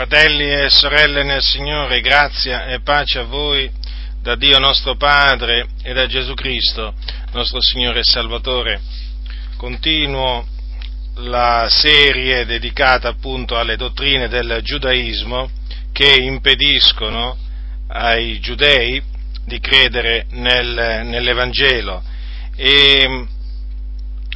Fratelli 0.00 0.50
e 0.50 0.70
sorelle 0.70 1.22
nel 1.24 1.42
Signore, 1.42 2.00
grazia 2.00 2.64
e 2.64 2.80
pace 2.80 3.18
a 3.18 3.24
voi 3.24 3.70
da 4.22 4.34
Dio 4.34 4.58
nostro 4.58 4.96
Padre 4.96 5.66
e 5.82 5.92
da 5.92 6.06
Gesù 6.06 6.32
Cristo, 6.32 6.94
nostro 7.32 7.60
Signore 7.60 7.98
e 7.98 8.04
Salvatore. 8.04 8.80
Continuo 9.58 10.46
la 11.16 11.66
serie 11.68 12.46
dedicata 12.46 13.08
appunto 13.08 13.58
alle 13.58 13.76
dottrine 13.76 14.28
del 14.28 14.60
giudaismo 14.62 15.50
che 15.92 16.14
impediscono 16.14 17.36
ai 17.88 18.40
giudei 18.40 19.02
di 19.44 19.60
credere 19.60 20.24
nel, 20.30 21.02
nell'Evangelo 21.04 22.02
e 22.56 23.26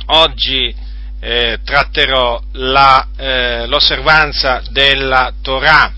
oggi 0.09 0.84
eh, 1.27 1.61
tratterò 1.65 2.39
la, 2.53 3.07
eh, 3.17 3.67
l'osservanza 3.67 4.63
della 4.69 5.33
Torah, 5.41 5.91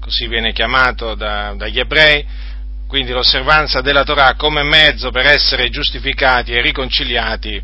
così 0.00 0.26
viene 0.26 0.52
chiamato 0.52 1.14
da, 1.14 1.54
dagli 1.56 1.78
ebrei, 1.78 2.26
quindi 2.88 3.12
l'osservanza 3.12 3.80
della 3.80 4.02
Torah 4.02 4.34
come 4.34 4.64
mezzo 4.64 5.12
per 5.12 5.26
essere 5.26 5.68
giustificati 5.70 6.52
e 6.52 6.60
riconciliati 6.60 7.62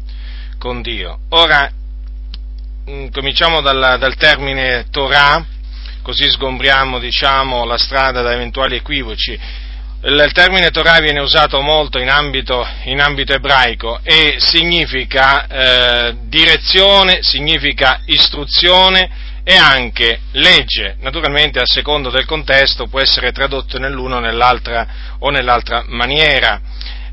con 0.57 0.83
Dio. 0.83 1.19
Ora, 1.31 1.69
mh, 2.87 2.93
mm, 2.93 3.07
cominciamo 3.09 3.61
dal, 3.61 3.97
dal 3.99 4.15
termine 4.15 4.87
Torah, 4.93 5.45
così 6.03 6.31
sgombriamo 6.31 7.01
diciamo, 7.01 7.65
la 7.65 7.77
strada 7.77 8.23
da 8.23 8.35
eventuali 8.35 8.77
equivoci 8.77 9.37
il 10.03 10.31
termine 10.33 10.71
Torah 10.71 10.99
viene 10.99 11.21
usato 11.21 11.61
molto 11.61 11.99
in 11.99 12.09
ambito, 12.09 12.67
in 12.85 13.03
ambito 13.03 13.35
ebraico 13.35 14.01
e 14.03 14.37
significa 14.39 15.47
eh, 15.47 16.17
direzione, 16.23 17.19
significa 17.23 18.01
istruzione 18.07 19.11
e 19.45 19.57
anche 19.57 20.21
legge. 20.33 20.97
Naturalmente 21.01 21.59
a 21.59 21.67
secondo 21.67 22.09
del 22.09 22.25
contesto 22.25 22.87
può 22.87 22.99
essere 22.99 23.31
tradotto 23.33 23.79
nell'una 23.79 24.17
o 24.17 24.21
nell'altra, 24.21 24.87
o 25.19 25.29
nell'altra 25.29 25.85
maniera. 25.87 26.59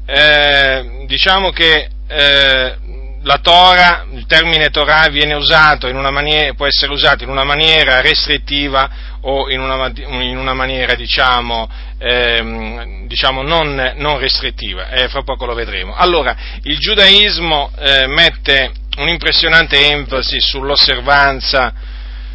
Eh, 0.05 1.03
diciamo 1.07 1.51
che 1.51 1.89
eh, 2.07 2.75
la 3.23 3.39
Torah, 3.39 4.05
il 4.13 4.25
termine 4.25 4.69
Torah 4.69 5.09
viene 5.09 5.33
usato 5.33 5.88
in 5.88 5.97
una 5.97 6.11
maniera, 6.11 6.53
può 6.53 6.66
essere 6.66 6.94
usato 6.94 7.23
in 7.23 7.29
una 7.29 7.44
maniera 7.44 7.99
restrittiva 7.99 8.89
o 9.22 9.49
in 9.49 9.59
una, 9.59 9.91
in 9.94 10.38
una 10.38 10.53
maniera, 10.53 10.95
diciamo, 10.95 11.69
ehm, 11.98 13.08
diciamo 13.08 13.42
non, 13.42 13.94
non, 13.98 14.20
restrittiva, 14.20 14.90
eh, 14.90 15.08
fra 15.08 15.23
poco 15.23 15.45
lo 15.45 15.53
vedremo. 15.53 15.95
Allora, 15.95 16.36
il 16.64 16.78
giudaismo 16.78 17.72
eh, 17.78 18.08
mette 18.08 18.72
un'impressionante 18.98 19.90
enfasi 19.90 20.40
sull'osservanza 20.40 21.73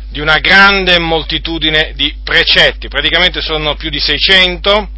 di 0.08 0.20
una 0.20 0.38
grande 0.38 0.98
moltitudine 0.98 1.92
di 1.94 2.14
precetti, 2.22 2.88
praticamente 2.88 3.40
sono 3.40 3.74
più 3.76 3.88
di 3.88 3.98
600 3.98 4.88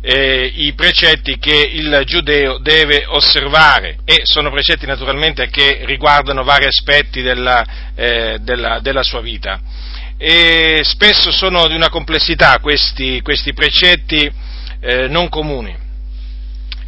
eh, 0.00 0.52
i 0.54 0.72
precetti 0.74 1.38
che 1.38 1.70
il 1.72 2.02
giudeo 2.04 2.58
deve 2.58 3.04
osservare 3.08 3.98
e 4.04 4.20
sono 4.24 4.50
precetti 4.50 4.86
naturalmente 4.86 5.48
che 5.48 5.80
riguardano 5.84 6.44
vari 6.44 6.66
aspetti 6.66 7.20
della, 7.20 7.92
eh, 7.94 8.38
della, 8.40 8.78
della 8.80 9.02
sua 9.02 9.20
vita 9.20 9.60
e 10.18 10.80
spesso 10.82 11.30
sono 11.30 11.68
di 11.68 11.74
una 11.74 11.88
complessità 11.88 12.58
questi, 12.58 13.20
questi 13.22 13.54
precetti 13.54 14.30
eh, 14.80 15.06
non 15.08 15.28
comuni 15.28 15.86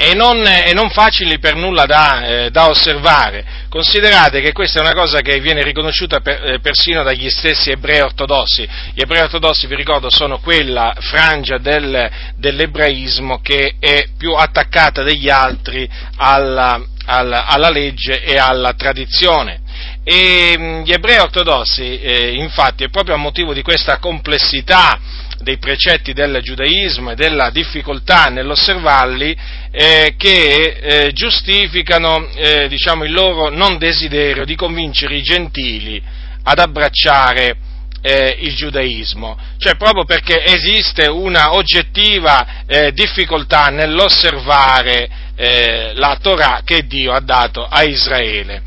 e 0.02 0.14
non, 0.14 0.42
e 0.46 0.72
non, 0.72 0.88
facili 0.88 1.38
per 1.38 1.56
nulla 1.56 1.84
da, 1.84 2.24
eh, 2.24 2.50
da, 2.50 2.70
osservare. 2.70 3.44
Considerate 3.68 4.40
che 4.40 4.52
questa 4.52 4.78
è 4.78 4.82
una 4.82 4.94
cosa 4.94 5.20
che 5.20 5.38
viene 5.40 5.62
riconosciuta 5.62 6.20
per, 6.20 6.42
eh, 6.42 6.58
persino 6.60 7.02
dagli 7.02 7.28
stessi 7.28 7.70
ebrei 7.70 8.00
ortodossi. 8.00 8.66
Gli 8.94 9.02
ebrei 9.02 9.20
ortodossi, 9.20 9.66
vi 9.66 9.74
ricordo, 9.74 10.08
sono 10.08 10.38
quella 10.38 10.94
frangia 11.00 11.58
del, 11.58 12.10
dell'ebraismo 12.36 13.42
che 13.42 13.74
è 13.78 14.06
più 14.16 14.32
attaccata 14.32 15.02
degli 15.02 15.28
altri 15.28 15.86
alla, 16.16 16.82
alla, 17.04 17.44
alla 17.44 17.68
legge 17.68 18.22
e 18.22 18.38
alla 18.38 18.72
tradizione. 18.72 19.60
E 20.02 20.54
mm, 20.56 20.82
gli 20.82 20.92
ebrei 20.92 21.18
ortodossi, 21.18 22.00
eh, 22.00 22.32
infatti, 22.32 22.84
è 22.84 22.88
proprio 22.88 23.14
a 23.14 23.18
motivo 23.18 23.52
di 23.52 23.62
questa 23.62 23.98
complessità 23.98 24.98
dei 25.40 25.58
precetti 25.58 26.12
del 26.12 26.40
giudaismo 26.42 27.10
e 27.10 27.14
della 27.14 27.50
difficoltà 27.50 28.26
nell'osservarli 28.26 29.36
eh, 29.70 30.14
che 30.16 30.76
eh, 30.80 31.12
giustificano 31.12 32.28
eh, 32.34 32.68
diciamo, 32.68 33.04
il 33.04 33.12
loro 33.12 33.48
non 33.48 33.78
desiderio 33.78 34.44
di 34.44 34.54
convincere 34.54 35.16
i 35.16 35.22
gentili 35.22 36.02
ad 36.42 36.58
abbracciare 36.58 37.56
eh, 38.02 38.36
il 38.40 38.54
giudaismo, 38.54 39.38
cioè 39.58 39.76
proprio 39.76 40.04
perché 40.04 40.42
esiste 40.44 41.06
una 41.06 41.54
oggettiva 41.54 42.64
eh, 42.66 42.92
difficoltà 42.92 43.66
nell'osservare 43.66 45.08
eh, 45.36 45.92
la 45.94 46.18
Torah 46.20 46.62
che 46.64 46.86
Dio 46.86 47.12
ha 47.12 47.20
dato 47.20 47.66
a 47.66 47.82
Israele. 47.82 48.62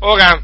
Ora, 0.00 0.40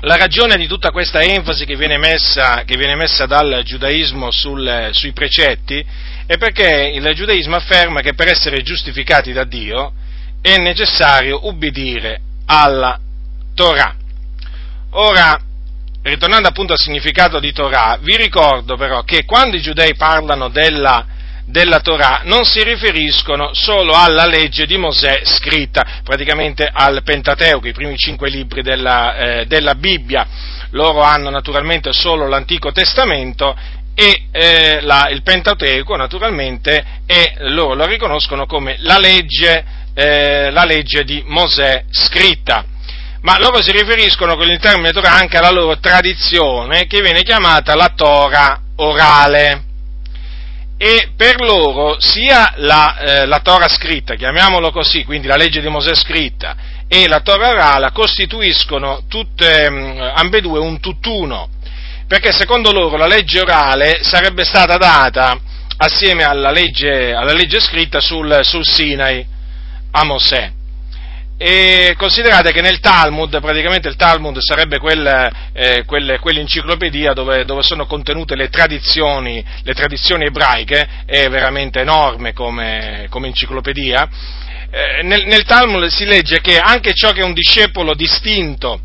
la 0.00 0.16
ragione 0.16 0.56
di 0.56 0.66
tutta 0.66 0.90
questa 0.90 1.20
enfasi 1.20 1.66
che 1.66 1.76
viene 1.76 1.98
messa, 1.98 2.62
che 2.64 2.76
viene 2.76 2.94
messa 2.94 3.26
dal 3.26 3.62
giudaismo 3.64 4.30
sul, 4.30 4.88
sui 4.92 5.12
precetti 5.12 5.84
è 6.26 6.38
perché 6.38 6.90
il 6.94 7.10
giudaismo 7.14 7.56
afferma 7.56 8.00
che 8.00 8.14
per 8.14 8.28
essere 8.28 8.62
giustificati 8.62 9.32
da 9.32 9.44
Dio 9.44 9.92
è 10.40 10.56
necessario 10.56 11.46
ubbidire 11.46 12.20
alla 12.46 12.98
Torah. 13.54 13.94
Ora, 14.92 15.38
ritornando 16.02 16.48
appunto 16.48 16.72
al 16.72 16.78
significato 16.78 17.38
di 17.38 17.52
Torah, 17.52 17.98
vi 18.00 18.16
ricordo 18.16 18.76
però 18.76 19.02
che 19.02 19.24
quando 19.24 19.56
i 19.56 19.60
giudei 19.60 19.94
parlano 19.96 20.48
della 20.48 21.04
della 21.50 21.80
Torah 21.80 22.22
non 22.24 22.44
si 22.44 22.62
riferiscono 22.62 23.50
solo 23.52 23.92
alla 23.92 24.26
legge 24.26 24.66
di 24.66 24.76
Mosè 24.76 25.22
scritta, 25.24 26.00
praticamente 26.04 26.68
al 26.72 27.02
Pentateuco, 27.02 27.66
i 27.66 27.72
primi 27.72 27.96
cinque 27.96 28.30
libri 28.30 28.62
della, 28.62 29.16
eh, 29.16 29.46
della 29.46 29.74
Bibbia. 29.74 30.26
Loro 30.70 31.02
hanno 31.02 31.30
naturalmente 31.30 31.92
solo 31.92 32.28
l'Antico 32.28 32.70
Testamento 32.70 33.56
e 33.94 34.26
eh, 34.30 34.80
la, 34.82 35.08
il 35.10 35.22
Pentateuco 35.22 35.96
naturalmente 35.96 36.84
e 37.06 37.34
loro 37.38 37.74
lo 37.74 37.84
riconoscono 37.86 38.46
come 38.46 38.76
la 38.78 38.98
legge, 38.98 39.64
eh, 39.94 40.50
la 40.50 40.64
legge 40.64 41.04
di 41.04 41.22
Mosè 41.26 41.84
scritta. 41.90 42.64
Ma 43.22 43.38
loro 43.38 43.60
si 43.60 43.72
riferiscono 43.72 44.36
con 44.36 44.48
il 44.48 44.58
termine 44.58 44.92
Torah 44.92 45.12
anche 45.12 45.36
alla 45.36 45.50
loro 45.50 45.78
tradizione 45.78 46.86
che 46.86 47.02
viene 47.02 47.22
chiamata 47.22 47.74
la 47.74 47.92
Torah 47.94 48.60
orale 48.76 49.64
e 50.82 51.10
per 51.14 51.42
loro 51.42 52.00
sia 52.00 52.54
la, 52.56 52.96
eh, 52.96 53.26
la 53.26 53.40
Torah 53.40 53.68
scritta, 53.68 54.14
chiamiamolo 54.14 54.70
così, 54.70 55.04
quindi 55.04 55.26
la 55.26 55.36
legge 55.36 55.60
di 55.60 55.68
Mosè 55.68 55.94
scritta, 55.94 56.56
e 56.88 57.06
la 57.06 57.20
Torah 57.20 57.50
orale 57.50 57.90
costituiscono 57.92 59.02
tutte, 59.06 59.68
mm, 59.70 60.00
ambedue 60.14 60.58
un 60.58 60.80
tutt'uno, 60.80 61.50
perché 62.08 62.32
secondo 62.32 62.72
loro 62.72 62.96
la 62.96 63.06
legge 63.06 63.40
orale 63.40 64.02
sarebbe 64.02 64.42
stata 64.44 64.78
data 64.78 65.38
assieme 65.76 66.24
alla 66.24 66.50
legge, 66.50 67.12
alla 67.12 67.34
legge 67.34 67.60
scritta 67.60 68.00
sul, 68.00 68.40
sul 68.42 68.64
Sinai 68.64 69.22
a 69.90 70.04
Mosè. 70.04 70.50
E 71.42 71.94
considerate 71.96 72.52
che 72.52 72.60
nel 72.60 72.80
Talmud, 72.80 73.40
praticamente 73.40 73.88
il 73.88 73.96
Talmud 73.96 74.36
sarebbe 74.40 74.78
quel, 74.78 75.30
eh, 75.54 75.84
quel, 75.86 76.18
quell'enciclopedia 76.20 77.14
dove, 77.14 77.46
dove, 77.46 77.62
sono 77.62 77.86
contenute 77.86 78.36
le 78.36 78.50
tradizioni, 78.50 79.42
le 79.62 79.72
tradizioni, 79.72 80.26
ebraiche, 80.26 80.86
è 81.06 81.30
veramente 81.30 81.80
enorme 81.80 82.34
come, 82.34 83.06
come 83.08 83.28
enciclopedia. 83.28 84.06
Eh, 84.70 85.02
nel, 85.02 85.24
nel 85.24 85.44
Talmud 85.44 85.86
si 85.86 86.04
legge 86.04 86.42
che 86.42 86.58
anche 86.58 86.92
ciò 86.92 87.12
che 87.12 87.22
un 87.22 87.32
discepolo 87.32 87.94
distinto 87.94 88.82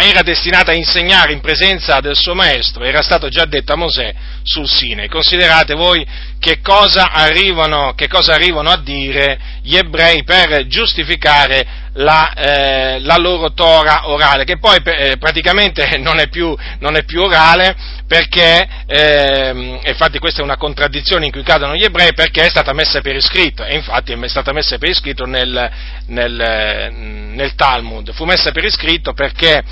era 0.00 0.22
destinato 0.22 0.70
a 0.70 0.74
insegnare 0.74 1.32
in 1.32 1.40
presenza 1.40 2.00
del 2.00 2.16
suo 2.16 2.34
maestro, 2.34 2.84
era 2.84 3.02
stato 3.02 3.28
già 3.28 3.44
detto 3.44 3.72
a 3.72 3.76
Mosè 3.76 4.14
sul 4.42 4.68
Sinai. 4.68 5.08
Considerate 5.08 5.74
voi 5.74 6.06
che 6.38 6.60
cosa 6.60 7.10
arrivano, 7.10 7.94
che 7.94 8.08
cosa 8.08 8.34
arrivano 8.34 8.70
a 8.70 8.80
dire 8.80 9.38
gli 9.62 9.76
ebrei 9.76 10.24
per 10.24 10.66
giustificare 10.66 11.86
la, 11.98 12.32
eh, 12.32 13.00
la 13.00 13.16
loro 13.16 13.52
Tora 13.52 14.08
orale, 14.08 14.44
che 14.44 14.58
poi 14.58 14.80
eh, 14.84 15.16
praticamente 15.18 15.96
non 15.98 16.18
è, 16.18 16.28
più, 16.28 16.54
non 16.80 16.96
è, 16.96 17.04
più, 17.04 17.22
orale 17.22 17.76
perché, 18.06 18.68
eh, 18.86 19.80
infatti 19.84 20.18
questa 20.18 20.40
è 20.40 20.44
una 20.44 20.56
contraddizione 20.56 21.26
in 21.26 21.32
cui 21.32 21.42
cadono 21.42 21.74
gli 21.74 21.84
ebrei, 21.84 22.12
perché 22.14 22.46
è 22.46 22.48
stata 22.48 22.72
messa 22.72 23.00
per 23.00 23.16
iscritto, 23.16 23.64
e 23.64 23.74
infatti 23.74 24.12
è 24.12 24.28
stata 24.28 24.52
messa 24.52 24.78
per 24.78 24.88
iscritto 24.88 25.24
nel, 25.26 25.70
nel, 26.06 26.92
nel 26.92 27.54
Talmud, 27.54 28.12
fu 28.12 28.24
messa 28.24 28.50
per 28.52 28.64
iscritto 28.64 29.12
perché 29.12 29.62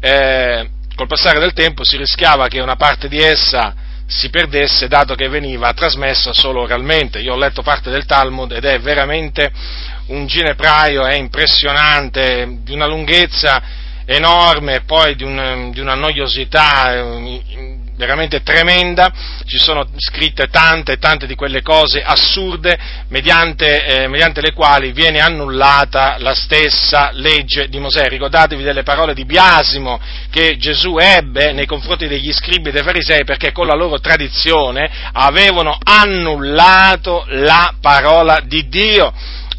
eh, 0.00 0.68
col 0.94 1.06
passare 1.06 1.40
del 1.40 1.52
tempo 1.52 1.84
si 1.84 1.96
rischiava 1.96 2.48
che 2.48 2.60
una 2.60 2.76
parte 2.76 3.08
di 3.08 3.18
essa 3.18 3.74
si 4.06 4.28
perdesse 4.28 4.88
dato 4.88 5.14
che 5.14 5.28
veniva 5.28 5.72
trasmessa 5.72 6.32
solo 6.34 6.62
oralmente. 6.62 7.20
Io 7.20 7.32
ho 7.32 7.38
letto 7.38 7.62
parte 7.62 7.90
del 7.90 8.04
Talmud 8.04 8.52
ed 8.52 8.64
è 8.64 8.78
veramente 8.78 9.50
un 10.12 10.26
ginepraio, 10.26 11.04
è 11.04 11.14
impressionante, 11.14 12.58
di 12.62 12.72
una 12.72 12.86
lunghezza 12.86 13.80
enorme 14.04 14.82
poi 14.84 15.14
di, 15.14 15.24
un, 15.24 15.70
di 15.72 15.80
una 15.80 15.94
noiosità 15.94 16.92
eh, 16.94 17.82
veramente 17.96 18.42
tremenda, 18.42 19.12
ci 19.46 19.58
sono 19.58 19.86
scritte 19.96 20.48
tante 20.48 20.92
e 20.92 20.98
tante 20.98 21.26
di 21.26 21.36
quelle 21.36 21.62
cose 21.62 22.02
assurde 22.02 22.76
mediante, 23.08 23.84
eh, 23.84 24.08
mediante, 24.08 24.40
le 24.40 24.52
quali 24.52 24.92
viene 24.92 25.20
annullata 25.20 26.16
la 26.18 26.34
stessa 26.34 27.10
legge 27.12 27.68
di 27.68 27.78
Mosè. 27.78 28.08
Ricordatevi 28.08 28.62
delle 28.62 28.82
parole 28.82 29.14
di 29.14 29.24
biasimo 29.24 30.00
che 30.30 30.56
Gesù 30.56 30.96
ebbe 30.98 31.52
nei 31.52 31.66
confronti 31.66 32.08
degli 32.08 32.32
scribi 32.32 32.70
e 32.70 32.72
dei 32.72 32.82
farisei 32.82 33.24
perché 33.24 33.52
con 33.52 33.66
la 33.66 33.76
loro 33.76 34.00
tradizione 34.00 34.90
avevano 35.12 35.78
annullato 35.80 37.24
la 37.28 37.74
parola 37.80 38.40
di 38.44 38.68
Dio. 38.68 39.12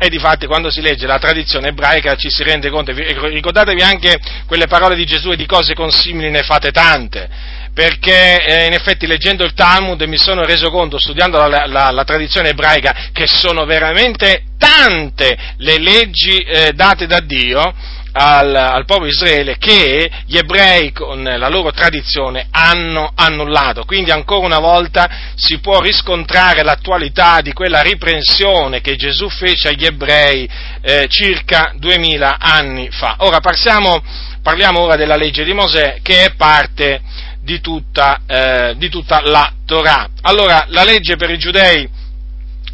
E 0.03 0.09
difatti 0.09 0.47
quando 0.47 0.69
si 0.69 0.81
legge 0.81 1.07
la 1.07 1.17
tradizione 1.17 1.69
ebraica 1.69 2.15
ci 2.15 2.29
si 2.29 2.43
rende 2.43 2.69
conto, 2.69 2.91
ricordatevi 2.91 3.81
anche 3.81 4.19
quelle 4.45 4.67
parole 4.67 4.95
di 4.95 5.05
Gesù 5.05 5.31
e 5.31 5.37
di 5.37 5.45
cose 5.45 5.73
consimili 5.73 6.29
ne 6.29 6.43
fate 6.43 6.71
tante, 6.71 7.29
perché 7.73 8.43
eh, 8.43 8.65
in 8.65 8.73
effetti 8.73 9.07
leggendo 9.07 9.45
il 9.45 9.53
Talmud 9.53 10.01
mi 10.01 10.17
sono 10.17 10.43
reso 10.43 10.69
conto, 10.71 10.99
studiando 10.99 11.37
la, 11.47 11.65
la, 11.67 11.89
la 11.91 12.03
tradizione 12.03 12.49
ebraica, 12.49 13.11
che 13.13 13.27
sono 13.27 13.63
veramente 13.63 14.43
tante 14.57 15.37
le 15.59 15.79
leggi 15.79 16.35
eh, 16.35 16.73
date 16.73 17.07
da 17.07 17.21
Dio 17.21 17.73
al, 18.13 18.55
al, 18.55 18.85
popolo 18.85 19.07
Israele 19.07 19.57
che 19.57 20.09
gli 20.25 20.37
ebrei 20.37 20.91
con 20.91 21.23
la 21.23 21.49
loro 21.49 21.71
tradizione 21.71 22.47
hanno 22.51 23.11
annullato. 23.15 23.83
Quindi 23.83 24.11
ancora 24.11 24.45
una 24.45 24.59
volta 24.59 25.09
si 25.35 25.59
può 25.59 25.81
riscontrare 25.81 26.63
l'attualità 26.63 27.41
di 27.41 27.53
quella 27.53 27.81
riprensione 27.81 28.81
che 28.81 28.95
Gesù 28.95 29.29
fece 29.29 29.69
agli 29.69 29.85
ebrei 29.85 30.47
eh, 30.81 31.07
circa 31.09 31.73
duemila 31.75 32.37
anni 32.39 32.89
fa. 32.91 33.15
Ora 33.19 33.39
passiamo, 33.39 34.01
parliamo 34.41 34.79
ora 34.79 34.95
della 34.95 35.15
legge 35.15 35.43
di 35.43 35.53
Mosè 35.53 35.99
che 36.01 36.25
è 36.25 36.33
parte 36.35 37.01
di 37.41 37.59
tutta, 37.59 38.21
eh, 38.25 38.75
di 38.77 38.89
tutta 38.89 39.21
la 39.21 39.51
Torah. 39.65 40.09
Allora 40.21 40.65
la 40.69 40.83
legge 40.83 41.15
per 41.15 41.29
i 41.29 41.37
giudei 41.37 41.89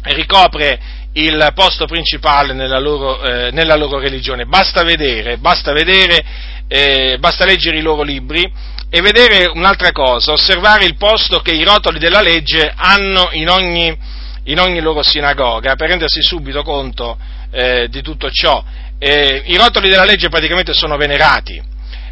ricopre 0.02 0.98
il 1.14 1.50
posto 1.54 1.86
principale 1.86 2.52
nella 2.52 2.78
loro, 2.78 3.22
eh, 3.22 3.50
nella 3.50 3.74
loro 3.74 3.98
religione. 3.98 4.44
Basta 4.44 4.82
vedere, 4.82 5.38
basta 5.38 5.72
vedere, 5.72 6.24
eh, 6.68 7.16
basta 7.18 7.44
leggere 7.44 7.78
i 7.78 7.82
loro 7.82 8.02
libri 8.02 8.50
e 8.88 9.00
vedere 9.00 9.46
un'altra 9.46 9.92
cosa, 9.92 10.32
osservare 10.32 10.84
il 10.84 10.96
posto 10.96 11.40
che 11.40 11.52
i 11.52 11.64
rotoli 11.64 11.98
della 11.98 12.20
legge 12.20 12.72
hanno 12.74 13.30
in 13.32 13.48
ogni, 13.48 13.96
in 14.44 14.58
ogni 14.58 14.80
loro 14.80 15.02
sinagoga 15.02 15.74
per 15.76 15.88
rendersi 15.88 16.22
subito 16.22 16.62
conto 16.62 17.18
eh, 17.50 17.88
di 17.88 18.02
tutto 18.02 18.30
ciò. 18.30 18.62
I 19.02 19.56
rotoli 19.56 19.88
della 19.88 20.04
legge 20.04 20.28
praticamente 20.28 20.74
sono 20.74 20.98
venerati. 20.98 21.68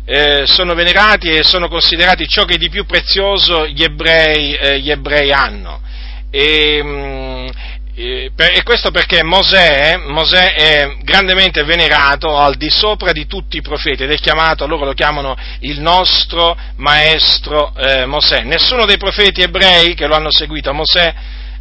Eh, 0.07 0.47
sono 0.47 0.73
venerati 0.73 1.29
e 1.29 1.43
sono 1.43 1.69
considerati 1.69 2.27
ciò 2.27 2.47
che 2.47 2.57
di 2.57 2.71
più 2.71 2.87
prezioso 2.87 3.67
gli 3.67 3.83
ebrei, 3.83 4.55
eh, 4.55 4.81
gli 4.81 4.91
ebrei 4.91 5.31
hanno. 5.31 5.83
E, 6.31 7.53
e 8.01 8.63
questo 8.63 8.93
perché 8.93 9.25
Mosè, 9.25 9.97
Mosè, 9.97 10.55
è 10.55 10.97
grandemente 11.03 11.65
venerato 11.65 12.37
al 12.37 12.55
di 12.55 12.71
sopra 12.71 13.11
di 13.11 13.27
tutti 13.27 13.57
i 13.57 13.61
profeti 13.61 14.05
ed 14.05 14.13
è 14.13 14.19
chiamato, 14.19 14.69
loro 14.69 14.85
lo 14.85 14.93
chiamano 14.93 15.37
il 15.61 15.81
nostro 15.81 16.57
maestro 16.77 17.75
eh, 17.77 18.07
Mosè. 18.07 18.43
Nessuno 18.45 18.85
dei 18.85 18.99
profeti 18.99 19.43
ebrei 19.43 19.95
che 19.95 20.07
lo 20.07 20.15
hanno 20.15 20.31
seguito 20.31 20.71
a 20.71 20.75
Mosè 20.75 21.15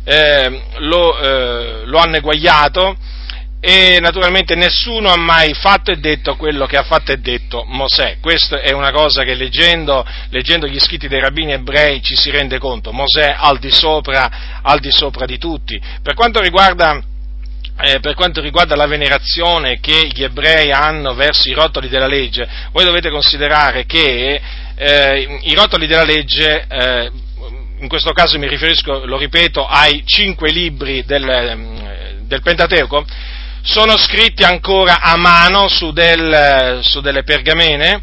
eh, 0.03 0.61
lo, 0.77 1.19
eh, 1.19 1.85
lo 1.85 1.97
hanno 1.97 2.17
eguagliato 2.17 2.95
e 3.59 3.97
naturalmente 3.99 4.55
nessuno 4.55 5.09
ha 5.09 5.17
mai 5.17 5.53
fatto 5.53 5.91
e 5.91 5.97
detto 5.97 6.35
quello 6.35 6.65
che 6.67 6.77
ha 6.77 6.83
fatto 6.83 7.11
e 7.11 7.17
detto 7.17 7.63
Mosè. 7.65 8.17
Questa 8.21 8.61
è 8.61 8.71
una 8.71 8.91
cosa 8.91 9.23
che 9.23 9.33
leggendo, 9.33 10.05
leggendo 10.29 10.67
gli 10.67 10.79
scritti 10.79 11.07
dei 11.07 11.19
rabbini 11.19 11.53
ebrei 11.53 12.01
ci 12.01 12.15
si 12.15 12.29
rende 12.29 12.59
conto. 12.59 12.91
Mosè 12.91 13.35
al 13.35 13.57
di 13.57 13.71
sopra, 13.71 14.59
al 14.61 14.79
di, 14.79 14.91
sopra 14.91 15.25
di 15.25 15.37
tutti. 15.37 15.79
Per 16.01 16.13
quanto 16.13 16.39
riguarda 16.39 17.01
eh, 17.79 17.99
per 17.99 18.15
quanto 18.15 18.41
riguarda 18.41 18.75
la 18.75 18.87
venerazione 18.87 19.79
che 19.79 20.07
gli 20.11 20.23
ebrei 20.23 20.71
hanno 20.71 21.13
verso 21.13 21.47
i 21.47 21.53
rotoli 21.53 21.89
della 21.89 22.07
legge, 22.07 22.47
voi 22.71 22.85
dovete 22.85 23.11
considerare 23.11 23.85
che 23.85 24.41
eh, 24.75 25.39
i 25.41 25.53
rotoli 25.53 25.85
della 25.85 26.03
legge, 26.03 26.65
eh, 26.67 27.11
in 27.79 27.87
questo 27.87 28.13
caso 28.13 28.39
mi 28.39 28.47
riferisco, 28.47 29.05
lo 29.05 29.17
ripeto, 29.17 29.65
ai 29.65 30.01
cinque 30.05 30.51
libri 30.51 31.03
del, 31.05 32.23
del 32.23 32.41
Pentateuco, 32.41 33.05
sono 33.67 33.97
scritti 33.97 34.43
ancora 34.43 35.01
a 35.01 35.17
mano 35.17 35.67
su, 35.67 35.91
del, 35.91 36.79
su 36.83 37.01
delle 37.01 37.23
pergamene 37.23 38.01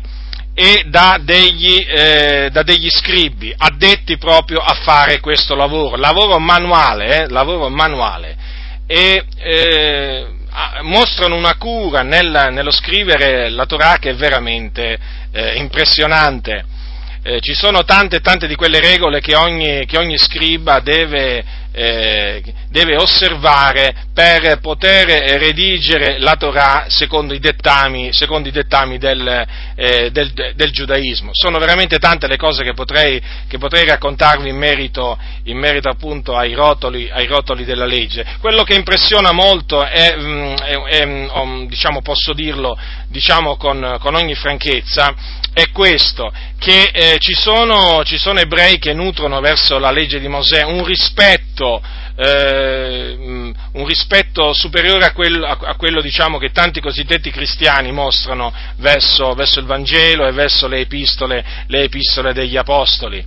e 0.52 0.84
da 0.86 1.18
degli, 1.20 1.84
eh, 1.88 2.50
da 2.52 2.62
degli, 2.62 2.88
scribi 2.90 3.52
addetti 3.56 4.18
proprio 4.18 4.60
a 4.60 4.74
fare 4.82 5.20
questo 5.20 5.54
lavoro, 5.54 5.96
lavoro 5.96 6.38
manuale, 6.38 7.22
eh, 7.24 7.28
lavoro 7.28 7.70
manuale. 7.70 8.36
E 8.86 9.24
eh, 9.38 10.26
mostrano 10.82 11.34
una 11.34 11.56
cura 11.56 12.02
nel, 12.02 12.50
nello 12.52 12.70
scrivere 12.70 13.48
la 13.48 13.64
Torah 13.64 13.96
che 13.98 14.10
è 14.10 14.14
veramente 14.14 14.98
eh, 15.32 15.56
impressionante. 15.56 16.64
Eh, 17.22 17.40
ci 17.40 17.54
sono 17.54 17.84
tante 17.84 18.20
tante 18.20 18.46
di 18.46 18.54
quelle 18.54 18.80
regole 18.80 19.20
che 19.20 19.34
ogni, 19.34 19.86
che 19.86 19.96
ogni 19.96 20.18
scriba 20.18 20.80
deve, 20.80 21.42
eh, 21.76 22.40
deve 22.70 22.96
osservare 22.96 24.06
per 24.14 24.60
poter 24.60 25.06
redigere 25.38 26.18
la 26.18 26.36
Torah 26.36 26.84
secondo 26.88 27.34
i 27.34 27.40
dettami, 27.40 28.12
secondo 28.12 28.48
i 28.48 28.52
dettami 28.52 28.96
del, 28.96 29.44
eh, 29.74 30.10
del, 30.12 30.32
del, 30.54 30.70
giudaismo. 30.70 31.30
Sono 31.32 31.58
veramente 31.58 31.98
tante 31.98 32.28
le 32.28 32.36
cose 32.36 32.62
che 32.62 32.74
potrei, 32.74 33.20
che 33.48 33.58
potrei 33.58 33.84
raccontarvi 33.86 34.48
in 34.48 34.56
merito, 34.56 35.18
in 35.44 35.58
merito 35.58 35.88
appunto 35.88 36.36
ai 36.36 36.54
rotoli, 36.54 37.10
ai 37.10 37.26
rotoli, 37.26 37.64
della 37.64 37.86
legge. 37.86 38.24
Quello 38.40 38.62
che 38.62 38.74
impressiona 38.74 39.32
molto 39.32 39.84
è, 39.84 40.14
mm, 40.16 40.54
è, 40.54 40.82
è 40.82 41.06
mm, 41.06 41.66
diciamo, 41.66 42.02
posso 42.02 42.32
dirlo 42.32 42.78
diciamo, 43.08 43.56
con, 43.56 43.96
con 43.98 44.14
ogni 44.14 44.36
franchezza, 44.36 45.42
è 45.52 45.70
questo, 45.70 46.32
che 46.64 46.92
eh, 46.94 47.18
ci, 47.18 47.34
sono, 47.34 48.02
ci, 48.04 48.16
sono, 48.16 48.40
ebrei 48.40 48.78
che 48.78 48.94
nutrono 48.94 49.38
verso 49.40 49.78
la 49.78 49.90
legge 49.90 50.18
di 50.18 50.28
Mosè 50.28 50.62
un 50.62 50.82
rispetto, 50.82 51.82
eh, 52.16 53.14
un 53.18 53.86
rispetto 53.86 54.54
superiore 54.54 55.04
a 55.04 55.12
quello, 55.12 55.44
a 55.44 55.74
quello 55.76 56.00
diciamo, 56.00 56.38
che 56.38 56.52
tanti 56.52 56.80
cosiddetti 56.80 57.30
cristiani 57.30 57.92
mostrano 57.92 58.50
verso, 58.76 59.34
verso 59.34 59.60
il 59.60 59.66
Vangelo 59.66 60.26
e 60.26 60.32
verso 60.32 60.66
le 60.66 60.78
epistole, 60.78 61.44
le 61.66 61.82
epistole 61.82 62.32
degli 62.32 62.56
Apostoli. 62.56 63.22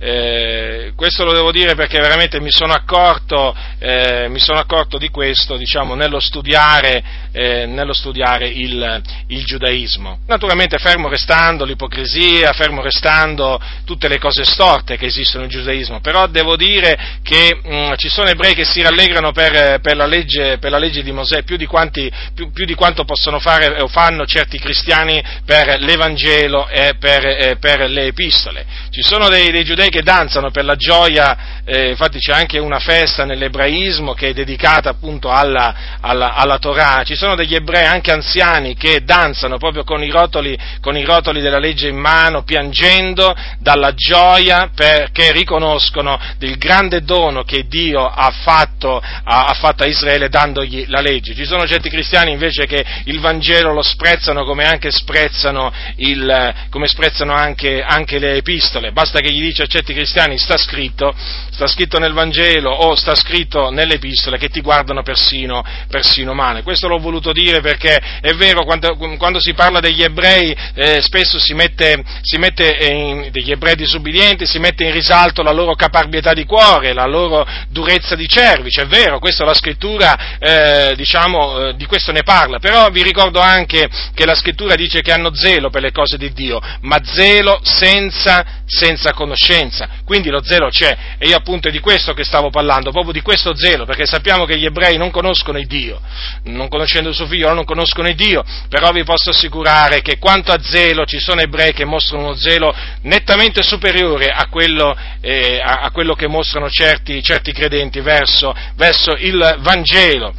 Eh, 0.00 0.92
questo 0.94 1.24
lo 1.24 1.32
devo 1.32 1.50
dire 1.50 1.74
perché 1.74 1.98
veramente 1.98 2.40
mi 2.40 2.52
sono 2.52 2.72
accorto, 2.72 3.54
eh, 3.80 4.28
mi 4.28 4.38
sono 4.38 4.60
accorto 4.60 4.96
di 4.96 5.08
questo 5.08 5.56
diciamo, 5.56 5.94
nello 5.94 6.20
studiare, 6.20 7.02
eh, 7.32 7.66
nello 7.66 7.92
studiare 7.92 8.46
il, 8.48 9.02
il, 9.28 9.44
giudaismo. 9.44 10.20
Naturalmente 10.26 10.78
fermo 10.78 11.08
restando 11.08 11.64
l'ipocrisia, 11.64 12.52
fermo 12.52 12.80
restando 12.80 13.60
tutte 13.84 14.06
le 14.06 14.18
cose 14.18 14.44
storte 14.44 14.96
che 14.96 15.06
esistono 15.06 15.42
nel 15.44 15.52
giudaismo, 15.52 16.00
però 16.00 16.28
devo 16.28 16.54
dire 16.54 17.18
che 17.22 17.58
mh, 17.60 17.74
mm, 17.74 17.92
ci 17.96 18.08
sono 18.08 18.28
ebrei 18.28 18.54
che 18.54 18.64
si 18.64 18.82
rallegrano 18.82 19.32
per, 19.32 19.80
per, 19.80 19.96
la, 19.96 20.06
legge, 20.06 20.58
per 20.58 20.70
la, 20.70 20.78
legge, 20.78 21.02
di 21.02 21.12
Mosè 21.12 21.42
più 21.42 21.56
di, 21.56 21.66
quanti, 21.66 22.10
più, 22.34 22.52
più 22.52 22.64
di, 22.64 22.74
quanto 22.74 23.04
possono 23.04 23.40
fare 23.40 23.80
o 23.80 23.88
fanno 23.88 24.26
certi 24.26 24.58
cristiani 24.58 25.20
per 25.44 25.80
l'Evangelo 25.80 26.68
e 26.68 26.94
per, 26.98 27.58
per 27.58 27.90
le 27.90 28.06
epistole. 28.06 28.64
Ci 28.90 29.02
sono 29.02 29.28
dei, 29.28 29.50
dei 29.50 29.64
giudei 29.64 29.87
ebrei 29.88 29.90
che 29.90 30.02
danzano 30.02 30.50
per 30.50 30.64
la 30.64 30.76
gioia, 30.76 31.62
eh, 31.64 31.90
infatti 31.90 32.18
c'è 32.18 32.32
anche 32.32 32.58
una 32.58 32.78
festa 32.78 33.24
nell'ebraismo 33.24 34.14
che 34.14 34.28
è 34.28 34.32
dedicata 34.32 34.90
appunto 34.90 35.30
alla, 35.30 35.98
alla, 36.00 36.34
alla 36.34 36.58
Torah, 36.58 37.02
ci 37.04 37.16
sono 37.16 37.34
degli 37.34 37.54
ebrei 37.54 37.86
anche 37.86 38.12
anziani 38.12 38.74
che 38.74 39.02
danzano 39.02 39.58
proprio 39.58 39.84
con 39.84 40.02
i, 40.02 40.10
rotoli, 40.10 40.56
con 40.80 40.96
i 40.96 41.04
rotoli 41.04 41.40
della 41.40 41.58
legge 41.58 41.88
in 41.88 41.96
mano, 41.96 42.44
piangendo 42.44 43.34
dalla 43.58 43.94
gioia 43.94 44.70
perché 44.74 45.32
riconoscono 45.32 46.18
il 46.40 46.56
grande 46.56 47.02
dono 47.02 47.42
che 47.42 47.66
Dio 47.66 48.06
ha 48.06 48.30
fatto, 48.30 48.98
ha, 48.98 49.46
ha 49.46 49.54
fatto 49.54 49.82
a 49.82 49.86
Israele 49.86 50.28
dandogli 50.28 50.86
la 50.88 51.00
legge. 51.00 51.34
Ci 51.34 51.44
sono 51.44 51.66
certi 51.66 51.88
cristiani 51.88 52.32
invece 52.32 52.66
che 52.66 52.84
il 53.04 53.20
Vangelo 53.20 53.72
lo 53.72 53.82
sprezzano 53.82 54.44
come 54.44 54.64
anche 54.64 54.90
sprezzano, 54.90 55.72
il, 55.96 56.54
come 56.70 56.86
sprezzano 56.86 57.32
anche, 57.32 57.82
anche 57.82 58.18
le 58.18 58.36
epistole, 58.36 58.92
basta 58.92 59.20
che 59.20 59.32
gli 59.32 59.40
dice 59.40 59.66
certi 59.78 59.94
cristiani 59.94 60.38
sta 60.38 60.56
scritto, 60.56 61.14
sta 61.50 61.66
scritto 61.68 61.98
nel 61.98 62.12
Vangelo 62.12 62.70
o 62.70 62.96
sta 62.96 63.14
scritto 63.14 63.70
nelle 63.70 63.94
epistole 63.94 64.36
che 64.36 64.48
ti 64.48 64.60
guardano 64.60 65.02
persino, 65.02 65.64
persino 65.88 66.34
male. 66.34 66.62
Questo 66.62 66.88
l'ho 66.88 66.98
voluto 66.98 67.30
dire 67.32 67.60
perché 67.60 67.96
è 68.20 68.32
vero, 68.34 68.64
quando, 68.64 68.96
quando 69.16 69.40
si 69.40 69.54
parla 69.54 69.78
degli 69.78 70.02
ebrei 70.02 70.54
eh, 70.74 71.00
spesso 71.00 71.38
si 71.38 71.54
mette, 71.54 72.02
si 72.22 72.38
mette 72.38 72.76
in, 72.90 73.28
degli 73.30 73.52
ebrei 73.52 73.76
disubbidienti, 73.76 74.46
si 74.46 74.58
mette 74.58 74.84
in 74.84 74.92
risalto 74.92 75.42
la 75.42 75.52
loro 75.52 75.74
caparbietà 75.74 76.32
di 76.32 76.44
cuore, 76.44 76.92
la 76.92 77.06
loro 77.06 77.46
durezza 77.68 78.16
di 78.16 78.26
cervice, 78.26 78.82
è 78.82 78.86
vero, 78.86 79.20
questa 79.20 79.44
la 79.44 79.54
scrittura, 79.54 80.38
eh, 80.38 80.94
diciamo, 80.96 81.68
eh, 81.68 81.76
di 81.76 81.86
questo 81.86 82.10
ne 82.10 82.22
parla, 82.24 82.58
però 82.58 82.90
vi 82.90 83.02
ricordo 83.02 83.38
anche 83.38 83.88
che 84.12 84.26
la 84.26 84.34
scrittura 84.34 84.74
dice 84.74 85.02
che 85.02 85.12
hanno 85.12 85.32
zelo 85.34 85.70
per 85.70 85.82
le 85.82 85.92
cose 85.92 86.16
di 86.18 86.32
Dio, 86.32 86.60
ma 86.80 86.98
zelo 87.04 87.60
senza, 87.62 88.62
senza 88.66 89.12
conoscenza, 89.12 89.67
quindi 90.04 90.30
lo 90.30 90.42
zelo 90.42 90.68
c'è, 90.68 90.96
e 91.18 91.28
io 91.28 91.36
appunto 91.36 91.68
è 91.68 91.70
di 91.70 91.80
questo 91.80 92.12
che 92.14 92.24
stavo 92.24 92.50
parlando, 92.50 92.90
proprio 92.90 93.12
di 93.12 93.20
questo 93.20 93.54
zelo, 93.56 93.84
perché 93.84 94.06
sappiamo 94.06 94.44
che 94.44 94.56
gli 94.56 94.64
ebrei 94.64 94.96
non 94.96 95.10
conoscono 95.10 95.58
il 95.58 95.66
Dio, 95.66 96.00
non 96.44 96.68
conoscendo 96.68 97.08
il 97.08 97.14
suo 97.14 97.26
figlio 97.26 97.52
non 97.52 97.64
conoscono 97.64 98.08
il 98.08 98.14
Dio, 98.14 98.44
però 98.68 98.90
vi 98.90 99.04
posso 99.04 99.30
assicurare 99.30 100.00
che 100.02 100.18
quanto 100.18 100.52
a 100.52 100.60
zelo 100.60 101.04
ci 101.04 101.18
sono 101.18 101.40
ebrei 101.40 101.72
che 101.72 101.84
mostrano 101.84 102.24
uno 102.24 102.34
zelo 102.34 102.74
nettamente 103.02 103.62
superiore 103.62 104.30
a 104.30 104.46
quello, 104.48 104.96
eh, 105.20 105.60
a, 105.62 105.80
a 105.82 105.90
quello 105.90 106.14
che 106.14 106.28
mostrano 106.28 106.68
certi, 106.68 107.22
certi 107.22 107.52
credenti 107.52 108.00
verso, 108.00 108.54
verso 108.76 109.12
il 109.18 109.56
Vangelo. 109.60 110.34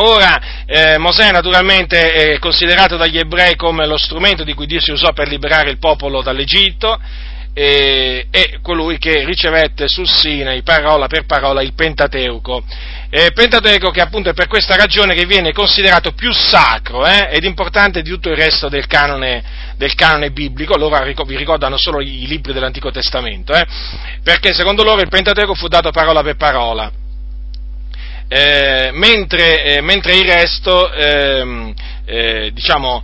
Ora, 0.00 0.64
eh, 0.64 0.96
Mosè 0.98 1.32
naturalmente 1.32 2.12
è 2.12 2.38
considerato 2.38 2.96
dagli 2.96 3.18
ebrei 3.18 3.56
come 3.56 3.84
lo 3.84 3.96
strumento 3.96 4.44
di 4.44 4.54
cui 4.54 4.66
Dio 4.66 4.80
si 4.80 4.92
usò 4.92 5.12
per 5.12 5.26
liberare 5.26 5.70
il 5.70 5.78
popolo 5.78 6.22
dall'Egitto, 6.22 7.00
e, 7.58 8.28
e 8.30 8.60
colui 8.62 8.98
che 8.98 9.24
ricevette 9.24 9.88
sul 9.88 10.08
Sinai 10.08 10.62
parola 10.62 11.08
per 11.08 11.26
parola 11.26 11.60
il 11.60 11.74
Pentateuco. 11.74 12.62
Eh, 13.10 13.32
Pentateuco 13.32 13.90
che 13.90 14.00
appunto 14.00 14.28
è 14.28 14.32
per 14.32 14.46
questa 14.46 14.76
ragione 14.76 15.16
che 15.16 15.26
viene 15.26 15.52
considerato 15.52 16.12
più 16.12 16.32
sacro 16.32 17.04
eh, 17.04 17.30
ed 17.32 17.42
importante 17.42 18.00
di 18.02 18.10
tutto 18.10 18.28
il 18.28 18.36
resto 18.36 18.68
del 18.68 18.86
canone, 18.86 19.42
del 19.74 19.96
canone 19.96 20.30
biblico, 20.30 20.76
loro 20.76 21.04
vi 21.26 21.36
ricordano 21.36 21.76
solo 21.76 22.00
i 22.00 22.28
libri 22.28 22.52
dell'Antico 22.52 22.92
Testamento, 22.92 23.52
eh, 23.52 23.66
perché 24.22 24.54
secondo 24.54 24.84
loro 24.84 25.00
il 25.00 25.08
Pentateuco 25.08 25.54
fu 25.54 25.66
dato 25.66 25.90
parola 25.90 26.22
per 26.22 26.36
parola. 26.36 26.92
Eh, 28.28 28.90
mentre, 28.92 29.64
eh, 29.64 29.80
mentre, 29.80 30.16
il 30.16 30.30
resto, 30.30 30.92
ehm, 30.92 31.74
eh, 32.04 32.50
diciamo, 32.52 33.02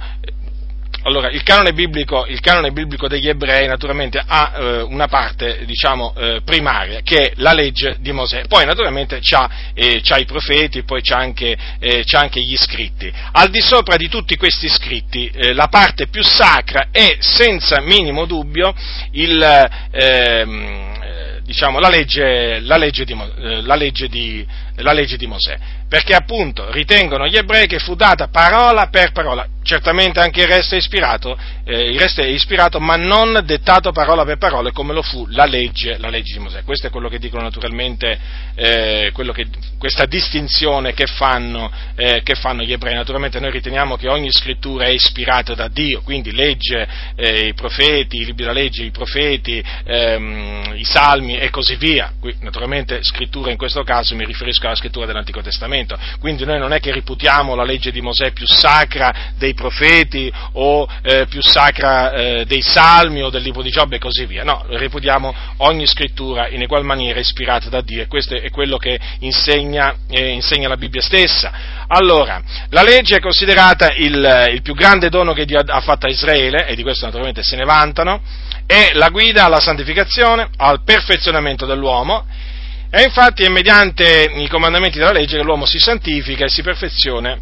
allora, 1.05 1.29
il 1.29 1.43
canone 1.43 1.75
biblico, 1.75 2.25
il 2.27 2.41
canone 2.41 2.73
biblico 2.73 3.09
degli 3.09 3.29
ebrei 3.29 3.67
naturalmente 3.67 4.23
ha 4.27 4.53
eh, 4.57 4.81
una 4.83 5.07
parte, 5.07 5.65
diciamo, 5.67 6.15
eh, 6.17 6.41
primaria, 6.43 7.01
che 7.03 7.17
è 7.17 7.33
la 7.37 7.53
legge 7.53 7.97
di 8.01 8.11
Mosè. 8.11 8.47
Poi 8.47 8.65
naturalmente 8.65 9.19
c'ha, 9.21 9.51
eh, 9.75 10.01
c'ha 10.03 10.17
i 10.17 10.25
profeti, 10.25 10.83
poi 10.83 11.03
c'ha 11.03 11.19
anche, 11.19 11.57
eh, 11.79 12.05
c'ha 12.07 12.21
anche, 12.21 12.41
gli 12.41 12.57
scritti. 12.57 13.13
Al 13.33 13.51
di 13.51 13.61
sopra 13.61 13.97
di 13.97 14.09
tutti 14.09 14.37
questi 14.37 14.67
scritti, 14.69 15.31
eh, 15.35 15.53
la 15.53 15.69
parte 15.69 16.09
più 16.09 16.23
sacra 16.23 16.89
è 16.91 17.19
senza 17.21 17.83
minimo 17.83 18.25
dubbio 18.25 18.75
il, 19.13 19.69
ehm, 19.91 21.43
diciamo, 21.43 21.81
la, 21.81 21.91
legge, 21.91 22.61
la, 22.61 22.79
legge 22.79 23.05
di, 23.05 23.13
eh, 23.13 23.61
la, 23.61 23.75
legge 23.75 24.09
di, 24.09 24.47
la 24.77 24.93
legge 24.95 25.19
di 25.19 25.27
Mosè 25.27 25.59
perché 25.95 26.15
appunto 26.15 26.73
ritengono 26.73 27.29
gli 27.29 27.37
ebrei 27.37 27.69
che 27.69 27.79
fu 27.79 27.95
data 27.95 28.27
parola 28.27 28.89
per 28.89 29.13
parola, 29.13 29.47
certamente 29.65 30.21
anche 30.21 30.43
il 30.43 30.47
resto 30.47 30.75
è 30.75 30.79
ispirato, 30.79 31.37
eh, 31.65 31.91
il 31.91 31.99
resto 31.99 32.21
è 32.21 32.27
ispirato, 32.27 32.79
ma 32.79 32.97
non 32.97 33.41
dettato 33.45 33.91
parola 33.93 34.25
per 34.25 34.37
parola 34.37 34.71
come 34.71 34.93
lo 34.93 35.03
fu 35.03 35.27
la 35.31 35.47
legge, 35.47 35.97
la 35.99 36.11
legge 36.11 36.35
di 36.35 36.39
Mosè. 36.39 36.63
Questo 36.63 36.87
è 36.87 36.91
quello 36.91 37.09
che 37.09 37.19
dicono 37.19 37.43
naturalmente, 37.43 38.19
eh, 38.55 39.13
che, 39.15 39.47
questa 39.79 40.05
distinzione 40.05 40.93
che 40.93 41.07
fanno, 41.07 41.71
eh, 41.97 42.21
che 42.23 42.35
fanno, 42.35 42.63
gli 42.63 42.73
ebrei. 42.73 42.95
Naturalmente 42.95 43.41
noi 43.41 43.51
riteniamo 43.51 43.97
che 43.97 44.09
ogni 44.09 44.31
scrittura 44.31 44.85
è 44.85 44.91
ispirata 44.91 45.55
da 45.55 45.69
Dio, 45.69 46.03
quindi 46.03 46.33
legge, 46.33 46.87
eh, 47.17 47.49
i 47.49 47.55
profeti, 47.55 48.19
i 48.19 48.25
libri 48.27 48.45
della 48.45 48.53
legge, 48.53 48.85
i 48.85 48.91
profeti, 48.91 49.65
ehm, 49.85 50.75
i 50.77 50.85
salmi 50.85 51.39
e 51.39 51.49
così 51.49 51.77
via. 51.77 52.13
Qui 52.21 52.37
naturalmente 52.41 53.03
scrittura 53.03 53.51
in 53.51 53.57
questo 53.57 53.83
caso 53.83 54.15
mi 54.15 54.27
riferisco 54.27 54.67
alla 54.67 54.77
scrittura 54.77 55.07
dell'Antico 55.07 55.41
Testamento. 55.41 55.99
Quindi 56.21 56.45
noi 56.45 56.59
non 56.59 56.73
è 56.75 56.81
che 56.81 56.93
riputiamo 56.93 57.55
la 57.55 57.65
legge 57.65 57.91
di 57.91 58.03
Mosè 58.03 58.33
più 58.33 58.47
sacra 58.47 59.33
dei 59.39 59.54
profeti 59.55 60.33
o 60.53 60.87
eh, 61.03 61.27
più 61.27 61.43
sacra 61.43 62.13
eh, 62.13 62.45
dei 62.47 62.63
salmi 62.63 63.23
o 63.23 63.31
del 63.31 63.43
libro 63.43 63.63
di 63.63 63.71
Giobbe 63.71 63.97
e 63.97 63.99
così 63.99 64.27
via. 64.27 64.45
No, 64.45 64.65
reputiamo 64.69 65.35
ogni 65.59 65.87
scrittura 65.87 66.49
in 66.49 66.63
egual 66.63 66.85
maniera 66.85 67.19
ispirata 67.19 67.69
da 67.69 67.81
Dio 67.81 68.03
e 68.03 68.07
questo 68.07 68.35
è 68.35 68.51
quello 68.51 68.77
che 68.77 68.99
insegna, 69.21 69.95
eh, 70.11 70.29
insegna 70.29 70.69
la 70.69 70.77
Bibbia 70.77 71.03
stessa. 71.03 71.53
Allora, 71.87 72.43
la 72.71 72.83
legge 72.83 73.17
è 73.17 73.21
considerata 73.21 73.93
il, 73.95 74.51
il 74.53 74.63
più 74.63 74.75
grande 74.75 75.09
dono 75.09 75.33
che 75.33 75.45
Dio 75.45 75.61
ha 75.65 75.81
fatto 75.81 76.07
a 76.07 76.11
Israele 76.11 76.67
e 76.67 76.75
di 76.75 76.83
questo 76.83 77.05
naturalmente 77.05 77.43
se 77.43 77.57
ne 77.57 77.65
vantano 77.65 78.21
è 78.67 78.93
la 78.95 79.11
guida 79.11 79.45
alla 79.45 79.61
santificazione, 79.61 80.49
al 80.57 80.83
perfezionamento 80.85 81.67
dell'uomo 81.67 82.27
e 82.91 83.03
infatti 83.03 83.43
è 83.43 83.49
mediante 83.49 84.31
i 84.35 84.49
comandamenti 84.49 84.99
della 84.99 85.13
legge 85.13 85.37
che 85.37 85.43
l'uomo 85.43 85.67
si 85.67 85.79
santifica 85.79 86.45
e 86.45 86.49
si 86.49 86.63
perfeziona 86.63 87.37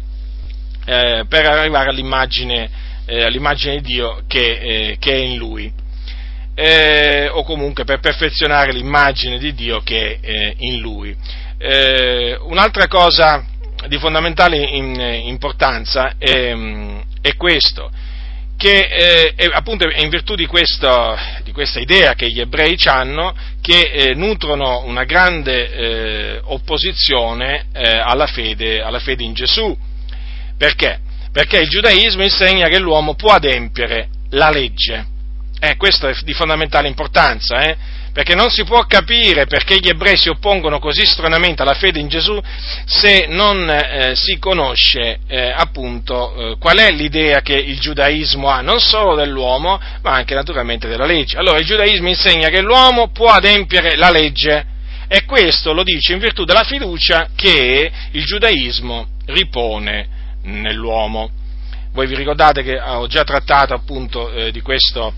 eh, 0.85 1.25
per 1.27 1.45
arrivare 1.45 1.89
all'immagine, 1.89 2.69
eh, 3.05 3.23
all'immagine, 3.23 3.81
di 3.81 3.93
Dio 3.93 4.23
che, 4.27 4.59
eh, 4.59 4.97
che 4.99 5.13
è 5.13 5.17
in 5.17 5.37
lui, 5.37 5.71
eh, 6.55 7.29
o 7.31 7.43
comunque 7.43 7.83
per 7.83 7.99
perfezionare 7.99 8.71
l'immagine 8.71 9.37
di 9.37 9.53
Dio 9.53 9.81
che 9.81 10.19
è 10.21 10.53
in 10.57 10.79
lui. 10.79 11.15
Un'altra 12.41 12.87
cosa 12.87 13.45
di 13.87 13.97
fondamentale 13.97 14.57
in, 14.57 14.99
importanza 15.25 16.15
è, 16.17 16.53
è 17.21 17.35
questo, 17.35 17.89
che 18.57 19.33
eh, 19.35 19.49
appunto 19.51 19.89
in 19.89 20.09
virtù 20.09 20.35
di, 20.35 20.45
questo, 20.45 21.17
di, 21.43 21.51
questa 21.51 21.79
idea 21.79 22.13
che 22.13 22.29
gli 22.29 22.39
ebrei 22.39 22.77
hanno 22.85 23.35
che 23.61 23.91
eh, 23.91 24.13
nutrono 24.13 24.83
una 24.85 25.03
grande 25.03 25.73
eh, 25.73 26.39
opposizione 26.43 27.65
alla 27.73 28.27
fede, 28.27 28.81
alla, 28.81 28.99
fede, 28.99 29.23
in 29.23 29.33
Gesù. 29.33 29.75
Perché? 30.63 30.97
Perché 31.33 31.57
il 31.57 31.67
giudaismo 31.67 32.23
insegna 32.23 32.69
che 32.69 32.79
l'uomo 32.79 33.15
può 33.15 33.33
adempiere 33.33 34.07
la 34.29 34.49
legge. 34.49 35.05
Eh, 35.59 35.75
questo 35.75 36.07
è 36.07 36.15
di 36.23 36.31
fondamentale 36.31 36.87
importanza, 36.87 37.63
eh? 37.63 37.75
perché 38.13 38.33
non 38.33 38.49
si 38.49 38.63
può 38.63 38.85
capire 38.85 39.45
perché 39.45 39.79
gli 39.79 39.89
ebrei 39.89 40.15
si 40.15 40.29
oppongono 40.29 40.79
così 40.79 41.05
stranamente 41.05 41.63
alla 41.63 41.73
fede 41.73 41.99
in 41.99 42.07
Gesù 42.07 42.39
se 42.85 43.25
non 43.27 43.67
eh, 43.69 44.13
si 44.15 44.37
conosce 44.37 45.19
eh, 45.27 45.51
appunto 45.53 46.51
eh, 46.53 46.57
qual 46.59 46.77
è 46.77 46.91
l'idea 46.91 47.41
che 47.41 47.55
il 47.55 47.79
giudaismo 47.79 48.47
ha, 48.47 48.61
non 48.61 48.79
solo 48.79 49.15
dell'uomo, 49.15 49.81
ma 50.01 50.11
anche 50.11 50.33
naturalmente 50.33 50.87
della 50.87 51.05
legge. 51.05 51.37
Allora 51.37 51.57
il 51.57 51.65
giudaismo 51.65 52.07
insegna 52.07 52.47
che 52.47 52.61
l'uomo 52.61 53.09
può 53.11 53.31
adempiere 53.31 53.97
la 53.97 54.11
legge 54.11 54.65
e 55.09 55.25
questo 55.25 55.73
lo 55.73 55.83
dice 55.83 56.13
in 56.13 56.19
virtù 56.19 56.45
della 56.45 56.63
fiducia 56.63 57.27
che 57.35 57.91
il 58.11 58.23
giudaismo 58.23 59.07
ripone 59.25 60.12
nell'uomo. 60.43 61.29
Voi 61.91 62.07
vi 62.07 62.15
ricordate 62.15 62.63
che 62.63 62.79
ho 62.79 63.07
già 63.07 63.23
trattato 63.23 63.73
appunto 63.73 64.31
eh, 64.31 64.51
di 64.51 64.61
questo 64.61 65.13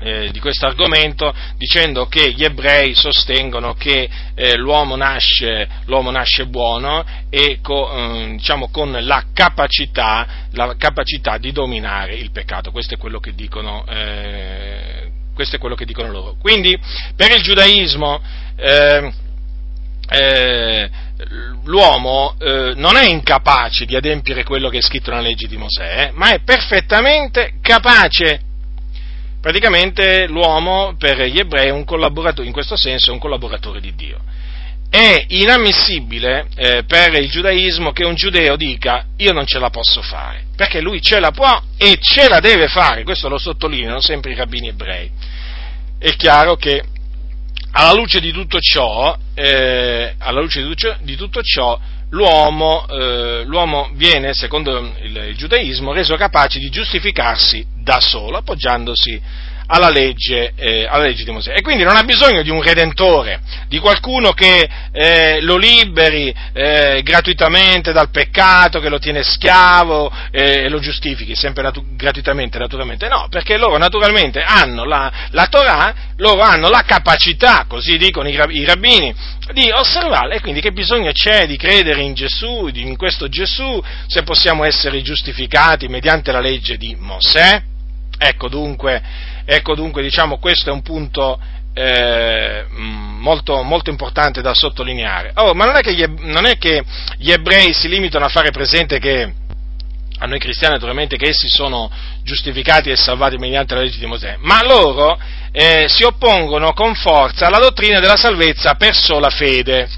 eh, 0.00 0.30
di 0.32 0.40
questo 0.40 0.66
argomento 0.66 1.32
dicendo 1.56 2.06
che 2.06 2.32
gli 2.32 2.42
ebrei 2.42 2.94
sostengono 2.94 3.74
che 3.74 4.08
eh, 4.34 4.56
l'uomo, 4.56 4.96
nasce, 4.96 5.68
l'uomo, 5.84 6.10
nasce, 6.10 6.46
buono 6.46 7.04
e 7.28 7.58
co, 7.60 7.92
eh, 7.92 8.30
diciamo, 8.30 8.70
con 8.70 8.96
la 8.98 9.24
capacità, 9.32 10.46
la 10.52 10.74
capacità, 10.76 11.36
di 11.38 11.52
dominare 11.52 12.14
il 12.14 12.30
peccato. 12.30 12.70
Questo 12.70 12.94
è 12.94 12.96
quello 12.98 13.20
che 13.20 13.34
dicono, 13.34 13.84
eh, 13.86 15.10
questo 15.34 15.56
è 15.56 15.58
quello 15.58 15.74
che 15.74 15.84
dicono 15.84 16.10
loro. 16.10 16.36
Quindi 16.40 16.78
per 17.14 17.30
il 17.32 17.42
giudaismo 17.42 18.20
eh, 18.56 19.12
l'uomo 21.64 22.34
eh, 22.38 22.72
non 22.76 22.96
è 22.96 23.04
incapace 23.08 23.84
di 23.84 23.96
adempiere 23.96 24.44
quello 24.44 24.68
che 24.68 24.78
è 24.78 24.82
scritto 24.82 25.10
nella 25.10 25.22
legge 25.22 25.46
di 25.46 25.56
Mosè, 25.56 26.10
ma 26.14 26.30
è 26.30 26.40
perfettamente 26.42 27.54
capace 27.60 28.42
praticamente 29.40 30.26
l'uomo 30.26 30.94
per 30.98 31.22
gli 31.24 31.38
ebrei 31.38 31.68
è 31.68 31.72
un 31.72 31.84
collaboratore, 31.84 32.46
in 32.46 32.52
questo 32.52 32.76
senso 32.76 33.10
è 33.10 33.12
un 33.12 33.18
collaboratore 33.18 33.80
di 33.80 33.94
Dio. 33.94 34.18
È 34.90 35.24
inammissibile 35.28 36.48
eh, 36.56 36.82
per 36.84 37.14
il 37.14 37.30
giudaismo 37.30 37.92
che 37.92 38.04
un 38.04 38.14
giudeo 38.14 38.56
dica 38.56 39.06
io 39.16 39.32
non 39.32 39.46
ce 39.46 39.58
la 39.58 39.70
posso 39.70 40.02
fare, 40.02 40.46
perché 40.56 40.80
lui 40.80 41.00
ce 41.00 41.20
la 41.20 41.30
può 41.30 41.62
e 41.76 41.96
ce 42.00 42.28
la 42.28 42.40
deve 42.40 42.68
fare, 42.68 43.04
questo 43.04 43.28
lo 43.28 43.38
sottolineano 43.38 44.00
sempre 44.00 44.32
i 44.32 44.34
rabbini 44.34 44.68
ebrei. 44.68 45.10
È 45.98 46.10
chiaro 46.16 46.56
che 46.56 46.82
alla 47.72 47.92
luce 47.92 48.20
di 48.20 48.32
tutto 48.32 48.58
ciò, 48.60 49.16
eh, 49.34 50.14
di 51.00 51.16
tutto 51.16 51.40
ciò 51.42 51.78
l'uomo, 52.10 52.86
eh, 52.88 53.44
l'uomo 53.44 53.90
viene, 53.94 54.34
secondo 54.34 54.94
il, 55.02 55.16
il, 55.28 55.36
giudaismo, 55.36 55.92
reso 55.92 56.16
capace 56.16 56.58
di 56.58 56.68
giustificarsi 56.68 57.64
da 57.76 58.00
solo, 58.00 58.38
appoggiandosi 58.38 59.20
alla 59.70 59.88
legge, 59.88 60.52
eh, 60.56 60.86
alla 60.86 61.04
legge, 61.04 61.24
di 61.24 61.30
Mosè. 61.30 61.54
E 61.54 61.62
quindi 61.62 61.84
non 61.84 61.96
ha 61.96 62.02
bisogno 62.02 62.42
di 62.42 62.50
un 62.50 62.60
redentore, 62.60 63.40
di 63.68 63.78
qualcuno 63.78 64.32
che 64.32 64.68
eh, 64.92 65.40
lo 65.40 65.56
liberi 65.56 66.34
eh, 66.52 67.00
gratuitamente 67.04 67.92
dal 67.92 68.10
peccato, 68.10 68.80
che 68.80 68.88
lo 68.88 68.98
tiene 68.98 69.22
schiavo 69.22 70.12
eh, 70.32 70.64
e 70.64 70.68
lo 70.68 70.80
giustifichi, 70.80 71.36
sempre 71.36 71.62
natu- 71.62 71.94
gratuitamente, 71.94 72.58
naturalmente. 72.58 73.08
No, 73.08 73.28
perché 73.30 73.56
loro 73.56 73.78
naturalmente 73.78 74.42
hanno 74.42 74.84
la, 74.84 75.10
la 75.30 75.46
Torah, 75.46 75.94
loro 76.16 76.42
hanno 76.42 76.68
la 76.68 76.82
capacità, 76.82 77.64
così 77.68 77.96
dicono 77.96 78.28
i, 78.28 78.32
i 78.32 78.64
rabbini, 78.64 79.14
di 79.52 79.70
osservarla 79.70 80.34
e 80.34 80.40
quindi 80.40 80.60
che 80.60 80.72
bisogno 80.72 81.12
c'è 81.12 81.46
di 81.46 81.56
credere 81.56 82.02
in 82.02 82.14
Gesù, 82.14 82.68
in 82.72 82.96
questo 82.96 83.28
Gesù, 83.28 83.82
se 84.06 84.22
possiamo 84.22 84.64
essere 84.64 85.00
giustificati 85.02 85.86
mediante 85.88 86.32
la 86.32 86.40
legge 86.40 86.76
di 86.76 86.96
Mosè? 86.98 87.62
Ecco 88.22 88.48
dunque, 88.48 89.02
ecco 89.52 89.74
dunque 89.74 90.00
diciamo, 90.00 90.38
questo 90.38 90.70
è 90.70 90.72
un 90.72 90.82
punto 90.82 91.40
eh, 91.74 92.66
molto, 92.68 93.62
molto, 93.64 93.90
importante 93.90 94.42
da 94.42 94.54
sottolineare. 94.54 95.32
Oh, 95.34 95.54
ma 95.54 95.64
non 95.64 95.76
è, 95.76 95.90
gli, 95.90 96.04
non 96.20 96.46
è, 96.46 96.56
che 96.56 96.84
gli, 97.16 97.32
ebrei 97.32 97.72
si 97.72 97.88
limitano 97.88 98.26
a 98.26 98.28
fare 98.28 98.52
presente 98.52 99.00
che 99.00 99.32
a 100.18 100.26
noi 100.26 100.38
cristiani 100.38 100.74
naturalmente 100.74 101.16
che 101.16 101.30
essi 101.30 101.48
sono 101.48 101.90
giustificati 102.22 102.90
e 102.90 102.96
salvati 102.96 103.38
mediante 103.38 103.74
la 103.74 103.80
legge 103.80 103.98
di 103.98 104.06
Mosè, 104.06 104.36
ma 104.38 104.62
loro 104.62 105.18
eh, 105.50 105.86
si 105.88 106.04
oppongono 106.04 106.72
con 106.72 106.94
forza 106.94 107.46
alla 107.46 107.58
dottrina 107.58 107.98
della 107.98 108.16
salvezza 108.16 108.74
per 108.74 108.94
sola 108.94 109.30
fede. 109.30 109.88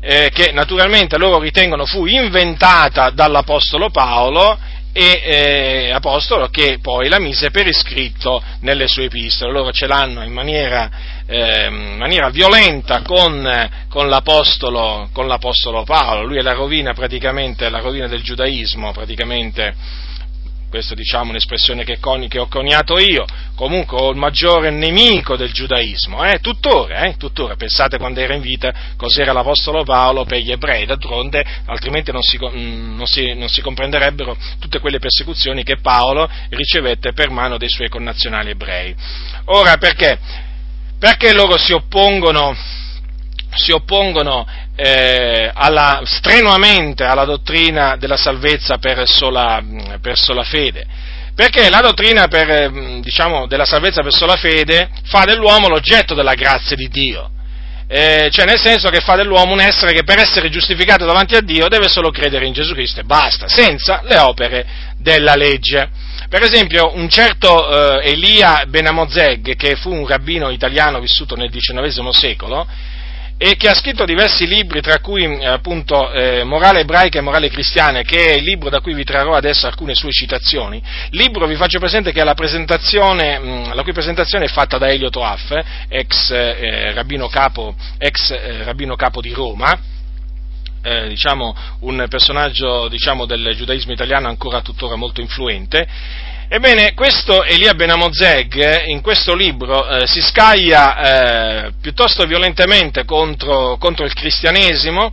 Eh, 0.00 0.30
che 0.32 0.52
naturalmente 0.52 1.18
loro 1.18 1.40
ritengono 1.40 1.84
fu 1.84 2.06
inventata 2.06 3.10
dall'Apostolo 3.10 3.90
Paolo 3.90 4.56
e 4.98 5.20
eh, 5.22 5.90
apostolo 5.92 6.48
che 6.48 6.80
poi 6.82 7.08
la 7.08 7.20
mise 7.20 7.52
per 7.52 7.68
iscritto 7.68 8.42
nelle 8.62 8.88
sue 8.88 9.04
epistole. 9.04 9.52
Loro 9.52 9.70
ce 9.70 9.86
l'hanno 9.86 10.24
in 10.24 10.32
maniera, 10.32 10.90
eh, 11.24 11.66
in 11.66 11.98
maniera 11.98 12.30
violenta 12.30 13.02
con, 13.02 13.68
con, 13.88 14.08
l'apostolo, 14.08 15.08
con, 15.12 15.28
l'apostolo, 15.28 15.84
Paolo, 15.84 16.26
lui 16.26 16.38
è 16.38 16.42
la 16.42 16.54
rovina 16.54 16.94
praticamente, 16.94 17.68
la 17.68 17.78
rovina 17.78 18.08
del 18.08 18.22
giudaismo, 18.22 18.90
praticamente 18.90 19.72
questa 20.68 20.94
diciamo 20.94 21.30
un'espressione 21.30 21.84
che, 21.84 21.98
coni, 21.98 22.28
che, 22.28 22.38
ho 22.38 22.46
coniato 22.46 22.98
io, 22.98 23.24
comunque 23.54 24.08
il 24.08 24.16
maggiore 24.16 24.70
nemico 24.70 25.36
del 25.36 25.52
giudaismo, 25.52 26.24
eh, 26.24 26.40
tuttora, 26.40 27.02
eh, 27.02 27.16
tuttora, 27.16 27.56
pensate 27.56 27.98
quando 27.98 28.20
era 28.20 28.34
in 28.34 28.40
vita 28.40 28.72
cos'era 28.96 29.32
l'Apostolo 29.32 29.82
Paolo 29.84 30.24
per 30.24 30.38
gli 30.38 30.50
ebrei, 30.50 30.86
d'altronde 30.86 31.44
altrimenti 31.66 32.12
non 32.12 32.22
si, 32.22 32.38
mm, 32.38 32.96
non, 32.96 33.06
si, 33.06 33.34
non 33.34 33.48
si, 33.48 33.60
comprenderebbero 33.60 34.36
tutte 34.58 34.78
quelle 34.78 34.98
persecuzioni 34.98 35.62
che 35.62 35.78
Paolo 35.80 36.28
ricevette 36.50 37.12
per 37.12 37.30
mano 37.30 37.56
dei 37.56 37.68
suoi 37.68 37.88
connazionali 37.88 38.50
ebrei. 38.50 38.94
Ora 39.46 39.76
perché? 39.76 40.18
Perché 40.98 41.32
loro 41.32 41.56
si 41.56 41.72
oppongono 41.72 42.54
si 43.54 43.72
oppongono 43.72 44.46
eh, 44.80 45.50
alla, 45.52 46.02
strenuamente 46.04 47.02
alla 47.02 47.24
dottrina 47.24 47.96
della 47.96 48.16
salvezza 48.16 48.78
per 48.78 49.02
sola, 49.08 49.60
per 50.00 50.16
sola 50.16 50.44
fede. 50.44 50.86
Perché 51.34 51.68
la 51.68 51.80
dottrina 51.80 52.28
per, 52.28 53.00
diciamo, 53.00 53.48
della 53.48 53.64
salvezza 53.64 54.02
per 54.02 54.12
sola 54.12 54.36
fede 54.36 54.88
fa 55.04 55.24
dell'uomo 55.24 55.68
l'oggetto 55.68 56.14
della 56.14 56.34
grazia 56.34 56.76
di 56.76 56.88
Dio. 56.88 57.30
Eh, 57.88 58.28
cioè 58.30 58.44
nel 58.44 58.60
senso 58.60 58.88
che 58.90 59.00
fa 59.00 59.16
dell'uomo 59.16 59.52
un 59.52 59.60
essere 59.60 59.92
che 59.94 60.04
per 60.04 60.18
essere 60.18 60.48
giustificato 60.50 61.06
davanti 61.06 61.34
a 61.34 61.40
Dio 61.40 61.68
deve 61.68 61.88
solo 61.88 62.10
credere 62.10 62.46
in 62.46 62.52
Gesù 62.52 62.74
Cristo 62.74 63.00
e 63.00 63.04
basta, 63.04 63.48
senza 63.48 64.02
le 64.04 64.18
opere 64.18 64.66
della 64.98 65.34
legge. 65.34 65.88
Per 66.28 66.42
esempio, 66.42 66.94
un 66.94 67.08
certo 67.08 68.00
eh, 68.00 68.10
Elia 68.10 68.64
Benamozeg, 68.68 69.56
che 69.56 69.74
fu 69.74 69.90
un 69.92 70.06
rabbino 70.06 70.50
italiano 70.50 71.00
vissuto 71.00 71.34
nel 71.34 71.50
XIX 71.50 72.10
secolo, 72.10 72.66
e 73.40 73.54
che 73.56 73.68
ha 73.68 73.74
scritto 73.74 74.04
diversi 74.04 74.48
libri, 74.48 74.80
tra 74.80 74.98
cui 74.98 75.22
eh, 75.22 75.46
appunto 75.46 76.10
eh, 76.10 76.42
Morale 76.42 76.80
ebraica 76.80 77.18
e 77.18 77.22
Morale 77.22 77.48
cristiana, 77.48 78.02
che 78.02 78.32
è 78.32 78.34
il 78.34 78.42
libro 78.42 78.68
da 78.68 78.80
cui 78.80 78.94
vi 78.94 79.04
trarrò 79.04 79.34
adesso 79.34 79.68
alcune 79.68 79.94
sue 79.94 80.10
citazioni. 80.10 80.82
Libro 81.10 81.46
vi 81.46 81.54
faccio 81.54 81.78
presente 81.78 82.10
che 82.10 82.24
la, 82.24 82.34
presentazione, 82.34 83.38
mh, 83.38 83.74
la 83.74 83.82
cui 83.84 83.92
presentazione 83.92 84.46
è 84.46 84.48
fatta 84.48 84.76
da 84.76 84.88
Elio 84.88 85.08
Toaff, 85.08 85.52
ex, 85.88 86.30
eh, 86.30 86.92
rabbino, 86.92 87.28
capo, 87.28 87.76
ex 87.96 88.30
eh, 88.32 88.64
rabbino 88.64 88.96
capo 88.96 89.20
di 89.20 89.32
Roma, 89.32 89.78
eh, 90.82 91.06
diciamo, 91.06 91.54
un 91.80 92.06
personaggio 92.08 92.88
diciamo, 92.88 93.24
del 93.24 93.54
giudaismo 93.54 93.92
italiano 93.92 94.26
ancora 94.26 94.62
tuttora 94.62 94.96
molto 94.96 95.20
influente, 95.20 95.86
Ebbene, 96.50 96.94
questo 96.94 97.44
Elia 97.44 97.74
Benamozeg 97.74 98.86
in 98.86 99.02
questo 99.02 99.34
libro 99.34 99.86
eh, 99.86 100.06
si 100.06 100.22
scaglia 100.22 101.66
eh, 101.66 101.72
piuttosto 101.78 102.24
violentemente 102.24 103.04
contro, 103.04 103.76
contro 103.76 104.06
il 104.06 104.14
cristianesimo 104.14 105.12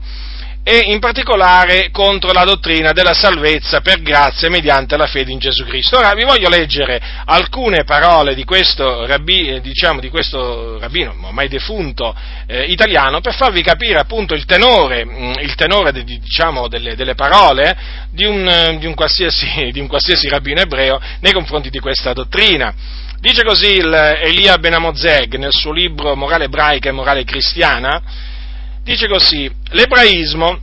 e 0.67 0.79
in 0.85 0.97
particolare 0.97 1.91
contro 1.91 2.31
la 2.31 2.43
dottrina 2.43 2.91
della 2.91 3.13
salvezza 3.13 3.81
per 3.81 4.01
grazia 4.01 4.49
mediante 4.49 4.97
la 4.97 5.05
fede 5.05 5.31
in 5.31 5.37
Gesù 5.37 5.63
Cristo. 5.63 5.99
Ora 5.99 6.11
vi 6.15 6.23
voglio 6.23 6.49
leggere 6.49 6.99
alcune 7.25 7.83
parole 7.83 8.33
di 8.33 8.43
questo, 8.45 9.05
rabbi, 9.05 9.61
diciamo, 9.61 9.99
di 9.99 10.09
questo 10.09 10.79
rabbino, 10.79 11.15
ormai 11.21 11.49
defunto, 11.49 12.15
eh, 12.47 12.63
italiano, 12.63 13.21
per 13.21 13.35
farvi 13.35 13.61
capire 13.61 13.99
appunto 13.99 14.33
il 14.33 14.45
tenore, 14.45 15.05
mm, 15.05 15.33
il 15.41 15.53
tenore 15.53 15.91
de, 15.91 16.03
diciamo, 16.03 16.67
delle, 16.67 16.95
delle, 16.95 17.13
parole 17.13 17.77
di 18.09 18.25
un, 18.25 18.77
di, 18.79 18.87
un 18.87 18.95
di 19.71 19.79
un, 19.79 19.87
qualsiasi, 19.87 20.29
rabbino 20.29 20.61
ebreo 20.61 20.99
nei 21.19 21.31
confronti 21.31 21.69
di 21.69 21.77
questa 21.77 22.11
dottrina. 22.11 22.73
Dice 23.19 23.43
così 23.43 23.73
il 23.73 23.93
Elia 23.93 24.57
Benamozeg 24.57 25.35
nel 25.35 25.53
suo 25.53 25.71
libro 25.71 26.15
Morale 26.15 26.45
ebraica 26.45 26.89
e 26.89 26.91
morale 26.91 27.23
cristiana, 27.23 28.01
Dice 28.85 29.07
così, 29.07 29.51
l'ebraismo, 29.69 30.59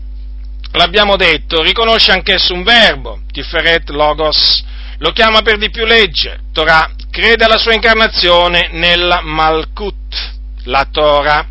l'abbiamo 0.75 1.17
detto, 1.17 1.61
riconosce 1.61 2.13
anch'esso 2.13 2.55
un 2.55 2.63
verbo, 2.63 3.23
tiferet 3.33 3.89
logos, 3.89 4.63
lo 4.99 5.11
chiama 5.11 5.43
per 5.43 5.59
di 5.59 5.71
più 5.71 5.85
legge, 5.85 6.39
Torah, 6.53 6.89
crede 7.11 7.43
alla 7.43 7.59
sua 7.59 7.75
incarnazione 7.75 8.69
nella 8.71 9.23
Malkut, 9.23 10.35
la 10.67 10.87
Torah, 10.89 11.45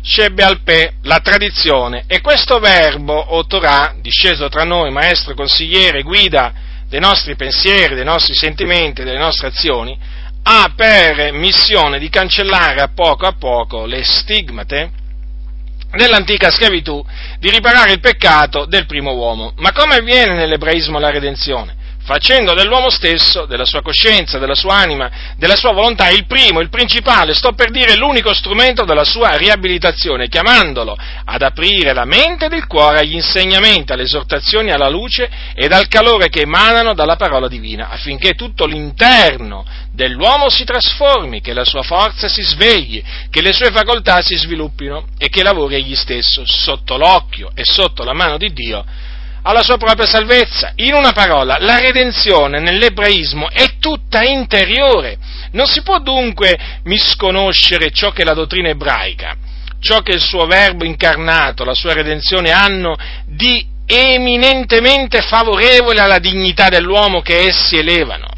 Shebbe 0.00 0.44
Alpe, 0.44 0.92
la 1.02 1.18
tradizione, 1.18 2.04
e 2.06 2.20
questo 2.20 2.60
verbo, 2.60 3.14
o 3.14 3.44
Torah, 3.46 3.96
disceso 4.00 4.48
tra 4.48 4.62
noi, 4.62 4.92
maestro, 4.92 5.34
consigliere, 5.34 6.02
guida 6.02 6.52
dei 6.88 7.00
nostri 7.00 7.34
pensieri, 7.34 7.96
dei 7.96 8.04
nostri 8.04 8.34
sentimenti, 8.34 9.02
delle 9.02 9.18
nostre 9.18 9.48
azioni, 9.48 9.98
ha 10.44 10.72
per 10.76 11.32
missione 11.32 11.98
di 11.98 12.08
cancellare 12.08 12.80
a 12.80 12.92
poco 12.94 13.26
a 13.26 13.32
poco 13.32 13.86
le 13.86 14.04
stigmate 14.04 14.98
dell'antica 15.96 16.50
schiavitù, 16.50 17.04
di 17.38 17.50
riparare 17.50 17.92
il 17.92 18.00
peccato 18.00 18.64
del 18.66 18.86
primo 18.86 19.12
uomo. 19.12 19.52
Ma 19.56 19.72
come 19.72 19.96
avviene 19.96 20.34
nell'ebraismo 20.34 20.98
la 20.98 21.10
redenzione? 21.10 21.76
Facendo 22.10 22.54
dell'uomo 22.54 22.90
stesso, 22.90 23.46
della 23.46 23.64
sua 23.64 23.82
coscienza, 23.82 24.38
della 24.38 24.56
sua 24.56 24.74
anima, 24.74 25.08
della 25.36 25.54
sua 25.54 25.70
volontà, 25.70 26.08
il 26.08 26.26
primo, 26.26 26.58
il 26.58 26.68
principale, 26.68 27.34
sto 27.34 27.52
per 27.52 27.70
dire 27.70 27.94
l'unico 27.94 28.34
strumento 28.34 28.84
della 28.84 29.04
sua 29.04 29.36
riabilitazione, 29.36 30.26
chiamandolo 30.26 30.98
ad 31.24 31.40
aprire 31.40 31.92
la 31.92 32.04
mente 32.04 32.46
ed 32.46 32.52
il 32.52 32.66
cuore 32.66 32.98
agli 32.98 33.14
insegnamenti, 33.14 33.92
alle 33.92 34.02
esortazioni, 34.02 34.72
alla 34.72 34.88
luce 34.88 35.30
ed 35.54 35.70
al 35.70 35.86
calore 35.86 36.28
che 36.30 36.40
emanano 36.40 36.94
dalla 36.94 37.14
parola 37.14 37.46
divina, 37.46 37.90
affinché 37.90 38.32
tutto 38.32 38.66
l'interno 38.66 39.64
dell'uomo 39.92 40.50
si 40.50 40.64
trasformi, 40.64 41.40
che 41.40 41.52
la 41.52 41.64
sua 41.64 41.82
forza 41.82 42.26
si 42.26 42.42
svegli, 42.42 43.00
che 43.30 43.40
le 43.40 43.52
sue 43.52 43.70
facoltà 43.70 44.20
si 44.20 44.34
sviluppino 44.34 45.06
e 45.16 45.28
che 45.28 45.44
lavori 45.44 45.76
egli 45.76 45.94
stesso 45.94 46.42
sotto 46.44 46.96
l'occhio 46.96 47.52
e 47.54 47.62
sotto 47.64 48.02
la 48.02 48.14
mano 48.14 48.36
di 48.36 48.52
Dio 48.52 48.84
alla 49.42 49.62
sua 49.62 49.76
propria 49.76 50.06
salvezza. 50.06 50.72
In 50.76 50.94
una 50.94 51.12
parola, 51.12 51.56
la 51.58 51.78
redenzione 51.78 52.60
nell'ebraismo 52.60 53.48
è 53.50 53.78
tutta 53.78 54.22
interiore. 54.22 55.18
Non 55.52 55.66
si 55.66 55.82
può 55.82 55.98
dunque 56.00 56.58
misconoscere 56.84 57.90
ciò 57.90 58.10
che 58.10 58.24
la 58.24 58.34
dottrina 58.34 58.68
ebraica, 58.68 59.36
ciò 59.80 60.00
che 60.00 60.12
il 60.12 60.20
suo 60.20 60.46
verbo 60.46 60.84
incarnato, 60.84 61.64
la 61.64 61.74
sua 61.74 61.92
redenzione 61.92 62.50
hanno 62.50 62.96
di 63.26 63.66
eminentemente 63.86 65.20
favorevole 65.22 66.00
alla 66.00 66.18
dignità 66.18 66.68
dell'uomo 66.68 67.22
che 67.22 67.46
essi 67.46 67.76
elevano, 67.76 68.28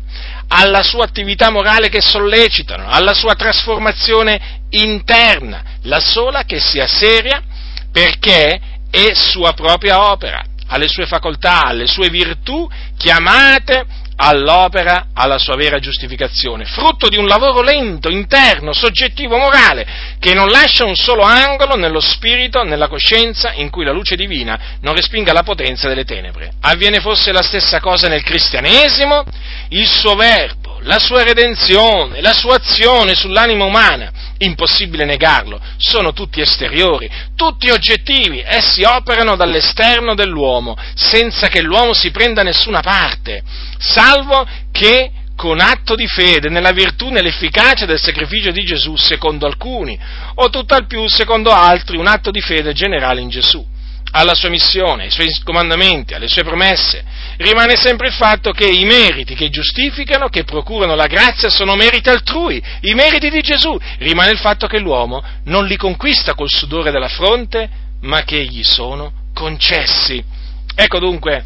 alla 0.48 0.82
sua 0.82 1.04
attività 1.04 1.50
morale 1.50 1.90
che 1.90 2.00
sollecitano, 2.00 2.88
alla 2.88 3.12
sua 3.12 3.34
trasformazione 3.34 4.60
interna, 4.70 5.62
la 5.82 6.00
sola 6.00 6.44
che 6.44 6.58
sia 6.58 6.86
seria 6.86 7.42
perché 7.90 8.58
è 8.90 9.12
sua 9.14 9.52
propria 9.52 10.10
opera 10.10 10.42
alle 10.72 10.88
sue 10.88 11.06
facoltà, 11.06 11.64
alle 11.64 11.86
sue 11.86 12.08
virtù, 12.08 12.66
chiamate 12.96 13.84
all'opera, 14.16 15.08
alla 15.14 15.38
sua 15.38 15.56
vera 15.56 15.78
giustificazione, 15.78 16.64
frutto 16.64 17.08
di 17.08 17.18
un 17.18 17.26
lavoro 17.26 17.60
lento, 17.60 18.08
interno, 18.08 18.72
soggettivo, 18.72 19.36
morale, 19.36 19.86
che 20.18 20.32
non 20.32 20.48
lascia 20.48 20.84
un 20.84 20.94
solo 20.94 21.22
angolo 21.22 21.76
nello 21.76 22.00
spirito, 22.00 22.62
nella 22.62 22.88
coscienza, 22.88 23.52
in 23.52 23.68
cui 23.68 23.84
la 23.84 23.92
luce 23.92 24.16
divina 24.16 24.78
non 24.80 24.94
respinga 24.94 25.32
la 25.32 25.42
potenza 25.42 25.88
delle 25.88 26.04
tenebre. 26.04 26.52
Avviene 26.60 27.00
forse 27.00 27.32
la 27.32 27.42
stessa 27.42 27.80
cosa 27.80 28.08
nel 28.08 28.22
cristianesimo? 28.22 29.24
Il 29.68 29.86
suo 29.86 30.14
verbo 30.14 30.61
la 30.84 30.98
sua 30.98 31.22
redenzione, 31.22 32.20
la 32.20 32.32
sua 32.32 32.56
azione 32.56 33.14
sull'anima 33.14 33.64
umana, 33.64 34.10
impossibile 34.38 35.04
negarlo, 35.04 35.60
sono 35.76 36.12
tutti 36.12 36.40
esteriori, 36.40 37.10
tutti 37.36 37.70
oggettivi, 37.70 38.42
essi 38.44 38.82
operano 38.82 39.36
dall'esterno 39.36 40.14
dell'uomo, 40.14 40.76
senza 40.94 41.48
che 41.48 41.62
l'uomo 41.62 41.92
si 41.92 42.10
prenda 42.10 42.42
nessuna 42.42 42.80
parte, 42.80 43.42
salvo 43.78 44.46
che 44.70 45.10
con 45.36 45.60
atto 45.60 45.94
di 45.94 46.06
fede 46.06 46.48
nella 46.48 46.72
virtù, 46.72 47.08
nell'efficacia 47.08 47.86
del 47.86 47.98
sacrificio 47.98 48.50
di 48.50 48.64
Gesù 48.64 48.96
secondo 48.96 49.46
alcuni, 49.46 49.98
o 50.34 50.50
tutt'al 50.50 50.86
più 50.86 51.08
secondo 51.08 51.50
altri 51.50 51.96
un 51.96 52.06
atto 52.06 52.30
di 52.30 52.40
fede 52.40 52.72
generale 52.72 53.20
in 53.20 53.28
Gesù 53.28 53.71
alla 54.12 54.34
sua 54.34 54.50
missione, 54.50 55.04
ai 55.04 55.10
suoi 55.10 55.28
comandamenti, 55.42 56.14
alle 56.14 56.28
sue 56.28 56.44
promesse, 56.44 57.02
rimane 57.38 57.76
sempre 57.76 58.08
il 58.08 58.14
fatto 58.14 58.52
che 58.52 58.66
i 58.66 58.84
meriti 58.84 59.34
che 59.34 59.48
giustificano, 59.48 60.28
che 60.28 60.44
procurano 60.44 60.94
la 60.94 61.06
grazia, 61.06 61.48
sono 61.48 61.74
meriti 61.74 62.08
altrui, 62.08 62.62
i 62.82 62.94
meriti 62.94 63.30
di 63.30 63.40
Gesù. 63.40 63.76
Rimane 63.98 64.30
il 64.30 64.38
fatto 64.38 64.66
che 64.66 64.78
l'uomo 64.78 65.22
non 65.44 65.66
li 65.66 65.76
conquista 65.76 66.34
col 66.34 66.50
sudore 66.50 66.90
della 66.90 67.08
fronte, 67.08 67.68
ma 68.02 68.22
che 68.24 68.44
gli 68.44 68.62
sono 68.62 69.12
concessi. 69.32 70.22
Ecco 70.74 70.98
dunque 70.98 71.44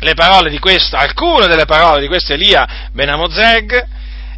le 0.00 0.14
parole 0.14 0.50
di 0.50 0.58
questo, 0.58 0.96
alcune 0.96 1.46
delle 1.46 1.66
parole 1.66 2.00
di 2.00 2.08
questo 2.08 2.32
Elia 2.32 2.88
Benamozeg, 2.92 3.88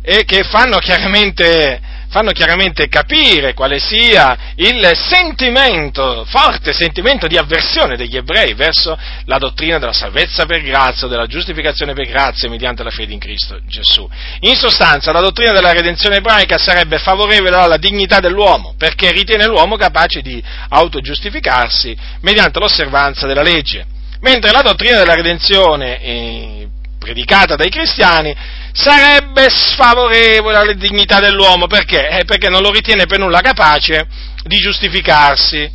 e 0.03 0.25
che 0.25 0.45
fanno 0.45 0.79
chiaramente 0.79 1.81
fanno 2.17 2.31
chiaramente 2.31 2.89
capire 2.89 3.53
quale 3.53 3.79
sia 3.79 4.55
il 4.55 4.91
sentimento, 4.95 6.25
forte 6.25 6.73
sentimento 6.73 7.27
di 7.27 7.37
avversione 7.37 7.95
degli 7.95 8.17
ebrei 8.17 8.55
verso 8.55 8.99
la 9.27 9.37
dottrina 9.37 9.79
della 9.79 9.93
salvezza 9.93 10.47
per 10.47 10.63
grazia 10.63 11.09
della 11.09 11.27
giustificazione 11.27 11.93
per 11.93 12.07
grazia 12.07 12.49
mediante 12.49 12.83
la 12.83 12.89
fede 12.89 13.13
in 13.13 13.19
Cristo 13.19 13.61
Gesù. 13.67 14.09
In 14.41 14.57
sostanza, 14.57 15.13
la 15.13 15.21
dottrina 15.21 15.53
della 15.53 15.73
redenzione 15.73 16.17
ebraica 16.17 16.57
sarebbe 16.57 16.97
favorevole 16.97 17.55
alla 17.55 17.77
dignità 17.77 18.19
dell'uomo, 18.19 18.75
perché 18.79 19.13
ritiene 19.13 19.45
l'uomo 19.45 19.77
capace 19.77 20.23
di 20.23 20.43
autogiustificarsi 20.71 21.95
mediante 22.23 22.59
l'osservanza 22.59 23.27
della 23.27 23.43
legge, 23.43 23.85
mentre 24.21 24.53
la 24.53 24.63
dottrina 24.63 24.97
della 24.97 25.15
redenzione 25.15 26.01
eh, 26.01 26.69
predicata 26.99 27.57
dai 27.57 27.69
cristiani 27.69 28.35
sarebbe 28.77 29.49
sfavorevole 29.49 30.57
alla 30.57 30.73
dignità 30.75 31.19
dell'uomo, 31.19 31.67
perché? 31.67 32.09
Eh, 32.09 32.25
perché 32.25 32.51
non 32.51 32.61
lo 32.61 32.71
ritiene 32.71 33.07
per 33.07 33.19
nulla 33.19 33.41
capace 33.41 34.07
di 34.45 34.59
giustificarsi, 34.59 35.69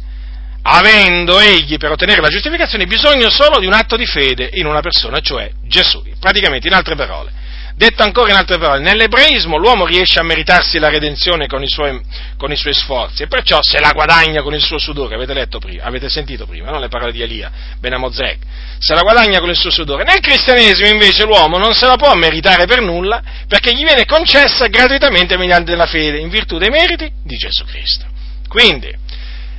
avendo 0.63 1.39
egli 1.39 1.77
per 1.77 1.91
ottenere 1.91 2.21
la 2.21 2.29
giustificazione 2.29 2.85
bisogno 2.85 3.29
solo 3.31 3.59
di 3.59 3.65
un 3.65 3.73
atto 3.73 3.97
di 3.97 4.05
fede 4.05 4.51
in 4.53 4.67
una 4.67 4.81
persona, 4.81 5.19
cioè 5.19 5.51
Gesù, 5.63 6.03
praticamente 6.19 6.67
in 6.67 6.75
altre 6.75 6.95
parole. 6.95 7.31
Detto 7.75 8.03
ancora 8.03 8.31
in 8.31 8.37
altre 8.37 8.57
parole, 8.57 8.79
nell'ebraismo 8.79 9.57
l'uomo 9.57 9.85
riesce 9.85 10.19
a 10.19 10.23
meritarsi 10.23 10.77
la 10.77 10.89
redenzione 10.89 11.47
con 11.47 11.63
i, 11.63 11.67
suoi, 11.67 11.99
con 12.37 12.51
i 12.51 12.55
suoi 12.55 12.73
sforzi 12.73 13.23
e 13.23 13.27
perciò 13.27 13.59
se 13.61 13.79
la 13.79 13.91
guadagna 13.91 14.41
con 14.41 14.53
il 14.53 14.61
suo 14.61 14.77
sudore, 14.77 15.15
avete 15.15 15.33
letto 15.33 15.59
prima, 15.59 15.83
avete 15.83 16.09
sentito 16.09 16.45
prima, 16.45 16.69
no? 16.69 16.79
le 16.79 16.89
parole 16.89 17.11
di 17.11 17.21
Elia, 17.21 17.51
Benamozek, 17.79 18.37
se 18.77 18.93
la 18.93 19.01
guadagna 19.01 19.39
con 19.39 19.49
il 19.49 19.55
suo 19.55 19.71
sudore. 19.71 20.03
Nel 20.03 20.19
cristianesimo 20.19 20.89
invece 20.89 21.23
l'uomo 21.23 21.57
non 21.57 21.73
se 21.73 21.85
la 21.85 21.95
può 21.95 22.13
meritare 22.13 22.65
per 22.65 22.81
nulla 22.81 23.21
perché 23.47 23.73
gli 23.73 23.83
viene 23.83 24.05
concessa 24.05 24.67
gratuitamente 24.67 25.37
mediante 25.37 25.75
la 25.75 25.85
fede, 25.85 26.19
in 26.19 26.29
virtù 26.29 26.57
dei 26.57 26.69
meriti 26.69 27.09
di 27.23 27.37
Gesù 27.37 27.63
Cristo. 27.65 28.05
Quindi, 28.47 28.93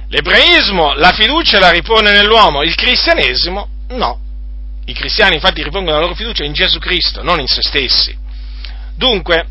l'ebraismo 0.08 0.92
la 0.94 1.12
fiducia 1.12 1.58
la 1.58 1.70
ripone 1.70 2.12
nell'uomo, 2.12 2.62
il 2.62 2.74
cristianesimo 2.74 3.68
no. 3.90 4.20
I 4.84 4.92
cristiani 4.94 5.36
infatti 5.36 5.62
ripongono 5.62 5.96
la 5.96 6.02
loro 6.02 6.14
fiducia 6.14 6.44
in 6.44 6.52
Gesù 6.52 6.78
Cristo, 6.78 7.22
non 7.22 7.38
in 7.40 7.46
se 7.46 7.62
stessi. 7.62 8.16
Dunque, 8.96 9.46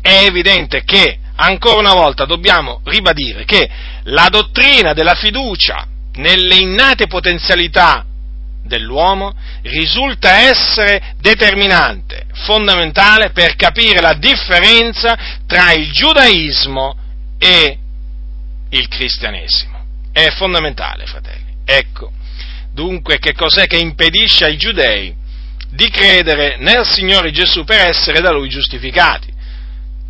è 0.00 0.24
evidente 0.24 0.84
che, 0.84 1.18
ancora 1.36 1.78
una 1.78 1.94
volta, 1.94 2.24
dobbiamo 2.24 2.80
ribadire 2.84 3.44
che 3.44 3.68
la 4.04 4.28
dottrina 4.28 4.92
della 4.92 5.14
fiducia 5.14 5.86
nelle 6.14 6.56
innate 6.56 7.06
potenzialità 7.06 8.04
dell'uomo 8.64 9.34
risulta 9.62 10.48
essere 10.48 11.14
determinante, 11.18 12.26
fondamentale 12.44 13.30
per 13.30 13.56
capire 13.56 14.00
la 14.00 14.14
differenza 14.14 15.16
tra 15.46 15.72
il 15.72 15.90
giudaismo 15.92 16.96
e 17.38 17.78
il 18.70 18.88
cristianesimo. 18.88 19.84
È 20.12 20.30
fondamentale, 20.30 21.06
fratelli. 21.06 21.54
Ecco, 21.64 22.12
Dunque, 22.72 23.18
che 23.18 23.34
cos'è 23.34 23.66
che 23.66 23.76
impedisce 23.76 24.44
ai 24.44 24.56
giudei 24.56 25.14
di 25.70 25.88
credere 25.88 26.56
nel 26.58 26.84
Signore 26.86 27.30
Gesù 27.30 27.64
per 27.64 27.80
essere 27.80 28.20
da 28.20 28.30
Lui 28.30 28.48
giustificati? 28.48 29.30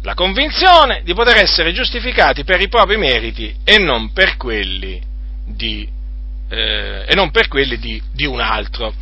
La 0.02 0.14
convinzione 0.14 1.02
di 1.04 1.14
poter 1.14 1.36
essere 1.38 1.72
giustificati 1.72 2.44
per 2.44 2.60
i 2.60 2.68
propri 2.68 2.96
meriti 2.96 3.54
e 3.64 3.78
non 3.78 4.12
per 4.12 4.36
quelli 4.36 5.00
di, 5.46 5.88
eh, 6.48 7.06
non 7.14 7.30
per 7.30 7.48
quelli 7.48 7.78
di, 7.78 8.02
di 8.12 8.26
un 8.26 8.40
altro. 8.40 8.92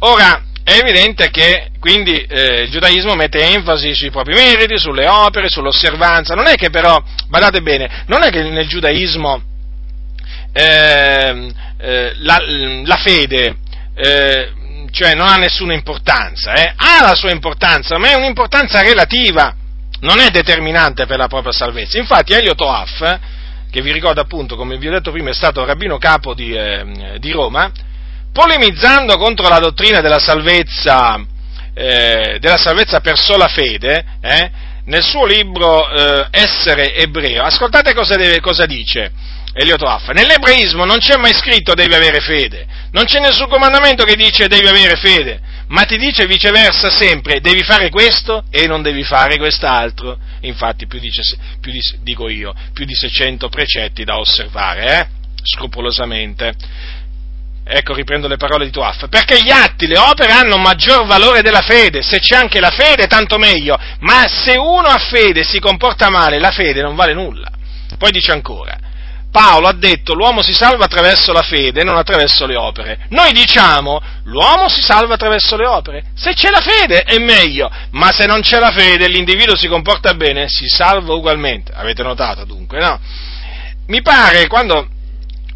Ora, 0.00 0.44
è 0.62 0.78
evidente 0.78 1.30
che 1.30 1.70
quindi 1.80 2.14
eh, 2.14 2.62
il 2.62 2.70
giudaismo 2.70 3.14
mette 3.14 3.40
enfasi 3.40 3.92
sui 3.94 4.10
propri 4.10 4.34
meriti, 4.34 4.78
sulle 4.78 5.08
opere, 5.08 5.48
sull'osservanza. 5.48 6.34
Non 6.34 6.46
è 6.46 6.54
che 6.54 6.70
però, 6.70 7.02
badate 7.28 7.60
bene, 7.60 8.04
non 8.06 8.22
è 8.22 8.30
che 8.30 8.42
nel 8.42 8.68
giudaismo 8.68 9.42
eh, 10.52 11.52
eh, 11.78 12.12
la, 12.18 12.38
la, 12.84 12.96
fede 12.96 13.56
eh, 13.94 14.52
cioè 14.90 15.14
non 15.14 15.28
ha 15.28 15.36
nessuna 15.36 15.74
importanza, 15.74 16.52
eh? 16.54 16.72
ha 16.74 17.00
la 17.02 17.14
sua 17.14 17.30
importanza, 17.30 17.96
ma 17.98 18.10
è 18.10 18.14
un'importanza 18.14 18.82
relativa, 18.82 19.54
non 20.00 20.18
è 20.18 20.30
determinante 20.30 21.06
per 21.06 21.18
la 21.18 21.28
propria 21.28 21.52
salvezza. 21.52 21.98
Infatti 21.98 22.32
Elio 22.32 22.54
Toaf, 22.54 23.18
che 23.70 23.82
vi 23.82 23.92
ricordo 23.92 24.20
appunto, 24.20 24.56
come 24.56 24.76
vi 24.78 24.88
ho 24.88 24.90
detto 24.90 25.12
prima, 25.12 25.30
è 25.30 25.34
stato 25.34 25.64
rabbino 25.64 25.98
capo 25.98 26.34
di, 26.34 26.52
eh, 26.52 27.16
di 27.18 27.30
Roma, 27.30 27.70
polemizzando 28.32 29.16
contro 29.16 29.48
la 29.48 29.58
dottrina 29.58 30.00
della 30.00 30.18
salvezza, 30.18 31.24
eh, 31.72 32.38
della 32.40 32.58
salvezza 32.58 33.00
per 33.00 33.16
sola 33.16 33.46
fede, 33.46 34.04
nel 34.84 35.02
suo 35.02 35.24
libro 35.24 35.88
Essere 36.30 36.94
ebreo, 36.94 37.42
ascoltate 37.42 37.94
cosa, 37.94 38.16
deve, 38.16 38.40
cosa 38.40 38.66
dice 38.66 39.12
Elioto 39.52 39.86
Affa. 39.86 40.12
Nell'ebraismo 40.12 40.84
non 40.84 40.98
c'è 40.98 41.16
mai 41.16 41.34
scritto 41.34 41.74
devi 41.74 41.94
avere 41.94 42.20
fede, 42.20 42.66
non 42.92 43.04
c'è 43.04 43.20
nessun 43.20 43.48
comandamento 43.48 44.04
che 44.04 44.14
dice 44.14 44.46
devi 44.46 44.66
avere 44.66 44.96
fede, 44.96 45.40
ma 45.68 45.82
ti 45.84 45.96
dice 45.96 46.26
viceversa 46.26 46.90
sempre 46.90 47.40
devi 47.40 47.62
fare 47.62 47.90
questo 47.90 48.44
e 48.50 48.66
non 48.66 48.82
devi 48.82 49.02
fare 49.02 49.36
quest'altro. 49.38 50.18
Infatti, 50.42 50.86
più, 50.86 50.98
dice, 50.98 51.22
più 51.60 51.72
di, 51.72 51.80
dico 52.02 52.28
io, 52.28 52.54
più 52.72 52.84
di 52.84 52.94
600 52.94 53.48
precetti 53.48 54.04
da 54.04 54.18
osservare, 54.18 54.98
eh? 54.98 55.06
scrupolosamente. 55.42 56.54
Ecco, 57.72 57.94
riprendo 57.94 58.26
le 58.26 58.36
parole 58.36 58.64
di 58.64 58.72
Tuaf. 58.72 59.08
Perché 59.08 59.40
gli 59.42 59.50
atti, 59.50 59.86
le 59.86 59.98
opere 59.98 60.32
hanno 60.32 60.56
maggior 60.56 61.06
valore 61.06 61.40
della 61.40 61.60
fede. 61.60 62.02
Se 62.02 62.18
c'è 62.18 62.34
anche 62.34 62.58
la 62.58 62.70
fede, 62.70 63.06
tanto 63.06 63.38
meglio. 63.38 63.78
Ma 64.00 64.26
se 64.26 64.56
uno 64.56 64.88
ha 64.88 64.98
fede 64.98 65.40
e 65.40 65.44
si 65.44 65.60
comporta 65.60 66.10
male, 66.10 66.40
la 66.40 66.50
fede 66.50 66.82
non 66.82 66.96
vale 66.96 67.14
nulla. 67.14 67.48
Poi 67.96 68.10
dice 68.10 68.32
ancora, 68.32 68.76
Paolo 69.30 69.68
ha 69.68 69.72
detto 69.72 70.14
l'uomo 70.14 70.42
si 70.42 70.52
salva 70.52 70.86
attraverso 70.86 71.32
la 71.32 71.42
fede 71.42 71.84
non 71.84 71.96
attraverso 71.96 72.46
le 72.46 72.56
opere. 72.56 73.06
Noi 73.10 73.32
diciamo 73.32 74.00
l'uomo 74.24 74.68
si 74.68 74.82
salva 74.82 75.14
attraverso 75.14 75.56
le 75.56 75.66
opere. 75.66 76.04
Se 76.14 76.32
c'è 76.34 76.50
la 76.50 76.60
fede 76.60 77.02
è 77.02 77.18
meglio, 77.18 77.70
ma 77.92 78.10
se 78.12 78.26
non 78.26 78.40
c'è 78.40 78.58
la 78.58 78.72
fede 78.72 79.04
e 79.04 79.08
l'individuo 79.08 79.56
si 79.56 79.68
comporta 79.68 80.14
bene, 80.14 80.48
si 80.48 80.66
salva 80.68 81.14
ugualmente. 81.14 81.72
Avete 81.72 82.02
notato 82.02 82.44
dunque, 82.44 82.80
no? 82.80 82.98
Mi 83.86 84.02
pare 84.02 84.46
quando, 84.46 84.88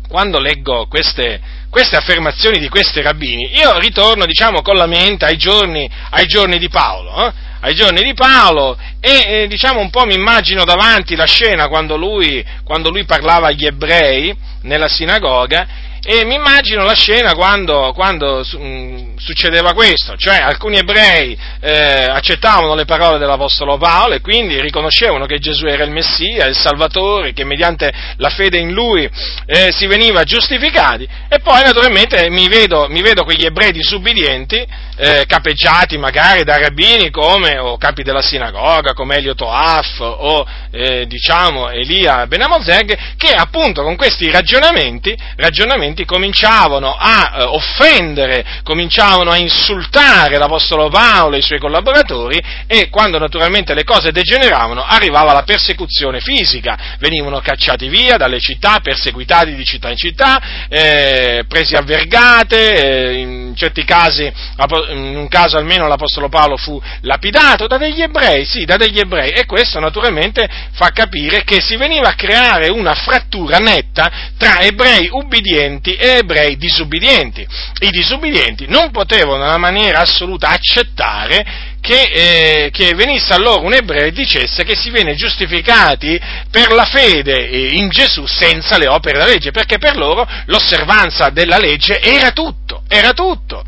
quando 0.09 0.39
leggo 0.39 0.87
queste, 0.87 1.41
queste 1.69 1.97
affermazioni 1.97 2.59
di 2.59 2.69
questi 2.69 3.03
rabbini, 3.03 3.57
io 3.57 3.79
ritorno, 3.79 4.27
diciamo, 4.27 4.63
con 4.63 4.77
la 4.77 4.87
mente 4.87 5.25
ai 5.25 5.37
giorni, 5.37 5.89
ai 6.11 6.27
giorni 6.27 6.59
di 6.59 6.69
Paolo, 6.69 7.27
eh? 7.27 7.33
Ai 7.64 7.74
giorni 7.74 8.03
di 8.03 8.12
Paolo 8.12 8.77
e 9.00 9.24
eh, 9.27 9.46
diciamo 9.48 9.81
un 9.81 9.88
po' 9.88 10.05
mi 10.05 10.14
immagino 10.14 10.64
davanti 10.64 11.16
la 11.16 11.24
scena 11.24 11.66
quando 11.68 11.96
lui, 11.96 12.44
quando 12.62 12.90
lui 12.90 13.05
parlava 13.05 13.48
agli 13.48 13.64
ebrei 13.64 14.37
nella 14.62 14.87
sinagoga 14.87 15.66
e 16.07 16.25
mi 16.27 16.35
immagino 16.35 16.85
la 16.85 16.95
scena 16.95 17.33
quando, 17.33 17.93
quando 17.95 18.45
mm, 18.57 19.17
succedeva 19.17 19.73
questo, 19.73 20.17
cioè 20.17 20.37
alcuni 20.37 20.77
ebrei 20.77 21.37
eh, 21.61 22.05
accettavano 22.11 22.75
le 22.75 22.85
parole 22.85 23.17
dell'Apostolo 23.17 23.79
Paolo 23.79 24.12
e 24.12 24.21
quindi 24.21 24.61
riconoscevano 24.61 25.25
che 25.25 25.38
Gesù 25.38 25.64
era 25.64 25.83
il 25.83 25.90
Messia, 25.90 26.45
il 26.45 26.55
Salvatore, 26.55 27.33
che 27.33 27.45
mediante 27.45 27.90
la 28.19 28.29
fede 28.29 28.59
in 28.59 28.73
Lui 28.73 29.09
eh, 29.47 29.73
si 29.73 29.87
veniva 29.87 30.25
giustificati. 30.25 31.09
E 31.29 31.40
poi 31.40 31.62
naturalmente 31.62 32.29
mi 32.29 32.49
vedo, 32.49 32.87
mi 32.90 33.01
vedo 33.01 33.25
quegli 33.25 33.47
ebrei 33.47 33.73
disubbidienti, 33.73 34.62
eh, 34.97 35.25
capeggiati 35.27 35.97
magari 35.97 36.45
da 36.45 36.59
rabbini 36.59 37.11
come 37.11 37.59
o 37.59 37.79
capi 37.79 38.03
della 38.03 38.23
sinagoga, 38.23 38.93
come 38.93 39.17
Elio 39.17 39.35
Toaf 39.35 40.01
o 40.01 40.47
eh, 40.75 41.07
diciamo 41.07 41.71
Elia 41.71 42.27
Benamozeg, 42.27 43.17
che 43.17 43.31
appunto 43.31 43.83
con 43.83 43.97
questi 43.97 44.31
ragionamenti, 44.31 45.17
ragionamenti 45.37 46.05
cominciavano 46.05 46.97
a 46.99 47.35
eh, 47.37 47.43
offendere, 47.45 48.45
cominciavano 48.63 49.31
a 49.31 49.37
insultare 49.37 50.37
l'Apostolo 50.37 50.89
Paolo 50.89 51.37
e 51.37 51.39
i 51.39 51.43
suoi 51.43 51.61
collaboratori 51.61 52.43
e 52.67 52.89
quando 52.91 53.19
naturalmente 53.19 53.75
le 53.75 53.85
cose 53.85 54.11
degeneravano 54.11 54.85
arrivava 54.85 55.33
la 55.33 55.43
persecuzione 55.43 56.21
fisica, 56.21 56.97
venivano 56.99 57.41
cacciati 57.41 57.89
via 57.89 58.17
dalle 58.17 58.41
città, 58.41 58.81
perseguitati 58.81 59.55
di 59.55 59.65
città 59.65 59.91
in 59.91 59.97
città, 59.97 60.67
eh, 60.69 61.45
presi 61.47 61.77
a 61.77 61.83
vergate, 61.83 63.13
eh, 63.13 63.43
in 63.55 63.57
certi 63.57 63.85
casi, 63.85 64.25
in 64.25 65.17
un 65.17 65.29
caso 65.29 65.57
almeno 65.57 65.87
l'Apostolo 65.87 66.29
Paolo 66.29 66.57
fu 66.57 66.81
lapidato 67.03 67.67
da 67.69 67.79
degli 67.79 68.03
ebrei, 68.03 68.45
sì, 68.45 68.64
da 68.64 68.77
degli 68.77 68.99
ebrei 68.99 69.31
e 69.31 69.47
questo 69.47 69.79
naturalmente 69.79 70.49
fa 70.73 70.90
capire 70.90 71.45
che 71.45 71.61
si 71.61 71.77
veniva 71.77 72.09
a 72.09 72.14
creare 72.14 72.69
una 72.69 72.95
frattura 72.95 73.59
netta 73.59 74.11
tra 74.37 74.61
ebrei 74.61 75.09
ubbidienti 75.11 75.95
e 75.95 76.19
ebrei 76.19 76.57
disubbidienti. 76.57 77.47
I 77.81 77.90
disubbidienti 77.90 78.67
non 78.67 78.90
potevano 78.90 79.45
nella 79.45 79.59
maniera 79.59 80.01
assoluta 80.01 80.49
accettare 80.49 81.73
che, 81.85 82.03
eh, 82.03 82.70
che, 82.70 82.94
venisse 82.94 83.35
a 83.35 83.38
loro 83.38 83.62
un 83.62 83.75
ebreo 83.75 84.07
e 84.07 84.11
dicesse 84.11 84.64
che 84.64 84.75
si 84.75 84.88
viene 84.88 85.14
giustificati 85.16 86.18
per 86.51 86.73
la 86.73 86.87
fede 86.87 87.47
eh, 87.47 87.75
in 87.75 87.90
Gesù 87.90 88.25
senza 88.25 88.79
le 88.79 88.87
opere 88.87 89.18
della 89.18 89.31
legge, 89.31 89.51
perché 89.51 89.77
per 89.77 89.94
loro 89.99 90.27
l'osservanza 90.47 91.29
della 91.29 91.59
legge 91.59 92.01
era 92.01 92.31
tutto, 92.31 92.85
era 92.88 93.12
tutto. 93.12 93.62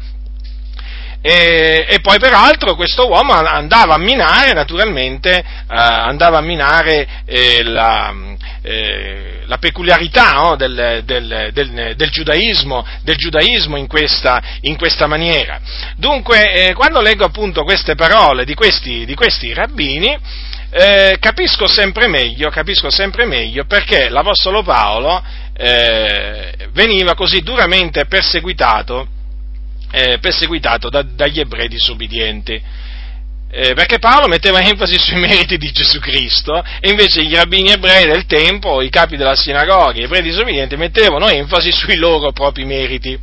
E, 1.29 1.87
e, 1.89 1.99
poi 1.99 2.21
peraltro 2.21 2.77
questo 2.77 3.09
uomo 3.09 3.33
andava 3.33 3.95
a 3.95 3.99
minare 3.99 4.53
naturalmente, 4.53 5.37
eh, 5.39 5.45
andava 5.67 6.39
a 6.39 6.41
minare 6.41 7.25
eh, 7.25 7.65
la, 7.65 8.15
eh, 8.63 9.43
la, 9.47 9.59
peculiarità 9.59 10.31
no, 10.31 10.55
del, 10.55 11.03
del, 11.05 11.51
del, 11.53 11.95
del, 11.97 12.11
giudaismo, 12.11 12.87
giudaismo 13.03 13.77
in, 13.77 13.89
questa, 13.89 14.41
in, 14.61 14.77
questa, 14.77 15.09
maniera. 15.09 15.61
Dunque, 15.97 16.69
eh, 16.69 16.75
quando 16.75 17.01
leggo 17.01 17.25
appunto 17.25 17.65
queste 17.65 17.97
parole 17.97 18.45
di 18.45 18.55
questi, 18.55 19.05
di 19.05 19.17
questi 19.17 19.53
rabbini, 19.53 20.17
eh, 20.71 21.17
capisco 21.19 21.67
sempre 21.67 22.07
meglio, 22.07 22.51
capisco 22.51 22.89
sempre 22.89 23.25
meglio 23.25 23.65
perché 23.65 24.09
l'Apostolo 24.11 24.63
Paolo 24.63 25.21
eh, 25.57 26.53
veniva 26.71 27.17
così 27.17 27.41
duramente 27.41 28.07
perseguitato 28.07 29.09
eh, 29.91 30.19
perseguitato 30.19 30.89
da, 30.89 31.03
dagli 31.03 31.41
ebrei 31.41 31.69
disobbedienti. 31.69 32.61
Eh, 33.49 33.75
perché 33.75 33.99
Paolo 33.99 34.27
metteva 34.27 34.61
enfasi 34.61 34.99
sui 34.99 35.19
meriti 35.19 35.57
di 35.57 35.71
Gesù 35.71 35.99
Cristo 36.01 36.63
e 36.81 36.91
invece 36.91 37.21
i 37.21 37.35
rabbini 37.35 37.71
ebrei 37.71 38.05
del 38.07 38.27
tempo, 38.27 38.83
i 38.83 38.91
capi 38.91 39.17
della 39.17 39.37
sinagoga, 39.37 39.93
gli 39.93 40.03
ebrei 40.03 40.23
disobbedienti 40.23 40.77
mettevano 40.77 41.29
enfasi 41.29 41.71
sui 41.71 41.97
loro 41.97 42.33
propri 42.33 42.65
meriti. 42.65 43.19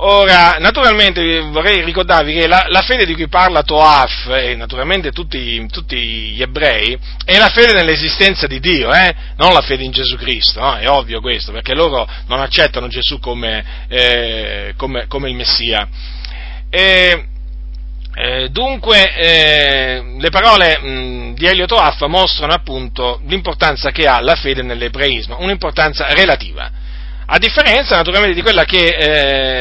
Ora, 0.00 0.58
naturalmente 0.60 1.40
vorrei 1.40 1.82
ricordarvi 1.82 2.32
che 2.32 2.46
la, 2.46 2.66
la, 2.68 2.82
fede 2.82 3.04
di 3.04 3.14
cui 3.14 3.26
parla 3.26 3.64
Toaf 3.64 4.28
e 4.28 4.54
naturalmente 4.54 5.10
tutti, 5.10 5.66
tutti, 5.66 5.96
gli 5.96 6.40
ebrei 6.40 6.96
è 7.24 7.36
la 7.36 7.48
fede 7.48 7.72
nell'esistenza 7.72 8.46
di 8.46 8.60
Dio, 8.60 8.92
eh? 8.92 9.12
non 9.36 9.52
la 9.52 9.60
fede 9.60 9.82
in 9.82 9.90
Gesù 9.90 10.14
Cristo, 10.14 10.60
no? 10.60 10.76
è 10.76 10.88
ovvio 10.88 11.20
questo, 11.20 11.50
perché 11.50 11.74
loro 11.74 12.08
non 12.28 12.38
accettano 12.38 12.86
Gesù 12.86 13.18
come, 13.18 13.86
eh, 13.88 14.74
come, 14.76 15.08
come 15.08 15.30
il 15.30 15.34
Messia. 15.34 15.88
E, 16.70 17.24
eh, 18.14 18.48
dunque, 18.50 19.14
eh, 19.16 20.14
le 20.16 20.30
parole 20.30 20.78
mh, 20.78 21.34
di 21.34 21.44
Elio 21.44 21.66
Toaf 21.66 22.02
mostrano 22.02 22.52
appunto 22.52 23.20
l'importanza 23.26 23.90
che 23.90 24.06
ha 24.06 24.20
la 24.20 24.36
fede 24.36 24.62
nell'ebraismo, 24.62 25.38
un'importanza 25.40 26.12
relativa 26.12 26.86
a 27.30 27.38
differenza 27.38 27.96
naturalmente 27.96 28.34
di 28.34 28.40
quella 28.40 28.64
che, 28.64 28.86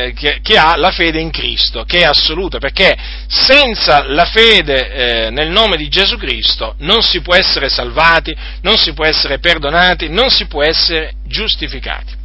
eh, 0.08 0.14
che, 0.14 0.40
che, 0.42 0.58
ha 0.58 0.78
la 0.78 0.92
fede 0.92 1.20
in 1.20 1.32
Cristo, 1.32 1.84
che 1.84 2.00
è 2.00 2.04
assoluta, 2.04 2.60
perché 2.60 2.96
senza 3.28 4.06
la 4.08 4.24
fede 4.24 5.26
eh, 5.26 5.30
nel 5.32 5.50
nome 5.50 5.76
di 5.76 5.90
Gesù 5.90 6.16
Cristo 6.16 6.76
non 6.80 7.02
si 7.02 7.20
può 7.20 7.36
essere 7.36 7.68
salvati, 7.68 8.34
non 8.62 8.78
si 8.78 8.94
può 8.94 9.04
essere 9.04 9.40
perdonati, 9.40 10.08
non 10.08 10.30
si 10.30 10.46
può 10.46 10.64
essere 10.64 11.16
giustificati. 11.26 12.16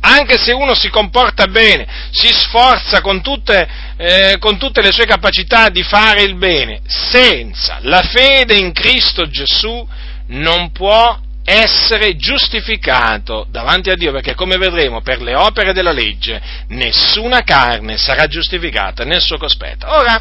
Anche 0.00 0.38
se 0.38 0.52
uno 0.52 0.74
si 0.74 0.88
comporta 0.88 1.46
bene, 1.48 1.86
si 2.10 2.28
sforza 2.28 3.02
con 3.02 3.20
tutte, 3.20 3.68
eh, 3.98 4.36
con 4.38 4.56
tutte 4.56 4.80
le 4.80 4.92
sue 4.92 5.04
capacità 5.04 5.68
di 5.68 5.82
fare 5.82 6.22
il 6.22 6.36
bene, 6.36 6.80
senza 6.86 7.80
la 7.82 8.00
fede 8.00 8.56
in 8.56 8.72
Cristo 8.72 9.28
Gesù 9.28 9.86
non 10.28 10.72
può 10.72 11.18
essere 11.48 12.14
giustificato 12.16 13.46
davanti 13.50 13.88
a 13.88 13.94
Dio, 13.94 14.12
perché 14.12 14.34
come 14.34 14.58
vedremo 14.58 15.00
per 15.00 15.22
le 15.22 15.34
opere 15.34 15.72
della 15.72 15.92
legge 15.92 16.40
nessuna 16.68 17.40
carne 17.40 17.96
sarà 17.96 18.26
giustificata 18.26 19.04
nel 19.04 19.22
suo 19.22 19.38
cospetto. 19.38 19.86
Ora, 19.88 20.20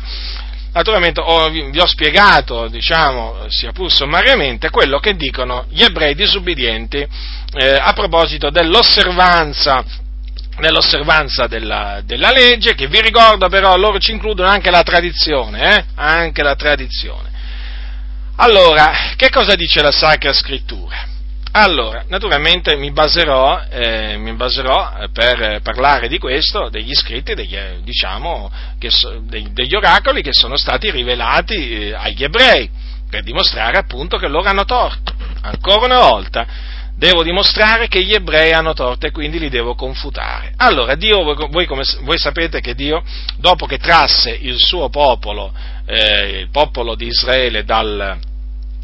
naturalmente 0.71 1.19
ho, 1.19 1.49
vi 1.49 1.79
ho 1.79 1.85
spiegato, 1.85 2.69
diciamo, 2.69 3.45
sia 3.49 3.73
pur 3.73 3.91
sommariamente, 3.91 4.69
quello 4.69 4.99
che 4.99 5.15
dicono 5.15 5.65
gli 5.69 5.83
ebrei 5.83 6.15
disubbidienti 6.15 6.97
eh, 6.97 7.77
a 7.77 7.91
proposito 7.91 8.49
dell'osservanza 8.49 9.83
nell'osservanza 10.59 11.45
della, 11.45 12.01
della, 12.03 12.31
legge, 12.31 12.73
che 12.73 12.87
vi 12.87 12.99
ricordo 12.99 13.47
però 13.47 13.75
loro 13.75 13.99
ci 13.99 14.11
includono 14.11 14.49
anche 14.49 14.71
la 14.71 14.81
tradizione, 14.81 15.75
eh? 15.75 15.85
anche 15.93 16.41
la 16.41 16.55
tradizione. 16.55 17.29
Allora, 18.37 19.13
che 19.15 19.29
cosa 19.29 19.53
dice 19.55 19.83
la 19.83 19.91
Sacra 19.91 20.33
Scrittura? 20.33 21.06
Allora, 21.59 22.05
naturalmente 22.07 22.75
mi 22.75 22.91
baserò, 22.91 23.59
eh, 23.67 24.15
mi 24.17 24.31
baserò 24.33 24.93
eh, 24.99 25.09
per 25.09 25.61
parlare 25.63 26.07
di 26.07 26.19
questo 26.19 26.69
degli 26.69 26.93
scritti, 26.93 27.33
degli, 27.33 27.55
eh, 27.55 27.79
diciamo, 27.81 28.51
so, 28.89 29.23
degli 29.23 29.73
oracoli 29.73 30.21
che 30.21 30.33
sono 30.33 30.55
stati 30.55 30.91
rivelati 30.91 31.55
eh, 31.55 31.93
agli 31.95 32.23
ebrei, 32.23 32.69
per 33.09 33.23
dimostrare 33.23 33.79
appunto 33.79 34.17
che 34.17 34.27
loro 34.27 34.47
hanno 34.47 34.65
torto. 34.65 35.11
Ancora 35.41 35.85
una 35.85 36.07
volta, 36.07 36.45
devo 36.95 37.23
dimostrare 37.23 37.87
che 37.87 38.03
gli 38.03 38.13
ebrei 38.13 38.53
hanno 38.53 38.73
torto 38.73 39.07
e 39.07 39.11
quindi 39.11 39.39
li 39.39 39.49
devo 39.49 39.73
confutare. 39.73 40.53
Allora, 40.57 40.93
Dio, 40.93 41.23
voi, 41.23 41.65
come, 41.65 41.81
voi 42.01 42.19
sapete 42.19 42.61
che 42.61 42.75
Dio, 42.75 43.03
dopo 43.37 43.65
che 43.65 43.79
trasse 43.79 44.29
il 44.29 44.59
suo 44.59 44.89
popolo, 44.89 45.51
eh, 45.87 46.41
il 46.41 46.49
popolo 46.51 46.93
di 46.93 47.07
Israele 47.07 47.63
dal, 47.63 48.15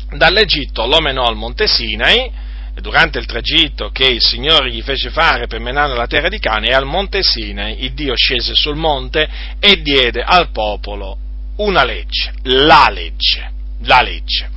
dall'Egitto, 0.10 0.88
lo 0.88 1.00
menò 1.02 1.26
al 1.26 1.36
Monte 1.36 1.68
Sinai, 1.68 2.42
durante 2.82 3.20
il 3.20 3.26
tragitto 3.26 3.90
che 3.90 4.06
il 4.06 4.22
Signore 4.22 4.72
gli 4.72 4.82
fece 4.82 5.10
fare 5.10 5.48
per 5.48 5.60
menare 5.60 5.96
la 5.96 6.08
terra 6.08 6.30
di 6.30 6.40
Cane 6.40 6.70
e 6.70 6.74
al 6.74 6.86
monte 6.86 7.22
Sinai 7.22 7.84
il 7.84 7.94
Dio 7.94 8.16
scese 8.16 8.54
sul 8.56 8.76
monte 8.76 9.30
e 9.60 9.82
diede 9.82 10.22
al 10.22 10.50
popolo 10.52 11.18
una 11.58 11.84
legge, 11.84 12.34
la 12.44 12.90
legge, 12.90 13.52
la 13.82 14.02
legge. 14.02 14.50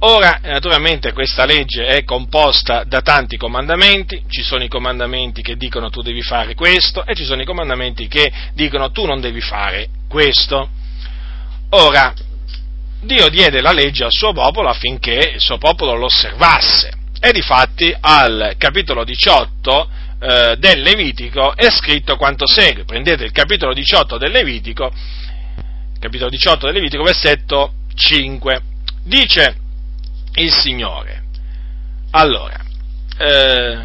Ora, 0.00 0.38
naturalmente, 0.44 1.12
questa 1.12 1.44
legge 1.44 1.84
è 1.86 2.04
composta 2.04 2.84
da 2.84 3.00
tanti 3.00 3.36
comandamenti, 3.36 4.22
ci 4.28 4.42
sono 4.42 4.62
i 4.62 4.68
comandamenti 4.68 5.42
che 5.42 5.56
dicono 5.56 5.90
tu 5.90 6.02
devi 6.02 6.22
fare 6.22 6.54
questo 6.54 7.04
e 7.04 7.16
ci 7.16 7.24
sono 7.24 7.42
i 7.42 7.44
comandamenti 7.44 8.06
che 8.06 8.32
dicono 8.54 8.92
tu 8.92 9.04
non 9.06 9.20
devi 9.20 9.40
fare 9.40 9.88
questo. 10.08 10.68
Ora, 11.70 12.14
Dio 13.00 13.28
diede 13.28 13.60
la 13.60 13.72
legge 13.72 14.04
al 14.04 14.12
suo 14.12 14.32
popolo 14.32 14.68
affinché 14.68 15.32
il 15.34 15.40
suo 15.40 15.58
popolo 15.58 15.96
lo 15.96 16.04
osservasse. 16.04 16.97
E 17.20 17.32
difatti 17.32 17.94
al 17.98 18.54
capitolo 18.56 19.04
18 19.04 19.90
eh, 20.20 20.56
del 20.58 20.80
Levitico 20.80 21.54
è 21.56 21.70
scritto 21.70 22.16
quanto 22.16 22.46
segue. 22.46 22.84
Prendete 22.84 23.24
il 23.24 23.32
capitolo 23.32 23.72
18 23.72 24.18
del 24.18 24.30
Levitico, 24.30 24.92
capitolo 25.98 26.30
18 26.30 26.66
del 26.66 26.74
Levitico, 26.74 27.02
versetto 27.02 27.72
5. 27.94 28.62
Dice 29.04 29.56
il 30.34 30.52
Signore. 30.52 31.24
Allora, 32.10 32.58
eh, 33.18 33.78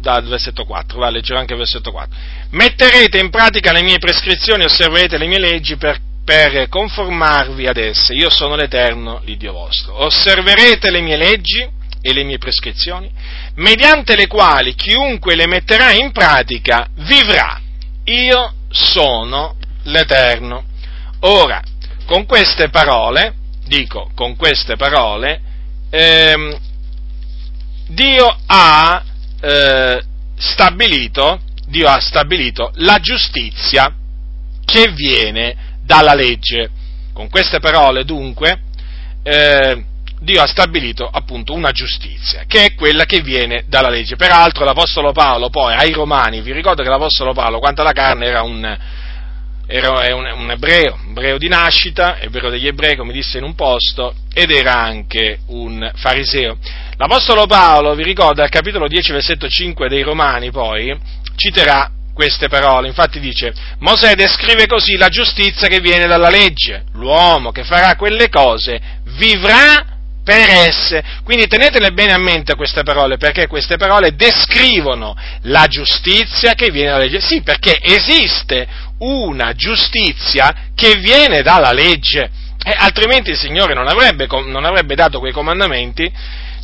dal 0.00 0.24
versetto 0.26 0.64
4, 0.64 0.98
va 0.98 1.06
a 1.06 1.10
leggere 1.10 1.38
anche 1.38 1.52
il 1.52 1.58
versetto 1.58 1.92
4. 1.92 2.16
Metterete 2.50 3.18
in 3.18 3.30
pratica 3.30 3.72
le 3.72 3.82
mie 3.82 3.98
prescrizioni, 3.98 4.64
osserverete 4.64 5.16
le 5.16 5.26
mie 5.26 5.38
leggi 5.38 5.76
per 5.76 5.98
per 6.30 6.68
conformarvi 6.68 7.66
ad 7.66 7.76
esse. 7.76 8.14
Io 8.14 8.30
sono 8.30 8.54
l'Eterno, 8.54 9.20
l'Iddio 9.24 9.52
vostro. 9.52 10.04
Osserverete 10.04 10.88
le 10.88 11.00
mie 11.00 11.16
leggi 11.16 11.68
e 12.00 12.12
le 12.12 12.22
mie 12.22 12.38
prescrizioni, 12.38 13.10
mediante 13.56 14.14
le 14.14 14.28
quali 14.28 14.76
chiunque 14.76 15.34
le 15.34 15.48
metterà 15.48 15.90
in 15.90 16.12
pratica 16.12 16.86
vivrà. 16.98 17.60
Io 18.04 18.54
sono 18.68 19.56
l'Eterno. 19.82 20.66
Ora, 21.22 21.60
con 22.06 22.26
queste 22.26 22.68
parole, 22.68 23.34
dico, 23.66 24.12
con 24.14 24.36
queste 24.36 24.76
parole, 24.76 25.40
ehm, 25.90 26.56
Dio 27.88 28.38
ha 28.46 29.02
eh, 29.40 30.00
stabilito, 30.36 31.40
Dio 31.66 31.88
ha 31.88 31.98
stabilito 31.98 32.70
la 32.76 33.00
giustizia 33.00 33.92
che 34.64 34.92
viene 34.92 35.69
dalla 35.90 36.14
legge. 36.14 36.70
Con 37.12 37.28
queste 37.28 37.58
parole, 37.58 38.04
dunque, 38.04 38.60
eh, 39.24 39.84
Dio 40.20 40.40
ha 40.40 40.46
stabilito 40.46 41.08
appunto 41.10 41.52
una 41.52 41.72
giustizia, 41.72 42.44
che 42.46 42.66
è 42.66 42.74
quella 42.74 43.06
che 43.06 43.22
viene 43.22 43.64
dalla 43.66 43.88
legge. 43.88 44.14
Peraltro 44.14 44.64
l'Apostolo 44.64 45.10
Paolo 45.10 45.50
poi 45.50 45.74
ai 45.74 45.90
Romani, 45.90 46.42
vi 46.42 46.52
ricordo 46.52 46.84
che 46.84 46.88
l'Apostolo 46.88 47.32
Paolo 47.32 47.58
quanto 47.58 47.80
alla 47.80 47.90
carne 47.90 48.26
era 48.26 48.42
un, 48.42 48.78
era 49.66 50.14
un, 50.14 50.24
un 50.24 50.50
ebreo, 50.52 50.96
un 51.02 51.10
ebreo 51.10 51.38
di 51.38 51.48
nascita, 51.48 52.20
ebreo 52.20 52.50
degli 52.50 52.68
ebrei 52.68 52.94
come 52.94 53.12
disse 53.12 53.38
in 53.38 53.44
un 53.44 53.56
posto, 53.56 54.14
ed 54.32 54.52
era 54.52 54.74
anche 54.74 55.40
un 55.46 55.90
fariseo. 55.92 56.56
L'Apostolo 56.98 57.46
Paolo, 57.46 57.96
vi 57.96 58.04
ricordo, 58.04 58.42
al 58.42 58.48
capitolo 58.48 58.86
10, 58.86 59.10
versetto 59.10 59.48
5 59.48 59.88
dei 59.88 60.02
Romani 60.02 60.52
poi, 60.52 60.96
citerà 61.34 61.90
queste 62.20 62.48
parole. 62.48 62.86
Infatti 62.86 63.18
dice, 63.18 63.50
Mosè 63.78 64.14
descrive 64.14 64.66
così 64.66 64.98
la 64.98 65.08
giustizia 65.08 65.68
che 65.68 65.80
viene 65.80 66.06
dalla 66.06 66.28
legge. 66.28 66.84
L'uomo 66.92 67.50
che 67.50 67.64
farà 67.64 67.96
quelle 67.96 68.28
cose 68.28 68.78
vivrà 69.16 69.86
per 70.22 70.46
esse. 70.50 71.02
Quindi 71.24 71.46
tenetele 71.46 71.92
bene 71.92 72.12
a 72.12 72.18
mente 72.18 72.56
queste 72.56 72.82
parole, 72.82 73.16
perché 73.16 73.46
queste 73.46 73.78
parole 73.78 74.14
descrivono 74.14 75.16
la 75.44 75.66
giustizia 75.66 76.52
che 76.52 76.70
viene 76.70 76.90
dalla 76.90 77.04
legge. 77.04 77.20
Sì, 77.20 77.40
perché 77.40 77.78
esiste 77.80 78.68
una 78.98 79.54
giustizia 79.54 80.54
che 80.74 80.96
viene 80.96 81.40
dalla 81.40 81.72
legge. 81.72 82.30
Eh, 82.62 82.76
altrimenti 82.76 83.30
il 83.30 83.38
Signore 83.38 83.72
non 83.72 83.88
avrebbe, 83.88 84.26
non 84.44 84.66
avrebbe 84.66 84.94
dato 84.94 85.20
quei 85.20 85.32
comandamenti 85.32 86.12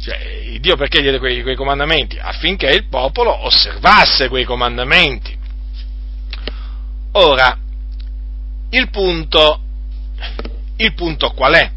cioè, 0.06 0.58
Dio 0.60 0.76
perché 0.76 1.00
diede 1.00 1.18
quei, 1.18 1.42
quei, 1.42 1.56
comandamenti? 1.56 2.16
Affinché 2.16 2.68
il 2.68 2.86
popolo 2.88 3.44
osservasse 3.44 4.28
quei 4.28 4.44
comandamenti. 4.44 5.35
Ora, 7.18 7.56
il 8.68 8.90
punto, 8.90 9.60
il 10.76 10.92
punto 10.92 11.30
qual 11.30 11.54
è? 11.54 11.70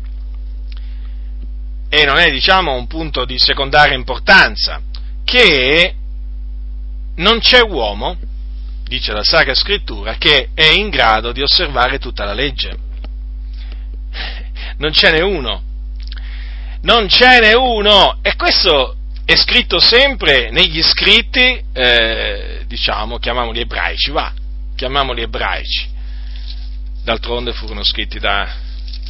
E 1.87 2.03
non 2.03 2.17
è, 2.17 2.29
diciamo, 2.29 2.73
un 2.73 2.87
punto 2.87 3.23
di 3.23 3.39
secondaria 3.39 3.95
importanza, 3.95 4.81
che 5.23 5.95
non 7.15 7.39
c'è 7.39 7.61
uomo, 7.61 8.17
dice 8.83 9.13
la 9.13 9.23
Sacra 9.23 9.53
Scrittura, 9.53 10.15
che 10.15 10.49
è 10.53 10.65
in 10.65 10.89
grado 10.89 11.31
di 11.31 11.41
osservare 11.41 11.99
tutta 11.99 12.25
la 12.25 12.33
legge. 12.33 12.77
Non 14.75 14.91
ce 14.91 15.11
n'è 15.11 15.21
uno. 15.21 15.63
Non 16.81 17.07
ce 17.07 17.39
n'è 17.39 17.53
uno. 17.53 18.19
E 18.21 18.35
questo 18.35 18.97
è 19.23 19.37
scritto 19.37 19.79
sempre 19.79 20.49
negli 20.51 20.81
scritti, 20.81 21.63
eh, 21.71 22.65
diciamo, 22.67 23.19
chiamiamoli 23.19 23.61
ebraici, 23.61 24.11
va, 24.11 24.33
chiamiamoli 24.79 25.23
ebraici, 25.23 25.89
d'altronde 27.03 27.51
furono 27.51 27.83
scritti 27.83 28.17
da, 28.17 28.47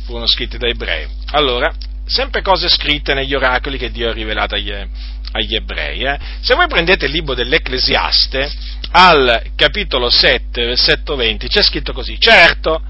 furono 0.05 0.25
scritti 0.25 0.57
da 0.57 0.67
ebrei. 0.67 1.07
Allora, 1.33 1.71
sempre 2.07 2.41
cose 2.41 2.67
scritte 2.67 3.13
negli 3.13 3.35
oracoli 3.35 3.77
che 3.77 3.91
Dio 3.91 4.09
ha 4.09 4.13
rivelato 4.13 4.55
agli, 4.55 4.73
agli 4.73 5.53
ebrei. 5.53 6.01
Eh. 6.01 6.17
Se 6.41 6.55
voi 6.55 6.65
prendete 6.65 7.05
il 7.05 7.11
libro 7.11 7.35
dell'Ecclesiaste, 7.35 8.51
al 8.93 9.51
capitolo 9.55 10.09
7, 10.09 10.65
versetto 10.65 11.15
20, 11.15 11.47
c'è 11.47 11.61
scritto 11.61 11.93
così, 11.93 12.19
certo, 12.19 12.81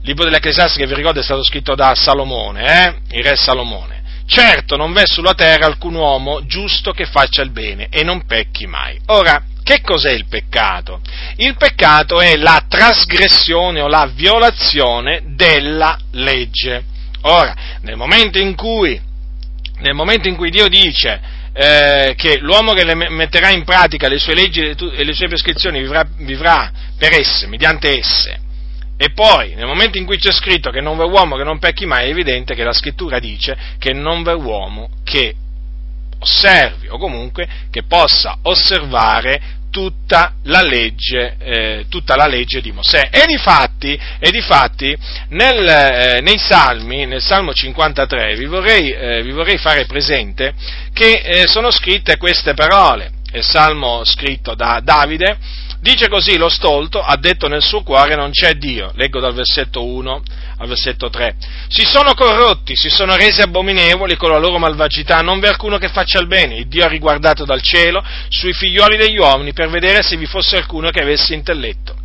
il 0.00 0.06
libro 0.06 0.22
dell'Ecclesiaste 0.22 0.78
che 0.78 0.86
vi 0.86 0.94
ricordo 0.94 1.18
è 1.18 1.24
stato 1.24 1.42
scritto 1.42 1.74
da 1.74 1.96
Salomone, 1.96 2.84
eh, 3.10 3.16
il 3.16 3.24
re 3.24 3.34
Salomone. 3.34 3.96
Certo, 4.24 4.76
non 4.76 4.92
v'è 4.92 5.04
sulla 5.04 5.34
terra 5.34 5.66
alcun 5.66 5.94
uomo 5.94 6.46
giusto 6.46 6.92
che 6.92 7.06
faccia 7.06 7.42
il 7.42 7.50
bene 7.50 7.88
e 7.90 8.04
non 8.04 8.24
pecchi 8.24 8.66
mai. 8.66 9.00
Ora, 9.06 9.42
che 9.68 9.82
cos'è 9.82 10.12
il 10.12 10.24
peccato? 10.24 11.02
Il 11.36 11.54
peccato 11.58 12.22
è 12.22 12.36
la 12.36 12.64
trasgressione 12.66 13.82
o 13.82 13.86
la 13.86 14.10
violazione 14.14 15.34
della 15.34 15.98
legge. 16.12 16.82
Ora, 17.22 17.54
nel 17.82 17.96
momento 17.96 18.38
in 18.38 18.54
cui, 18.54 18.98
momento 19.92 20.26
in 20.26 20.36
cui 20.36 20.48
Dio 20.48 20.68
dice 20.68 21.20
eh, 21.52 22.14
che 22.16 22.38
l'uomo 22.38 22.72
che 22.72 22.94
metterà 22.94 23.50
in 23.50 23.64
pratica 23.64 24.08
le 24.08 24.18
sue 24.18 24.32
leggi 24.32 24.62
e 24.62 25.04
le 25.04 25.12
sue 25.12 25.28
prescrizioni 25.28 25.80
vivrà, 25.80 26.06
vivrà 26.16 26.72
per 26.96 27.12
esse, 27.12 27.46
mediante 27.46 27.98
esse, 27.98 28.40
e 28.96 29.10
poi, 29.12 29.54
nel 29.54 29.66
momento 29.66 29.98
in 29.98 30.06
cui 30.06 30.16
c'è 30.16 30.32
scritto 30.32 30.70
che 30.70 30.80
non 30.80 30.96
v'è 30.96 31.04
uomo 31.04 31.36
che 31.36 31.44
non 31.44 31.58
pecchi 31.58 31.84
mai, 31.84 32.06
è 32.06 32.10
evidente 32.10 32.54
che 32.54 32.64
la 32.64 32.72
scrittura 32.72 33.18
dice 33.18 33.54
che 33.78 33.92
non 33.92 34.22
v'è 34.22 34.32
uomo 34.32 34.88
che 35.04 35.34
osservi 36.20 36.88
o 36.88 36.98
comunque 36.98 37.46
che 37.70 37.84
possa 37.84 38.38
osservare 38.42 39.57
tutta 39.78 40.32
la 40.42 40.60
legge, 40.60 41.36
eh, 41.38 41.86
tutta 41.88 42.16
la 42.16 42.26
legge 42.26 42.60
di 42.60 42.72
Mosè. 42.72 43.10
E 43.12 43.26
difatti, 43.26 43.96
e 44.18 44.30
difatti 44.32 44.96
nel, 45.28 45.68
eh, 45.68 46.20
nei 46.20 46.36
Salmi, 46.36 47.06
nel 47.06 47.22
Salmo 47.22 47.52
53, 47.52 48.34
vi 48.34 48.46
vorrei, 48.46 48.90
eh, 48.90 49.22
vi 49.22 49.30
vorrei 49.30 49.56
fare 49.56 49.86
presente 49.86 50.52
che 50.92 51.20
eh, 51.24 51.46
sono 51.46 51.70
scritte 51.70 52.16
queste 52.16 52.54
parole. 52.54 53.12
Il 53.30 53.44
Salmo 53.44 54.02
scritto 54.04 54.56
da 54.56 54.80
Davide 54.82 55.38
dice 55.80 56.08
così: 56.08 56.36
Lo 56.36 56.48
stolto 56.48 57.00
ha 57.00 57.16
detto 57.16 57.48
nel 57.48 57.62
suo 57.62 57.82
cuore 57.82 58.14
non 58.14 58.30
c'è 58.30 58.54
Dio. 58.54 58.92
Leggo 58.94 59.20
dal 59.20 59.34
versetto 59.34 59.84
1 59.84 60.22
al 60.58 60.68
versetto 60.68 61.10
3. 61.10 61.36
Si 61.68 61.84
sono 61.84 62.14
corrotti, 62.14 62.74
si 62.76 62.88
sono 62.88 63.16
resi 63.16 63.40
abominevoli 63.40 64.16
con 64.16 64.30
la 64.30 64.38
loro 64.38 64.58
malvagità, 64.58 65.20
non 65.20 65.40
v'è 65.40 65.48
alcuno 65.48 65.78
che 65.78 65.88
faccia 65.88 66.18
il 66.20 66.26
bene. 66.26 66.56
Il 66.56 66.68
Dio 66.68 66.84
ha 66.84 66.88
riguardato 66.88 67.44
dal 67.44 67.62
cielo 67.62 68.04
sui 68.28 68.52
figlioli 68.52 68.96
degli 68.96 69.18
uomini 69.18 69.52
per 69.52 69.68
vedere 69.68 70.02
se 70.02 70.16
vi 70.16 70.26
fosse 70.26 70.56
qualcuno 70.56 70.90
che 70.90 71.00
avesse 71.00 71.34
intelletto 71.34 71.97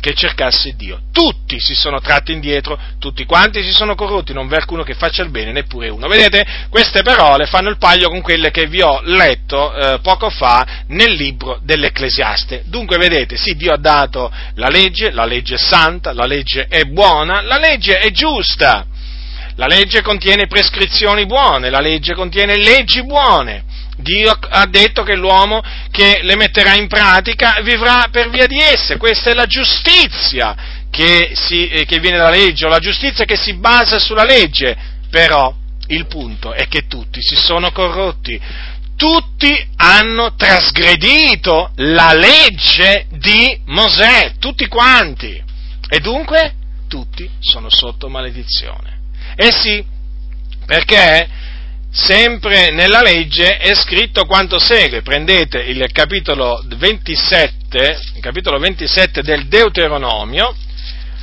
che 0.00 0.14
cercasse 0.14 0.74
Dio. 0.76 1.00
Tutti 1.12 1.58
si 1.58 1.74
sono 1.74 2.00
tratti 2.00 2.32
indietro, 2.32 2.78
tutti 2.98 3.24
quanti 3.24 3.62
si 3.62 3.72
sono 3.72 3.94
corrotti, 3.94 4.32
non 4.32 4.48
v'è 4.48 4.56
alcuno 4.56 4.82
che 4.82 4.94
faccia 4.94 5.22
il 5.22 5.30
bene, 5.30 5.52
neppure 5.52 5.88
uno. 5.88 6.06
Vedete, 6.08 6.46
queste 6.68 7.02
parole 7.02 7.46
fanno 7.46 7.68
il 7.68 7.78
paio 7.78 8.08
con 8.08 8.20
quelle 8.20 8.50
che 8.50 8.66
vi 8.66 8.80
ho 8.80 9.00
letto 9.02 9.74
eh, 9.74 9.98
poco 10.00 10.30
fa 10.30 10.84
nel 10.88 11.12
libro 11.12 11.58
dell'Ecclesiaste. 11.62 12.62
Dunque, 12.66 12.96
vedete, 12.98 13.36
sì, 13.36 13.54
Dio 13.54 13.72
ha 13.72 13.78
dato 13.78 14.30
la 14.54 14.68
legge, 14.68 15.10
la 15.10 15.24
legge 15.24 15.56
è 15.56 15.58
santa, 15.58 16.12
la 16.12 16.26
legge 16.26 16.66
è 16.68 16.84
buona, 16.84 17.40
la 17.40 17.58
legge 17.58 17.98
è 17.98 18.10
giusta. 18.10 18.86
La 19.56 19.66
legge 19.66 20.02
contiene 20.02 20.46
prescrizioni 20.46 21.26
buone, 21.26 21.68
la 21.68 21.80
legge 21.80 22.14
contiene 22.14 22.56
leggi 22.56 23.04
buone. 23.04 23.64
Dio 23.98 24.30
ha 24.30 24.66
detto 24.66 25.02
che 25.02 25.16
l'uomo 25.16 25.60
che 25.90 26.20
le 26.22 26.36
metterà 26.36 26.74
in 26.74 26.86
pratica 26.86 27.60
vivrà 27.62 28.08
per 28.10 28.30
via 28.30 28.46
di 28.46 28.58
esse. 28.60 28.96
Questa 28.96 29.30
è 29.30 29.34
la 29.34 29.46
giustizia 29.46 30.86
che, 30.90 31.32
si, 31.34 31.68
eh, 31.68 31.84
che 31.84 31.98
viene 31.98 32.16
dalla 32.16 32.30
legge, 32.30 32.66
o 32.66 32.68
la 32.68 32.78
giustizia 32.78 33.24
che 33.24 33.36
si 33.36 33.54
basa 33.54 33.98
sulla 33.98 34.24
legge. 34.24 34.76
Però 35.10 35.54
il 35.88 36.06
punto 36.06 36.52
è 36.52 36.68
che 36.68 36.86
tutti 36.86 37.20
si 37.20 37.34
sono 37.34 37.72
corrotti, 37.72 38.40
tutti 38.96 39.68
hanno 39.76 40.34
trasgredito 40.34 41.72
la 41.76 42.12
legge 42.12 43.06
di 43.10 43.60
Mosè, 43.66 44.34
tutti 44.38 44.66
quanti. 44.68 45.42
E 45.88 46.00
dunque 46.00 46.54
tutti 46.88 47.28
sono 47.40 47.68
sotto 47.70 48.08
maledizione. 48.08 49.00
Eh 49.34 49.50
sì, 49.52 49.84
perché 50.66 51.28
sempre 51.98 52.70
nella 52.70 53.02
legge 53.02 53.56
è 53.56 53.74
scritto 53.74 54.24
quanto 54.24 54.58
segue. 54.58 55.02
Prendete 55.02 55.58
il 55.58 55.84
capitolo 55.92 56.62
27, 56.64 58.00
il 58.14 58.20
capitolo 58.20 58.58
27 58.58 59.22
del 59.22 59.46
Deuteronomio, 59.46 60.54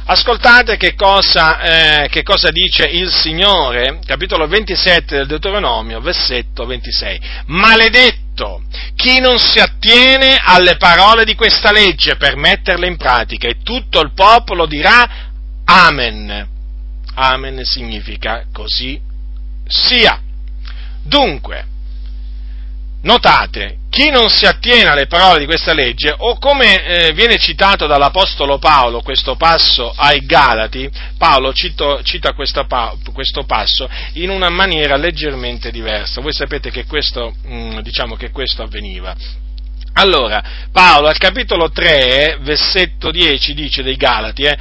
ascoltate 0.05 0.75
che 0.77 0.93
cosa, 0.93 2.03
eh, 2.03 2.09
che 2.09 2.23
cosa 2.23 2.51
dice 2.51 2.85
il 2.85 3.09
Signore, 3.09 3.99
capitolo 4.05 4.47
27 4.47 5.15
del 5.15 5.27
Deuteronomio, 5.27 6.01
versetto 6.01 6.65
26. 6.65 7.21
Maledetto 7.47 8.63
chi 8.95 9.19
non 9.19 9.39
si 9.39 9.59
attiene 9.59 10.37
alle 10.43 10.75
parole 10.75 11.23
di 11.23 11.35
questa 11.35 11.71
legge 11.71 12.17
per 12.17 12.35
metterle 12.35 12.87
in 12.87 12.97
pratica 12.97 13.47
e 13.47 13.59
tutto 13.63 14.01
il 14.01 14.11
popolo 14.13 14.65
dirà 14.65 15.31
Amen. 15.63 16.49
Amen 17.15 17.63
significa 17.63 18.45
così 18.51 18.99
sia. 19.65 20.19
Dunque, 21.07 21.65
notate, 23.03 23.77
chi 23.91 24.09
non 24.09 24.27
si 24.29 24.45
attiene 24.45 24.89
alle 24.89 25.05
parole 25.05 25.37
di 25.37 25.45
questa 25.45 25.71
legge, 25.71 26.11
o 26.17 26.39
come 26.39 26.83
eh, 26.83 27.13
viene 27.13 27.37
citato 27.37 27.85
dall'Apostolo 27.85 28.57
Paolo 28.57 29.01
questo 29.01 29.35
passo 29.35 29.93
ai 29.95 30.25
Galati, 30.25 30.89
Paolo 31.15 31.53
cito, 31.53 32.01
cita 32.01 32.33
questo, 32.33 32.65
questo, 33.13 33.43
passo 33.43 33.87
in 34.13 34.31
una 34.31 34.49
maniera 34.49 34.97
leggermente 34.97 35.69
diversa. 35.69 36.21
Voi 36.21 36.33
sapete 36.33 36.71
che 36.71 36.85
questo, 36.85 37.35
mh, 37.43 37.55
mm, 37.55 37.79
diciamo 37.81 38.15
che 38.15 38.31
questo 38.31 38.63
avveniva. 38.63 39.15
Allora, 39.93 40.43
Paolo 40.71 41.07
al 41.07 41.19
capitolo 41.19 41.69
3, 41.69 42.39
versetto 42.41 43.11
10 43.11 43.53
dice 43.53 43.83
dei 43.83 43.95
Galati, 43.95 44.41
eh, 44.41 44.57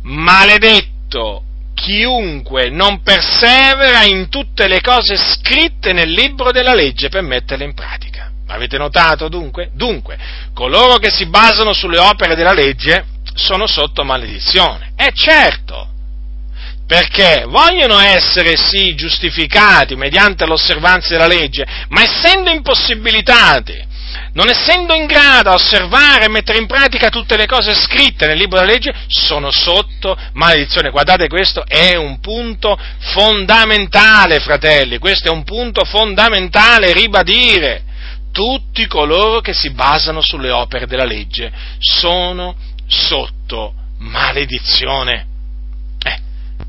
maledetto 0.00 1.42
chiunque 1.74 2.70
non 2.70 3.02
persevera 3.02 4.04
in 4.04 4.28
tutte 4.28 4.68
le 4.68 4.80
cose 4.80 5.16
scritte 5.16 5.92
nel 5.92 6.10
libro 6.10 6.50
della 6.50 6.74
legge 6.74 7.08
per 7.08 7.22
metterle 7.22 7.64
in 7.64 7.74
pratica. 7.74 8.30
Avete 8.46 8.78
notato 8.78 9.28
dunque? 9.28 9.70
Dunque, 9.74 10.16
coloro 10.54 10.96
che 10.96 11.10
si 11.10 11.26
basano 11.26 11.72
sulle 11.72 11.98
opere 11.98 12.34
della 12.34 12.52
legge 12.52 13.04
sono 13.34 13.66
sotto 13.66 14.04
maledizione. 14.04 14.92
E 14.96 15.10
certo, 15.14 15.88
perché 16.86 17.44
vogliono 17.48 17.98
essere 17.98 18.56
sì 18.56 18.94
giustificati 18.94 19.96
mediante 19.96 20.46
l'osservanza 20.46 21.08
della 21.08 21.26
legge, 21.26 21.64
ma 21.88 22.02
essendo 22.02 22.50
impossibilitati, 22.50 23.92
non 24.34 24.48
essendo 24.48 24.94
in 24.94 25.06
grado 25.06 25.50
a 25.50 25.54
osservare 25.54 26.26
e 26.26 26.28
mettere 26.28 26.58
in 26.58 26.66
pratica 26.66 27.08
tutte 27.08 27.36
le 27.36 27.46
cose 27.46 27.74
scritte 27.74 28.26
nel 28.26 28.36
libro 28.36 28.58
della 28.58 28.72
legge, 28.72 28.94
sono 29.08 29.50
sotto 29.50 29.93
maledizione. 30.32 30.90
Guardate, 30.90 31.28
questo 31.28 31.64
è 31.66 31.96
un 31.96 32.20
punto 32.20 32.76
fondamentale, 33.12 34.40
fratelli, 34.40 34.98
questo 34.98 35.28
è 35.28 35.30
un 35.30 35.44
punto 35.44 35.84
fondamentale, 35.84 36.92
ribadire. 36.92 37.82
Tutti 38.32 38.86
coloro 38.88 39.40
che 39.40 39.54
si 39.54 39.70
basano 39.70 40.20
sulle 40.20 40.50
opere 40.50 40.86
della 40.86 41.04
legge 41.04 41.52
sono 41.78 42.56
sotto 42.88 43.74
maledizione. 43.98 45.26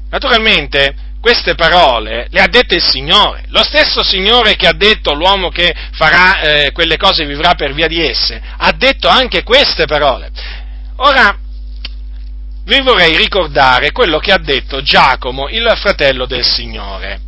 Naturalmente 0.10 0.96
queste 1.20 1.56
parole 1.56 2.28
le 2.30 2.40
ha 2.40 2.48
dette 2.48 2.76
il 2.76 2.84
Signore, 2.84 3.46
lo 3.48 3.64
stesso 3.64 4.04
Signore 4.04 4.56
che 4.56 4.68
ha 4.68 4.74
detto 4.74 5.16
l'uomo 5.16 5.50
che 5.50 5.74
farà 5.94 6.40
eh, 6.40 6.72
quelle 6.72 6.98
cose 6.98 7.26
vivrà 7.26 7.56
per 7.56 7.74
via 7.74 7.88
di 7.88 8.00
esse, 8.00 8.40
ha 8.58 8.72
detto 8.74 9.08
anche 9.08 9.42
queste 9.42 9.86
parole. 9.88 10.30
Ora, 10.98 11.36
vi 12.66 12.82
vorrei 12.82 13.16
ricordare 13.16 13.91
quello 13.91 14.18
che 14.20 14.32
ha 14.32 14.39
detto 14.39 14.82
Giacomo, 14.82 15.49
il 15.49 15.72
fratello 15.76 16.26
del 16.26 16.43
Signore. 16.43 17.22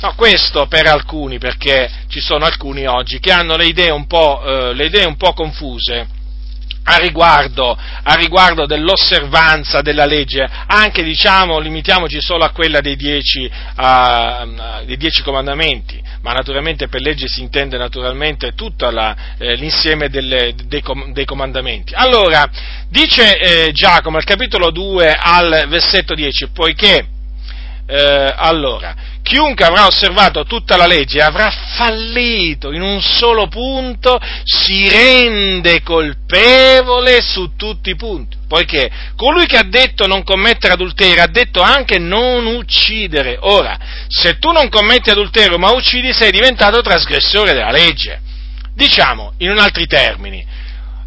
No, 0.00 0.14
questo 0.14 0.66
per 0.66 0.86
alcuni, 0.86 1.38
perché 1.38 1.90
ci 2.08 2.20
sono 2.20 2.44
alcuni 2.44 2.86
oggi 2.86 3.20
che 3.20 3.32
hanno 3.32 3.56
le 3.56 3.66
idee 3.66 3.90
un 3.90 4.06
po', 4.06 4.42
eh, 4.42 4.74
le 4.74 4.86
idee 4.86 5.04
un 5.04 5.16
po 5.16 5.32
confuse 5.32 6.18
a 6.90 6.96
riguardo, 6.96 7.76
a 8.02 8.14
riguardo, 8.14 8.66
dell'osservanza 8.66 9.80
della 9.80 10.06
legge, 10.06 10.48
anche 10.66 11.04
diciamo 11.04 11.60
limitiamoci 11.60 12.20
solo 12.20 12.44
a 12.44 12.50
quella 12.50 12.80
dei 12.80 12.96
dieci, 12.96 13.44
uh, 13.44 14.84
dei 14.84 14.96
dieci 14.96 15.22
comandamenti, 15.22 16.02
ma 16.22 16.32
naturalmente 16.32 16.88
per 16.88 17.00
legge 17.00 17.28
si 17.28 17.42
intende 17.42 17.78
naturalmente 17.78 18.54
tutto 18.54 18.88
eh, 18.88 19.54
l'insieme 19.54 20.08
delle, 20.08 20.54
dei, 20.66 20.82
dei, 21.12 21.24
comandamenti. 21.24 21.94
Allora, 21.94 22.50
dice 22.88 23.38
eh, 23.38 23.72
Giacomo 23.72 24.16
al 24.16 24.24
capitolo 24.24 24.70
2 24.70 25.16
al 25.16 25.66
versetto 25.68 26.14
10, 26.14 26.48
poiché 26.52 27.06
eh, 27.86 28.34
allora, 28.36 28.94
chiunque 29.30 29.64
avrà 29.64 29.86
osservato 29.86 30.42
tutta 30.42 30.76
la 30.76 30.86
legge 30.86 31.22
avrà 31.22 31.52
fallito 31.76 32.72
in 32.72 32.82
un 32.82 33.00
solo 33.00 33.46
punto, 33.46 34.18
si 34.42 34.88
rende 34.88 35.84
colpevole 35.84 37.20
su 37.22 37.52
tutti 37.54 37.90
i 37.90 37.94
punti. 37.94 38.36
Poiché 38.48 38.90
colui 39.14 39.46
che 39.46 39.56
ha 39.56 39.62
detto 39.62 40.08
non 40.08 40.24
commettere 40.24 40.72
adulterio 40.72 41.22
ha 41.22 41.28
detto 41.28 41.62
anche 41.62 42.00
non 42.00 42.44
uccidere. 42.46 43.38
Ora, 43.40 43.78
se 44.08 44.38
tu 44.40 44.50
non 44.50 44.68
commetti 44.68 45.10
adulterio 45.10 45.58
ma 45.58 45.70
uccidi, 45.70 46.12
sei 46.12 46.32
diventato 46.32 46.82
trasgressore 46.82 47.52
della 47.52 47.70
legge. 47.70 48.20
Diciamo, 48.74 49.34
in 49.38 49.50
altri 49.50 49.86
termini, 49.86 50.44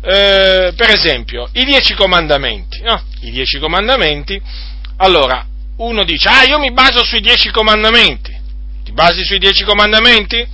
eh, 0.02 0.72
per 0.78 0.90
esempio, 0.92 1.50
i 1.54 1.66
dieci 1.66 1.94
comandamenti. 1.94 2.82
No? 2.84 3.04
I 3.20 3.32
dieci 3.32 3.60
comandamenti. 3.60 4.42
Allora, 4.98 5.46
uno 5.78 6.04
dice, 6.04 6.30
ah, 6.30 6.44
io 6.44 6.60
mi 6.60 6.72
baso 6.72 7.04
sui 7.04 7.22
dieci 7.22 7.50
comandamenti. 7.50 8.32
Ti 8.84 8.92
basi 8.92 9.24
sui 9.24 9.40
dieci 9.40 9.64
comandamenti? 9.64 10.46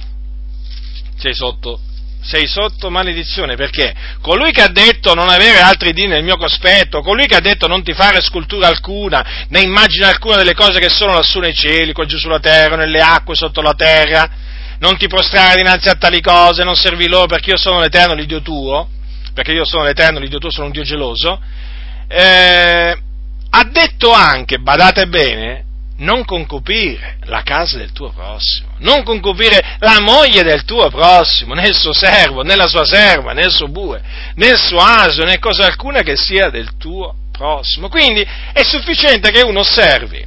Sei 1.18 1.34
sotto, 1.34 1.80
sei 2.22 2.48
sotto 2.48 2.90
maledizione, 2.90 3.56
perché 3.56 3.94
colui 4.22 4.52
che 4.52 4.62
ha 4.62 4.70
detto 4.70 5.14
non 5.14 5.28
avere 5.28 5.60
altri 5.60 5.92
dì 5.92 6.08
nel 6.08 6.24
mio 6.24 6.38
cospetto, 6.38 7.02
colui 7.02 7.26
che 7.26 7.36
ha 7.36 7.42
detto 7.42 7.68
non 7.68 7.84
ti 7.84 7.94
fare 7.94 8.22
scultura 8.22 8.68
alcuna, 8.68 9.46
né 9.50 9.60
immagine 9.62 10.06
alcuna 10.06 10.38
delle 10.38 10.54
cose 10.54 10.80
che 10.80 10.90
sono 10.90 11.14
lassù 11.14 11.40
nei 11.40 11.54
cieli, 11.54 11.92
qua 11.92 12.06
giù 12.06 12.18
sulla 12.18 12.40
terra, 12.40 12.76
nelle 12.76 13.00
acque, 13.00 13.36
sotto 13.36 13.62
la 13.62 13.74
terra, 13.74 14.30
non 14.80 14.98
ti 14.98 15.08
prostrare 15.08 15.58
dinanzi 15.58 15.90
a 15.90 15.96
tali 15.96 16.22
cose, 16.22 16.64
non 16.64 16.76
servi 16.76 17.08
loro 17.10 17.26
perché 17.26 17.50
io 17.50 17.58
sono 17.58 17.82
l'Eterno, 17.82 18.14
l'Iddio 18.14 18.42
tuo, 18.42 18.88
perché 19.34 19.52
io 19.52 19.66
sono 19.66 19.84
l'Eterno, 19.84 20.20
l'Iddio 20.20 20.40
tuo, 20.40 20.52
sono 20.52 20.68
un 20.68 20.72
Dio 20.72 20.84
geloso, 20.84 21.42
eh, 22.08 22.98
ha 23.52 23.64
detto 23.64 24.12
anche, 24.12 24.60
badate 24.60 25.08
bene, 25.08 25.66
non 25.98 26.24
concupire 26.24 27.18
la 27.26 27.42
casa 27.44 27.78
del 27.78 27.92
tuo 27.92 28.12
prossimo, 28.12 28.70
non 28.80 29.04
concupire 29.04 29.78
la 29.80 30.00
moglie 30.00 30.44
del 30.44 30.64
tuo 30.64 30.90
prossimo, 30.90 31.54
né 31.54 31.68
il 31.68 31.76
suo 31.76 31.94
servo, 31.94 32.42
né 32.42 32.56
la 32.56 32.68
sua 32.68 32.86
serva, 32.86 33.34
né 33.34 33.46
il 33.46 33.52
suo 33.52 33.68
bue, 33.68 34.02
né 34.36 34.48
il 34.48 34.58
suo 34.58 34.80
aso, 34.80 35.24
né 35.24 35.40
cosa 35.40 35.66
alcuna 35.66 36.02
che 36.02 36.16
sia 36.16 36.50
del 36.50 36.78
tuo 36.78 37.16
prossimo. 37.32 37.90
Quindi 37.90 38.26
è 38.54 38.64
sufficiente 38.64 39.32
che 39.32 39.42
uno 39.42 39.60
osservi 39.60 40.26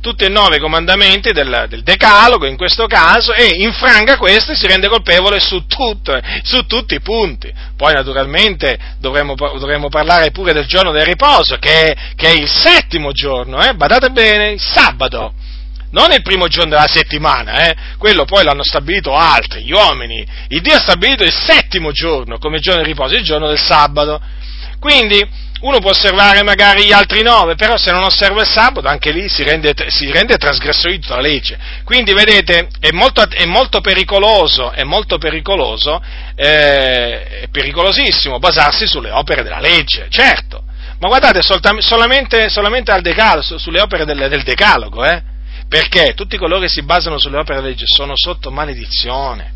tutti 0.00 0.24
e 0.24 0.28
nove 0.28 0.58
comandamenti 0.58 1.32
del, 1.32 1.66
del, 1.68 1.82
decalogo 1.82 2.46
in 2.46 2.56
questo 2.56 2.86
caso 2.86 3.32
e 3.32 3.62
infranga 3.62 4.18
questo 4.18 4.52
e 4.52 4.54
si 4.54 4.66
rende 4.66 4.88
colpevole 4.88 5.40
su, 5.40 5.64
tutto, 5.66 6.18
su 6.42 6.66
tutti 6.66 6.94
i 6.94 7.00
punti. 7.00 7.52
Poi 7.76 7.94
naturalmente 7.94 8.78
dovremmo, 8.98 9.34
dovremmo, 9.34 9.88
parlare 9.88 10.30
pure 10.30 10.52
del 10.52 10.66
giorno 10.66 10.92
del 10.92 11.06
riposo 11.06 11.56
che 11.56 11.92
è, 11.92 11.96
che 12.16 12.32
è 12.32 12.38
il 12.38 12.48
settimo 12.48 13.12
giorno, 13.12 13.62
eh? 13.62 13.74
badate 13.74 14.10
bene, 14.10 14.50
il 14.50 14.60
sabato. 14.60 15.32
Non 15.90 16.10
il 16.10 16.22
primo 16.22 16.48
giorno 16.48 16.70
della 16.70 16.88
settimana, 16.88 17.68
eh? 17.68 17.76
quello 17.98 18.24
poi 18.24 18.42
l'hanno 18.42 18.64
stabilito 18.64 19.14
altri, 19.14 19.62
gli 19.62 19.72
uomini. 19.72 20.26
Il 20.48 20.60
Dio 20.60 20.74
ha 20.74 20.80
stabilito 20.80 21.22
il 21.22 21.32
settimo 21.32 21.92
giorno 21.92 22.38
come 22.38 22.58
giorno 22.58 22.82
di 22.82 22.88
riposo, 22.88 23.14
il 23.14 23.22
giorno 23.22 23.46
del 23.46 23.60
sabato. 23.60 24.20
Quindi 24.80 25.24
uno 25.64 25.78
può 25.78 25.90
osservare 25.90 26.42
magari 26.42 26.84
gli 26.84 26.92
altri 26.92 27.22
nove, 27.22 27.54
però 27.54 27.78
se 27.78 27.90
non 27.90 28.02
osserva 28.02 28.42
il 28.42 28.46
sabato 28.46 28.86
anche 28.86 29.12
lì 29.12 29.28
si 29.30 29.42
rende, 29.42 29.72
si 29.88 30.10
rende 30.10 30.36
trasgressore 30.36 30.98
di 30.98 31.08
la 31.08 31.20
legge. 31.20 31.58
Quindi 31.84 32.12
vedete, 32.12 32.68
è 32.78 32.90
molto, 32.90 33.26
è 33.26 33.46
molto 33.46 33.80
pericoloso, 33.80 34.72
è 34.72 34.82
molto 34.84 35.16
pericoloso, 35.16 36.02
eh, 36.34 37.40
è 37.40 37.48
pericolosissimo 37.50 38.38
basarsi 38.38 38.86
sulle 38.86 39.10
opere 39.10 39.42
della 39.42 39.60
legge, 39.60 40.06
certo. 40.10 40.62
Ma 40.98 41.08
guardate, 41.08 41.40
solamente, 41.42 42.50
solamente 42.50 42.92
al 42.92 43.00
decalogo, 43.00 43.58
sulle 43.58 43.80
opere 43.80 44.04
del, 44.04 44.28
del 44.28 44.42
decalogo, 44.42 45.02
eh? 45.04 45.22
Perché 45.66 46.12
tutti 46.14 46.36
coloro 46.36 46.60
che 46.60 46.68
si 46.68 46.82
basano 46.82 47.18
sulle 47.18 47.38
opere 47.38 47.60
della 47.60 47.70
legge 47.70 47.84
sono 47.86 48.12
sotto 48.16 48.50
maledizione. 48.50 49.52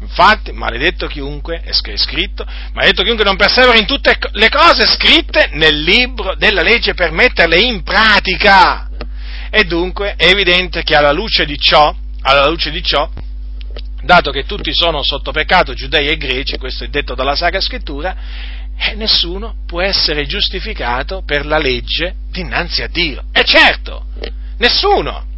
Infatti, 0.00 0.52
maledetto 0.52 1.06
chiunque, 1.06 1.60
è 1.60 1.72
scritto, 1.72 2.46
maledetto 2.72 3.02
chiunque 3.02 3.24
non 3.24 3.36
persevera 3.36 3.76
in 3.76 3.86
tutte 3.86 4.16
le 4.32 4.48
cose 4.48 4.86
scritte 4.86 5.50
nel 5.52 5.82
libro 5.82 6.34
della 6.36 6.62
legge 6.62 6.94
per 6.94 7.12
metterle 7.12 7.58
in 7.58 7.82
pratica. 7.82 8.88
E 9.50 9.64
dunque 9.64 10.14
è 10.16 10.26
evidente 10.26 10.82
che 10.82 10.94
alla 10.94 11.12
luce 11.12 11.44
di 11.44 11.58
ciò, 11.58 11.94
alla 12.22 12.48
luce 12.48 12.70
di 12.70 12.82
ciò, 12.82 13.10
dato 14.02 14.30
che 14.30 14.44
tutti 14.44 14.72
sono 14.72 15.02
sotto 15.02 15.32
peccato, 15.32 15.74
giudei 15.74 16.08
e 16.08 16.16
greci, 16.16 16.56
questo 16.56 16.84
è 16.84 16.88
detto 16.88 17.14
dalla 17.14 17.34
Sacra 17.34 17.60
Scrittura, 17.60 18.16
eh, 18.78 18.94
nessuno 18.94 19.56
può 19.66 19.82
essere 19.82 20.24
giustificato 20.24 21.22
per 21.26 21.44
la 21.44 21.58
legge 21.58 22.14
dinanzi 22.30 22.82
a 22.82 22.88
Dio. 22.88 23.24
E 23.32 23.44
certo, 23.44 24.06
nessuno. 24.56 25.28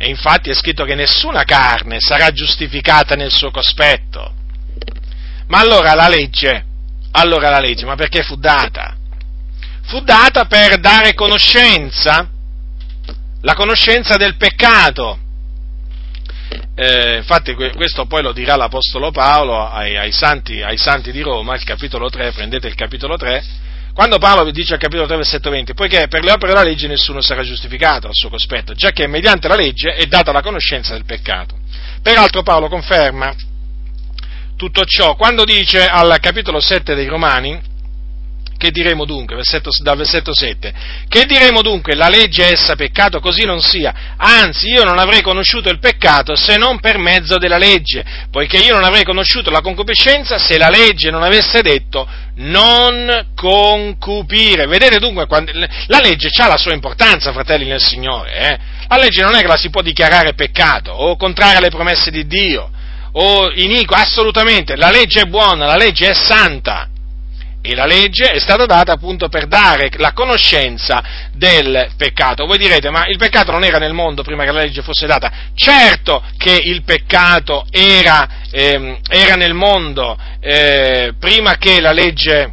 E 0.00 0.08
infatti 0.08 0.48
è 0.48 0.54
scritto 0.54 0.84
che 0.84 0.94
nessuna 0.94 1.42
carne 1.42 1.96
sarà 1.98 2.30
giustificata 2.30 3.16
nel 3.16 3.32
suo 3.32 3.50
cospetto. 3.50 4.32
Ma 5.48 5.58
allora 5.58 5.94
la 5.94 6.08
legge, 6.08 6.64
allora 7.12 7.50
la 7.50 7.58
legge, 7.58 7.84
ma 7.84 7.96
perché 7.96 8.22
fu 8.22 8.36
data? 8.36 8.96
Fu 9.86 10.00
data 10.00 10.44
per 10.44 10.78
dare 10.78 11.14
conoscenza, 11.14 12.28
la 13.40 13.54
conoscenza 13.54 14.16
del 14.16 14.36
peccato. 14.36 15.18
Eh, 16.76 17.16
infatti 17.16 17.54
questo 17.54 18.06
poi 18.06 18.22
lo 18.22 18.32
dirà 18.32 18.54
l'Apostolo 18.54 19.10
Paolo 19.10 19.68
ai, 19.68 19.96
ai, 19.96 20.12
santi, 20.12 20.62
ai 20.62 20.76
santi 20.76 21.10
di 21.10 21.22
Roma, 21.22 21.56
il 21.56 21.64
capitolo 21.64 22.08
3, 22.08 22.30
prendete 22.30 22.68
il 22.68 22.74
capitolo 22.76 23.16
3, 23.16 23.44
quando 23.98 24.18
Paolo 24.18 24.48
dice 24.52 24.74
al 24.74 24.78
capitolo 24.78 25.08
3, 25.08 25.16
versetto 25.16 25.50
20, 25.50 25.74
poiché 25.74 26.06
per 26.06 26.22
le 26.22 26.30
opere 26.30 26.52
della 26.52 26.62
legge 26.62 26.86
nessuno 26.86 27.20
sarà 27.20 27.42
giustificato 27.42 28.06
al 28.06 28.14
suo 28.14 28.28
cospetto, 28.28 28.72
già 28.72 28.92
che 28.92 29.08
mediante 29.08 29.48
la 29.48 29.56
legge 29.56 29.90
è 29.94 30.06
data 30.06 30.30
la 30.30 30.40
conoscenza 30.40 30.92
del 30.92 31.04
peccato. 31.04 31.58
Peraltro 32.00 32.44
Paolo 32.44 32.68
conferma 32.68 33.34
tutto 34.54 34.84
ciò 34.84 35.16
quando 35.16 35.42
dice 35.42 35.84
al 35.84 36.16
capitolo 36.20 36.60
7 36.60 36.94
dei 36.94 37.08
Romani, 37.08 37.60
che 38.58 38.72
diremo 38.72 39.04
dunque, 39.04 39.36
versetto, 39.36 39.70
dal 39.80 39.96
versetto 39.96 40.34
7? 40.34 40.74
Che 41.08 41.24
diremo 41.26 41.62
dunque? 41.62 41.94
La 41.94 42.08
legge 42.08 42.48
è 42.48 42.52
essa 42.52 42.74
peccato? 42.74 43.20
Così 43.20 43.44
non 43.44 43.60
sia. 43.60 44.14
Anzi, 44.16 44.68
io 44.68 44.82
non 44.82 44.98
avrei 44.98 45.22
conosciuto 45.22 45.70
il 45.70 45.78
peccato 45.78 46.34
se 46.34 46.56
non 46.56 46.80
per 46.80 46.98
mezzo 46.98 47.38
della 47.38 47.56
legge, 47.56 48.04
poiché 48.30 48.58
io 48.58 48.74
non 48.74 48.82
avrei 48.82 49.04
conosciuto 49.04 49.50
la 49.50 49.60
concupiscenza 49.60 50.38
se 50.38 50.58
la 50.58 50.68
legge 50.68 51.10
non 51.10 51.22
avesse 51.22 51.62
detto 51.62 52.06
non 52.34 53.28
concupire. 53.34 54.66
Vedete 54.66 54.98
dunque, 54.98 55.26
la 55.86 56.00
legge 56.00 56.28
ha 56.42 56.48
la 56.48 56.58
sua 56.58 56.74
importanza, 56.74 57.32
fratelli 57.32 57.66
nel 57.66 57.82
Signore. 57.82 58.32
Eh? 58.34 58.58
La 58.88 58.96
legge 58.96 59.22
non 59.22 59.36
è 59.36 59.40
che 59.40 59.46
la 59.46 59.56
si 59.56 59.70
può 59.70 59.82
dichiarare 59.82 60.34
peccato 60.34 60.90
o 60.90 61.16
contraria 61.16 61.58
alle 61.58 61.70
promesse 61.70 62.10
di 62.10 62.26
Dio 62.26 62.70
o 63.12 63.52
iniqua, 63.52 63.98
assolutamente. 63.98 64.74
La 64.74 64.90
legge 64.90 65.22
è 65.22 65.24
buona, 65.26 65.66
la 65.66 65.76
legge 65.76 66.08
è 66.08 66.14
santa 66.14 66.88
E 67.70 67.74
la 67.74 67.84
legge 67.84 68.30
è 68.30 68.38
stata 68.38 68.64
data 68.64 68.92
appunto 68.92 69.28
per 69.28 69.46
dare 69.46 69.90
la 69.98 70.12
conoscenza 70.14 71.28
del 71.34 71.90
peccato. 71.98 72.46
Voi 72.46 72.56
direte, 72.56 72.88
ma 72.88 73.06
il 73.06 73.18
peccato 73.18 73.52
non 73.52 73.62
era 73.62 73.76
nel 73.76 73.92
mondo 73.92 74.22
prima 74.22 74.44
che 74.44 74.52
la 74.52 74.62
legge 74.62 74.80
fosse 74.80 75.06
data? 75.06 75.30
Certo 75.54 76.24
che 76.38 76.58
il 76.64 76.82
peccato 76.82 77.66
era, 77.70 78.26
ehm, 78.50 79.00
era 79.10 79.34
nel 79.34 79.52
mondo 79.52 80.18
eh, 80.40 81.12
prima 81.20 81.56
che 81.56 81.78
la 81.82 81.92
legge 81.92 82.52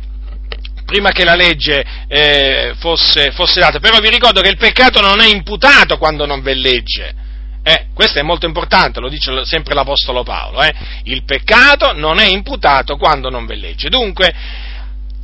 prima 0.86 1.12
che 1.12 1.24
la 1.24 1.36
legge 1.36 1.84
eh, 2.10 2.74
fosse, 2.78 3.32
fosse, 3.32 3.62
data, 3.62 3.80
però 3.80 4.00
vi 4.00 4.10
ricordo 4.10 4.42
che 4.42 4.50
il 4.50 4.58
peccato 4.58 5.00
non 5.00 5.22
è 5.22 5.28
imputato 5.28 5.98
quando 5.98 6.26
non 6.26 6.42
v'è 6.42 6.54
legge. 6.54 7.24
Eh, 7.64 7.88
questo 7.96 8.20
è 8.20 8.22
molto 8.22 8.46
importante, 8.46 9.00
lo 9.00 9.10
dice 9.10 9.46
sempre 9.46 9.74
l'Apostolo 9.74 10.24
Paolo. 10.24 10.62
Eh. 10.62 10.74
Il 11.06 11.24
peccato 11.24 11.94
non 11.94 12.20
è 12.20 12.26
imputato 12.26 12.98
quando 12.98 13.30
non 13.30 13.48
v'è 13.48 13.56
legge. 13.56 13.90
Dunque, 13.90 14.32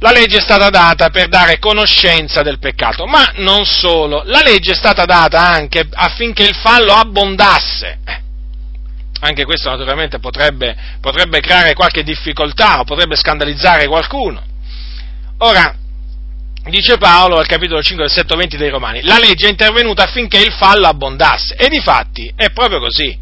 la 0.02 0.12
legge 0.12 0.38
è 0.38 0.42
stata 0.42 0.70
data 0.70 1.10
per 1.10 1.28
dare 1.28 1.60
conoscenza 1.60 2.42
del 2.42 2.58
peccato, 2.58 3.06
ma 3.06 3.34
non 3.36 3.66
solo, 3.66 4.24
la 4.26 4.42
legge 4.44 4.72
è 4.72 4.76
stata 4.76 5.06
data 5.06 5.40
anche 5.40 5.88
affinché 5.92 6.42
il 6.42 6.56
fallo 6.56 6.94
abbondasse. 6.94 8.00
Eh, 8.04 8.22
anche 9.20 9.46
questo 9.46 9.70
naturalmente 9.70 10.18
potrebbe, 10.18 10.76
potrebbe 11.00 11.40
creare 11.40 11.76
qualche 11.76 12.02
difficoltà 12.02 12.80
o 12.80 12.84
potrebbe 12.84 13.16
scandalizzare 13.16 13.88
qualcuno. 13.88 14.42
Ora, 15.38 15.76
dice 16.64 16.98
Paolo 16.98 17.38
al 17.38 17.46
capitolo 17.46 17.84
5, 17.84 18.06
versetto 18.06 18.36
20 18.36 18.58
dei 18.58 18.70
Romani, 18.70 19.04
la 19.04 19.20
legge 19.20 19.46
è 19.46 19.52
intervenuta 19.52 20.04
affinché 20.04 20.40
il 20.40 20.52
fallo 20.52 20.88
abbondasse. 20.88 21.54
E 21.56 21.68
difatti 21.68 22.34
è 22.36 22.50
proprio 22.50 22.80
così. 22.80 23.16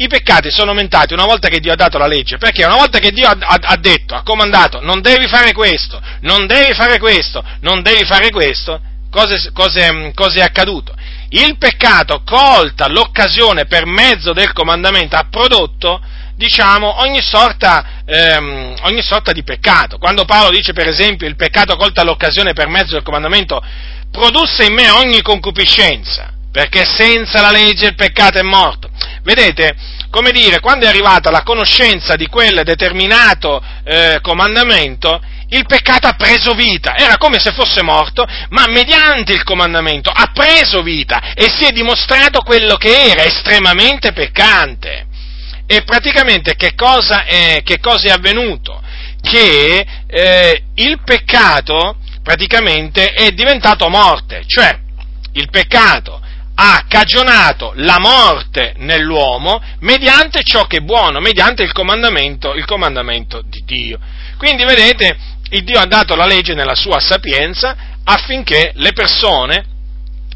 I 0.00 0.08
peccati 0.08 0.50
sono 0.50 0.70
aumentati 0.70 1.12
una 1.12 1.26
volta 1.26 1.48
che 1.48 1.60
Dio 1.60 1.72
ha 1.72 1.76
dato 1.76 1.98
la 1.98 2.06
legge, 2.06 2.38
perché 2.38 2.64
una 2.64 2.76
volta 2.76 2.98
che 2.98 3.10
Dio 3.10 3.28
ha, 3.28 3.36
ha, 3.38 3.58
ha 3.60 3.76
detto, 3.76 4.14
ha 4.14 4.22
comandato, 4.22 4.80
non 4.80 5.02
devi 5.02 5.28
fare 5.28 5.52
questo, 5.52 6.00
non 6.22 6.46
devi 6.46 6.72
fare 6.72 6.98
questo, 6.98 7.44
non 7.60 7.82
devi 7.82 8.06
fare 8.06 8.30
questo, 8.30 8.80
cosa 9.10 9.34
è 9.34 10.40
accaduto? 10.40 10.94
Il 11.28 11.58
peccato, 11.58 12.22
colta 12.24 12.88
l'occasione 12.88 13.66
per 13.66 13.84
mezzo 13.84 14.32
del 14.32 14.54
comandamento, 14.54 15.16
ha 15.16 15.26
prodotto 15.28 16.00
diciamo, 16.34 17.02
ogni 17.02 17.20
sorta, 17.20 18.02
ehm, 18.06 18.76
ogni 18.84 19.02
sorta 19.02 19.32
di 19.32 19.42
peccato. 19.42 19.98
Quando 19.98 20.24
Paolo 20.24 20.48
dice, 20.48 20.72
per 20.72 20.88
esempio, 20.88 21.28
il 21.28 21.36
peccato 21.36 21.76
colta 21.76 22.04
l'occasione 22.04 22.54
per 22.54 22.68
mezzo 22.68 22.94
del 22.94 23.02
comandamento, 23.02 23.62
produsse 24.10 24.64
in 24.64 24.72
me 24.72 24.88
ogni 24.88 25.20
concupiscenza, 25.20 26.32
perché 26.50 26.86
senza 26.86 27.42
la 27.42 27.50
legge 27.50 27.88
il 27.88 27.94
peccato 27.94 28.38
è 28.38 28.42
morto. 28.42 28.88
Vedete, 29.22 29.74
come 30.10 30.30
dire, 30.30 30.60
quando 30.60 30.86
è 30.86 30.88
arrivata 30.88 31.30
la 31.30 31.42
conoscenza 31.42 32.16
di 32.16 32.26
quel 32.26 32.62
determinato 32.64 33.62
eh, 33.84 34.18
comandamento, 34.22 35.20
il 35.50 35.66
peccato 35.66 36.06
ha 36.06 36.14
preso 36.14 36.52
vita, 36.52 36.96
era 36.96 37.16
come 37.16 37.38
se 37.38 37.52
fosse 37.52 37.82
morto, 37.82 38.26
ma 38.50 38.66
mediante 38.68 39.32
il 39.32 39.42
comandamento 39.42 40.10
ha 40.10 40.30
preso 40.32 40.82
vita 40.82 41.32
e 41.34 41.48
si 41.50 41.64
è 41.64 41.72
dimostrato 41.72 42.40
quello 42.42 42.76
che 42.76 43.10
era, 43.10 43.24
estremamente 43.24 44.12
peccante. 44.12 45.06
E 45.66 45.82
praticamente 45.82 46.56
che 46.56 46.74
cosa 46.74 47.24
è, 47.24 47.62
che 47.64 47.78
cosa 47.78 48.08
è 48.08 48.10
avvenuto? 48.10 48.82
Che 49.22 49.86
eh, 50.06 50.62
il 50.74 51.00
peccato 51.04 51.96
praticamente 52.22 53.12
è 53.12 53.30
diventato 53.30 53.88
morte, 53.88 54.42
cioè 54.46 54.76
il 55.32 55.48
peccato 55.50 56.19
ha 56.62 56.84
cagionato 56.86 57.72
la 57.76 57.98
morte 57.98 58.74
nell'uomo 58.76 59.62
mediante 59.80 60.42
ciò 60.42 60.66
che 60.66 60.76
è 60.78 60.80
buono, 60.80 61.18
mediante 61.18 61.62
il 61.62 61.72
comandamento, 61.72 62.52
il 62.52 62.66
comandamento 62.66 63.42
di 63.42 63.62
Dio. 63.64 63.98
Quindi 64.36 64.64
vedete, 64.64 65.16
Dio 65.62 65.78
ha 65.78 65.86
dato 65.86 66.14
la 66.14 66.26
legge 66.26 66.52
nella 66.52 66.74
sua 66.74 67.00
sapienza 67.00 67.74
affinché 68.04 68.72
le 68.74 68.92
persone 68.92 69.64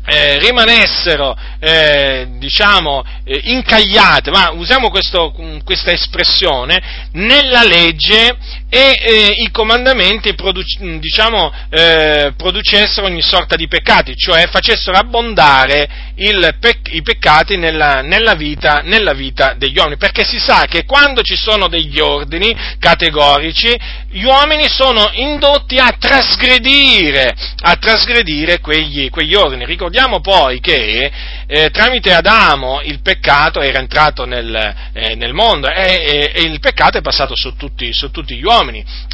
eh, 0.07 0.39
rimanessero, 0.39 1.37
eh, 1.59 2.27
diciamo, 2.39 3.05
eh, 3.25 3.41
incagliate, 3.45 4.31
ma 4.31 4.51
usiamo 4.51 4.89
questo, 4.89 5.35
questa 5.63 5.93
espressione, 5.93 7.09
nella 7.13 7.65
legge 7.65 8.37
e 8.75 8.99
eh, 9.01 9.27
i 9.45 9.53
comandamenti 9.53 10.35
produc- 10.35 10.99
diciamo, 10.99 11.53
eh, 11.71 12.33
producessero 12.37 13.07
ogni 13.07 13.23
sorta 13.23 13.55
di 13.55 13.69
peccati, 13.69 14.17
cioè 14.17 14.49
facessero 14.49 14.97
abbondare 14.97 16.13
pe- 16.59 16.81
i 16.91 17.03
peccati 17.03 17.57
nella, 17.57 18.01
nella, 18.01 18.35
vita, 18.35 18.81
nella 18.83 19.13
vita 19.13 19.55
degli 19.57 19.77
uomini, 19.79 19.97
perché 19.97 20.25
si 20.25 20.41
sa 20.41 20.65
che 20.69 20.85
quando 20.87 21.23
ci 21.23 21.37
sono 21.37 21.69
degli 21.69 22.01
ordini 22.01 22.53
categorici, 22.81 23.79
gli 24.11 24.25
uomini 24.25 24.69
sono 24.69 25.09
indotti 25.13 25.79
a 25.79 25.95
trasgredire, 25.97 27.33
a 27.61 27.77
trasgredire 27.77 28.59
quegli, 28.59 29.09
quegli 29.09 29.35
ordini. 29.35 29.67
Ricordiamo 29.67 30.21
poi 30.21 30.59
che 30.59 31.13
eh, 31.47 31.71
tramite 31.71 32.13
Adamo 32.13 32.81
il 32.83 33.01
peccato 33.03 33.61
era 33.61 33.79
entrato 33.79 34.25
nel, 34.25 34.75
eh, 34.93 35.15
nel 35.15 35.33
mondo 35.33 35.69
e, 35.69 36.33
e, 36.35 36.43
il 36.43 36.59
peccato 36.59 36.99
è 36.99 37.03
passato 37.03 37.37
su 37.37 37.55
tutti, 37.55 37.93
su 37.93 38.11
tutti 38.11 38.35
gli 38.35 38.45
uomini 38.45 38.63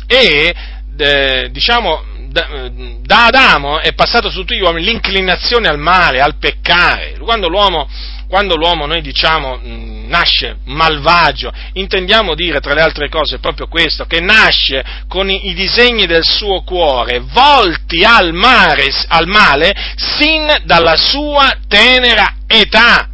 e 0.06 0.54
eh, 0.98 1.48
diciamo 1.50 2.02
da, 2.30 2.70
da, 3.02 3.26
Adamo 3.26 3.80
è 3.80 3.92
passato 3.92 4.30
su 4.30 4.38
tutti 4.40 4.56
gli 4.56 4.62
uomini 4.62 4.86
l'inclinazione 4.86 5.68
al 5.68 5.78
male, 5.78 6.20
al 6.20 6.36
peccare. 6.38 7.16
Quando 7.18 7.48
l'uomo, 7.48 7.88
quando 8.28 8.54
l'uomo 8.54 8.86
noi 8.86 9.02
diciamo 9.02 9.58
nasce 9.62 10.58
malvagio, 10.66 11.52
intendiamo 11.72 12.34
dire 12.34 12.60
tra 12.60 12.74
le 12.74 12.82
altre 12.82 13.08
cose 13.08 13.38
proprio 13.38 13.66
questo, 13.66 14.04
che 14.04 14.20
nasce 14.20 14.84
con 15.08 15.28
i, 15.28 15.48
i 15.48 15.54
disegni 15.54 16.06
del 16.06 16.24
suo 16.24 16.62
cuore 16.62 17.20
volti 17.20 18.04
al, 18.04 18.32
mare, 18.32 18.86
al 19.08 19.26
male 19.26 19.74
sin 19.96 20.46
dalla 20.64 20.96
sua 20.96 21.56
tenera 21.66 22.36
età 22.46 23.09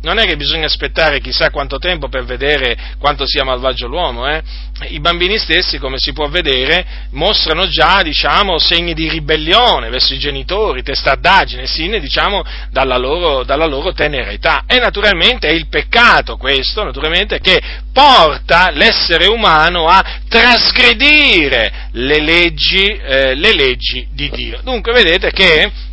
non 0.00 0.18
è 0.18 0.26
che 0.26 0.36
bisogna 0.36 0.66
aspettare 0.66 1.20
chissà 1.20 1.50
quanto 1.50 1.78
tempo 1.78 2.08
per 2.08 2.24
vedere 2.24 2.76
quanto 2.98 3.26
sia 3.26 3.42
malvagio 3.42 3.88
l'uomo, 3.88 4.28
eh? 4.28 4.42
I 4.90 5.00
bambini 5.00 5.38
stessi, 5.38 5.78
come 5.78 5.96
si 5.98 6.12
può 6.12 6.28
vedere, 6.28 7.08
mostrano 7.10 7.66
già, 7.66 8.00
diciamo, 8.02 8.60
segni 8.60 8.94
di 8.94 9.08
ribellione 9.08 9.88
verso 9.88 10.14
i 10.14 10.18
genitori, 10.18 10.84
testardaggine, 10.84 11.66
sin, 11.66 11.98
diciamo, 11.98 12.44
dalla 12.70 12.96
loro, 12.96 13.42
dalla 13.42 13.66
loro 13.66 13.92
tenera 13.92 14.30
età. 14.30 14.62
E 14.68 14.78
naturalmente 14.78 15.48
è 15.48 15.52
il 15.52 15.66
peccato 15.66 16.36
questo, 16.36 16.84
naturalmente, 16.84 17.40
che 17.40 17.60
porta 17.92 18.70
l'essere 18.70 19.26
umano 19.26 19.88
a 19.88 20.20
trasgredire 20.28 21.88
le 21.92 22.20
leggi, 22.20 22.86
eh, 22.86 23.34
le 23.34 23.52
leggi 23.54 24.06
di 24.12 24.30
Dio. 24.30 24.60
Dunque 24.62 24.92
vedete 24.92 25.32
che 25.32 25.87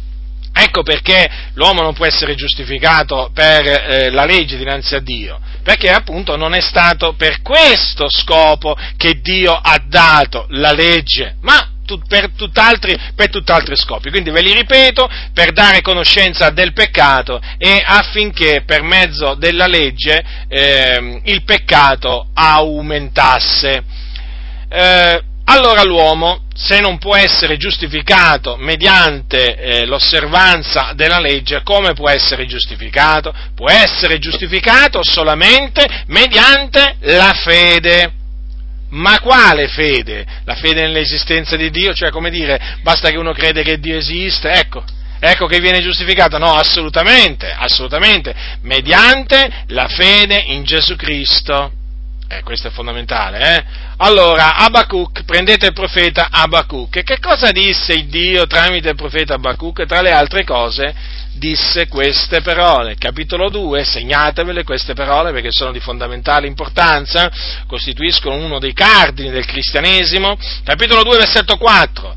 Ecco 0.57 0.83
perché 0.83 1.29
l'uomo 1.55 1.81
non 1.81 1.93
può 1.93 2.05
essere 2.05 2.33
giustificato 2.33 3.29
per 3.33 3.67
eh, 3.67 4.09
la 4.09 4.23
legge 4.23 4.55
dinanzi 4.55 4.95
a 4.95 4.99
Dio, 5.01 5.37
perché 5.61 5.89
appunto 5.89 6.37
non 6.37 6.53
è 6.53 6.61
stato 6.61 7.13
per 7.13 7.41
questo 7.41 8.09
scopo 8.09 8.73
che 8.95 9.19
Dio 9.19 9.51
ha 9.51 9.77
dato 9.85 10.45
la 10.51 10.71
legge, 10.71 11.35
ma 11.41 11.71
per 12.07 12.31
tutt'altri, 12.31 12.97
per 13.15 13.29
tutt'altri 13.29 13.75
scopi. 13.75 14.09
Quindi 14.09 14.31
ve 14.31 14.41
li 14.41 14.53
ripeto, 14.53 15.09
per 15.33 15.51
dare 15.51 15.81
conoscenza 15.81 16.49
del 16.49 16.71
peccato 16.71 17.39
e 17.57 17.83
affinché 17.85 18.63
per 18.65 18.81
mezzo 18.81 19.35
della 19.35 19.67
legge 19.67 20.23
eh, 20.47 21.21
il 21.25 21.43
peccato 21.43 22.29
aumentasse. 22.33 23.83
Eh, 24.69 25.23
allora 25.45 25.83
l'uomo, 25.83 26.45
se 26.55 26.79
non 26.79 26.97
può 26.97 27.15
essere 27.15 27.57
giustificato 27.57 28.55
mediante 28.57 29.55
eh, 29.55 29.85
l'osservanza 29.85 30.93
della 30.95 31.19
legge, 31.19 31.61
come 31.63 31.93
può 31.93 32.09
essere 32.09 32.45
giustificato? 32.47 33.33
Può 33.53 33.69
essere 33.69 34.17
giustificato 34.17 35.03
solamente 35.03 35.85
mediante 36.07 36.95
la 37.01 37.33
fede. 37.33 38.13
Ma 38.89 39.19
quale 39.19 39.67
fede? 39.67 40.25
La 40.45 40.55
fede 40.55 40.81
nell'esistenza 40.81 41.55
di 41.55 41.69
Dio? 41.69 41.93
Cioè, 41.93 42.09
come 42.09 42.29
dire, 42.29 42.77
basta 42.81 43.09
che 43.09 43.17
uno 43.17 43.33
crede 43.33 43.61
che 43.61 43.79
Dio 43.79 43.97
esiste? 43.97 44.49
Ecco, 44.49 44.83
ecco 45.19 45.45
che 45.45 45.59
viene 45.59 45.81
giustificato? 45.81 46.37
No, 46.37 46.53
assolutamente, 46.53 47.53
assolutamente, 47.55 48.33
mediante 48.61 49.65
la 49.67 49.87
fede 49.87 50.41
in 50.47 50.63
Gesù 50.63 50.95
Cristo. 50.95 51.71
Eh, 52.27 52.41
questo 52.41 52.69
è 52.69 52.71
fondamentale, 52.71 53.55
eh? 53.55 53.63
Allora, 53.97 54.55
Abacuc, 54.55 55.23
prendete 55.25 55.67
il 55.67 55.73
profeta 55.73 56.29
Abacuc. 56.31 57.03
Che 57.03 57.19
cosa 57.19 57.51
disse 57.51 57.93
il 57.93 58.07
Dio 58.07 58.47
tramite 58.47 58.89
il 58.89 58.95
profeta 58.95 59.35
Abacuc? 59.35 59.85
Tra 59.85 60.01
le 60.01 60.11
altre 60.11 60.43
cose, 60.43 60.93
disse 61.33 61.87
queste 61.87 62.41
parole. 62.41 62.95
Capitolo 62.95 63.49
2, 63.49 63.83
segnatevele 63.83 64.63
queste 64.63 64.93
parole 64.93 65.31
perché 65.33 65.51
sono 65.51 65.71
di 65.71 65.79
fondamentale 65.79 66.47
importanza, 66.47 67.29
costituiscono 67.67 68.35
uno 68.35 68.57
dei 68.57 68.73
cardini 68.73 69.29
del 69.29 69.45
cristianesimo. 69.45 70.35
Capitolo 70.63 71.03
2, 71.03 71.17
versetto 71.17 71.57
4. 71.57 72.15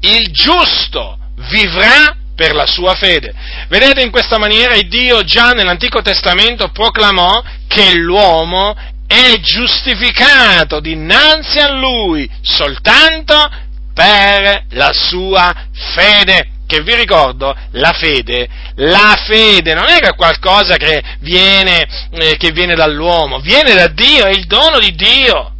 Il 0.00 0.32
giusto 0.32 1.18
vivrà 1.50 2.16
per 2.40 2.54
la 2.54 2.64
sua 2.64 2.94
fede. 2.94 3.34
Vedete 3.68 4.00
in 4.00 4.10
questa 4.10 4.38
maniera 4.38 4.74
il 4.74 4.88
Dio 4.88 5.22
già 5.24 5.50
nell'Antico 5.50 6.00
Testamento 6.00 6.68
proclamò 6.68 7.42
che 7.66 7.94
l'uomo 7.96 8.74
è 9.10 9.40
giustificato 9.40 10.78
dinanzi 10.78 11.58
a 11.58 11.72
Lui 11.72 12.30
soltanto 12.42 13.50
per 13.92 14.66
la 14.70 14.92
sua 14.92 15.52
fede. 15.72 16.50
Che 16.64 16.82
vi 16.82 16.94
ricordo, 16.94 17.52
la 17.72 17.90
fede, 17.90 18.48
la 18.76 19.20
fede 19.26 19.74
non 19.74 19.88
è 19.88 19.98
qualcosa 20.14 20.76
che 20.76 21.02
viene, 21.18 21.84
eh, 22.12 22.36
che 22.36 22.52
viene 22.52 22.76
dall'uomo, 22.76 23.40
viene 23.40 23.74
da 23.74 23.88
Dio, 23.88 24.26
è 24.26 24.30
il 24.30 24.46
dono 24.46 24.78
di 24.78 24.94
Dio. 24.94 25.54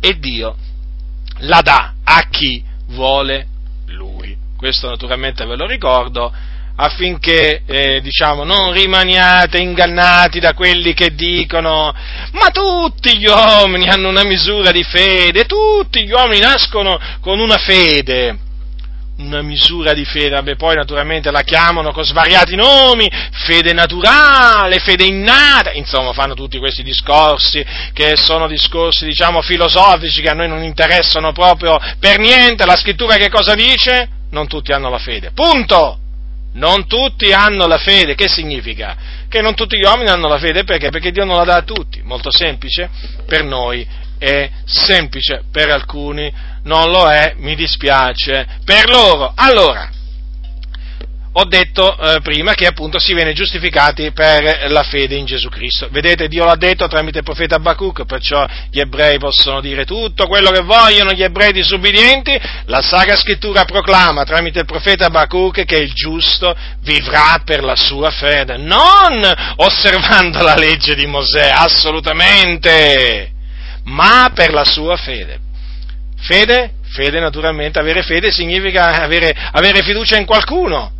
E 0.00 0.18
Dio 0.18 0.56
la 1.42 1.60
dà 1.60 1.92
a 2.02 2.26
chi 2.28 2.64
vuole 2.88 3.46
Lui. 3.86 4.36
Questo 4.56 4.88
naturalmente 4.88 5.46
ve 5.46 5.54
lo 5.54 5.66
ricordo 5.66 6.32
affinché 6.80 7.62
eh, 7.66 8.00
diciamo, 8.00 8.44
non 8.44 8.72
rimaniate 8.72 9.58
ingannati 9.58 10.38
da 10.38 10.54
quelli 10.54 10.94
che 10.94 11.14
dicono 11.14 11.92
ma 12.32 12.50
tutti 12.50 13.16
gli 13.18 13.26
uomini 13.26 13.88
hanno 13.88 14.08
una 14.08 14.24
misura 14.24 14.70
di 14.70 14.84
fede, 14.84 15.44
tutti 15.44 16.04
gli 16.04 16.12
uomini 16.12 16.40
nascono 16.40 16.98
con 17.20 17.40
una 17.40 17.56
fede. 17.56 18.46
Una 19.18 19.42
misura 19.42 19.94
di 19.94 20.04
fede, 20.04 20.28
vabbè, 20.28 20.54
poi 20.54 20.76
naturalmente 20.76 21.32
la 21.32 21.42
chiamano 21.42 21.90
con 21.90 22.04
svariati 22.04 22.54
nomi, 22.54 23.10
fede 23.32 23.72
naturale, 23.72 24.78
fede 24.78 25.06
innata, 25.06 25.72
insomma 25.72 26.12
fanno 26.12 26.34
tutti 26.34 26.56
questi 26.58 26.84
discorsi 26.84 27.66
che 27.92 28.12
sono 28.14 28.46
discorsi, 28.46 29.04
diciamo, 29.04 29.42
filosofici 29.42 30.22
che 30.22 30.28
a 30.30 30.34
noi 30.34 30.46
non 30.46 30.62
interessano 30.62 31.32
proprio 31.32 31.80
per 31.98 32.20
niente. 32.20 32.64
La 32.64 32.76
scrittura 32.76 33.16
che 33.16 33.28
cosa 33.28 33.56
dice? 33.56 34.08
Non 34.30 34.46
tutti 34.46 34.70
hanno 34.70 34.88
la 34.88 34.98
fede. 34.98 35.32
Punto! 35.34 35.98
Non 36.54 36.86
tutti 36.86 37.32
hanno 37.32 37.66
la 37.66 37.78
fede, 37.78 38.14
che 38.14 38.28
significa? 38.28 38.96
Che 39.28 39.40
non 39.40 39.54
tutti 39.54 39.76
gli 39.76 39.84
uomini 39.84 40.08
hanno 40.08 40.28
la 40.28 40.38
fede. 40.38 40.64
Perché? 40.64 40.90
Perché 40.90 41.10
Dio 41.10 41.24
non 41.24 41.36
la 41.36 41.44
dà 41.44 41.56
a 41.56 41.62
tutti, 41.62 42.00
molto 42.02 42.30
semplice, 42.30 42.88
per 43.26 43.44
noi 43.44 43.86
è 44.18 44.50
semplice, 44.64 45.44
per 45.50 45.70
alcuni 45.70 46.32
non 46.64 46.90
lo 46.90 47.08
è, 47.08 47.34
mi 47.36 47.54
dispiace, 47.54 48.46
per 48.64 48.88
loro. 48.88 49.32
Allora, 49.34 49.88
ho 51.40 51.44
detto 51.44 51.96
eh, 51.96 52.20
prima 52.20 52.54
che 52.54 52.66
appunto 52.66 52.98
si 52.98 53.14
viene 53.14 53.32
giustificati 53.32 54.10
per 54.10 54.68
la 54.70 54.82
fede 54.82 55.14
in 55.14 55.24
Gesù 55.24 55.48
Cristo. 55.48 55.86
Vedete, 55.88 56.26
Dio 56.26 56.44
l'ha 56.44 56.56
detto 56.56 56.88
tramite 56.88 57.18
il 57.18 57.24
profeta 57.24 57.54
Abacuc, 57.56 58.06
perciò 58.06 58.44
gli 58.70 58.80
ebrei 58.80 59.18
possono 59.18 59.60
dire 59.60 59.84
tutto 59.84 60.26
quello 60.26 60.50
che 60.50 60.62
vogliono, 60.62 61.12
gli 61.12 61.22
ebrei 61.22 61.52
disubbidienti, 61.52 62.36
la 62.64 62.82
Sacra 62.82 63.14
Scrittura 63.14 63.64
proclama 63.64 64.24
tramite 64.24 64.58
il 64.58 64.64
profeta 64.64 65.06
Abacuc 65.06 65.64
che 65.64 65.76
il 65.76 65.92
giusto 65.92 66.56
vivrà 66.80 67.40
per 67.44 67.62
la 67.62 67.76
sua 67.76 68.10
fede, 68.10 68.56
non 68.56 69.22
osservando 69.56 70.42
la 70.42 70.56
legge 70.56 70.96
di 70.96 71.06
Mosè, 71.06 71.50
assolutamente, 71.54 73.30
ma 73.84 74.32
per 74.34 74.52
la 74.52 74.64
sua 74.64 74.96
fede. 74.96 75.38
Fede? 76.18 76.72
Fede 76.90 77.20
naturalmente, 77.20 77.78
avere 77.78 78.02
fede 78.02 78.32
significa 78.32 79.00
avere, 79.00 79.32
avere 79.52 79.82
fiducia 79.84 80.16
in 80.16 80.26
qualcuno 80.26 80.96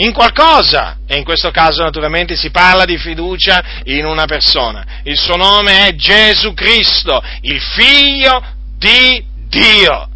in 0.00 0.12
qualcosa, 0.12 0.98
e 1.06 1.16
in 1.16 1.24
questo 1.24 1.50
caso 1.50 1.82
naturalmente 1.82 2.36
si 2.36 2.50
parla 2.50 2.84
di 2.84 2.98
fiducia 2.98 3.82
in 3.84 4.04
una 4.04 4.26
persona. 4.26 5.00
Il 5.02 5.18
suo 5.18 5.36
nome 5.36 5.88
è 5.88 5.94
Gesù 5.94 6.54
Cristo, 6.54 7.20
il 7.40 7.60
figlio 7.60 8.40
di 8.76 9.24
Dio. 9.48 10.08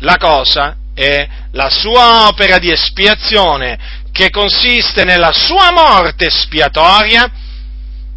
La 0.00 0.16
cosa 0.16 0.76
è 0.94 1.28
la 1.52 1.68
sua 1.68 2.28
opera 2.28 2.58
di 2.58 2.70
espiazione 2.70 4.04
che 4.12 4.30
consiste 4.30 5.04
nella 5.04 5.32
sua 5.32 5.72
morte 5.72 6.26
espiatoria, 6.26 7.30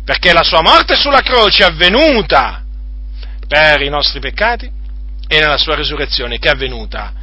perché 0.05 0.32
la 0.32 0.43
sua 0.43 0.61
morte 0.61 0.95
sulla 0.95 1.21
croce 1.21 1.63
è 1.63 1.67
avvenuta 1.67 2.63
per 3.45 3.82
i 3.82 3.89
nostri 3.89 4.21
peccati 4.21 4.71
e 5.27 5.39
nella 5.39 5.57
sua 5.57 5.75
risurrezione 5.75 6.39
che 6.39 6.47
è 6.47 6.51
avvenuta 6.51 7.18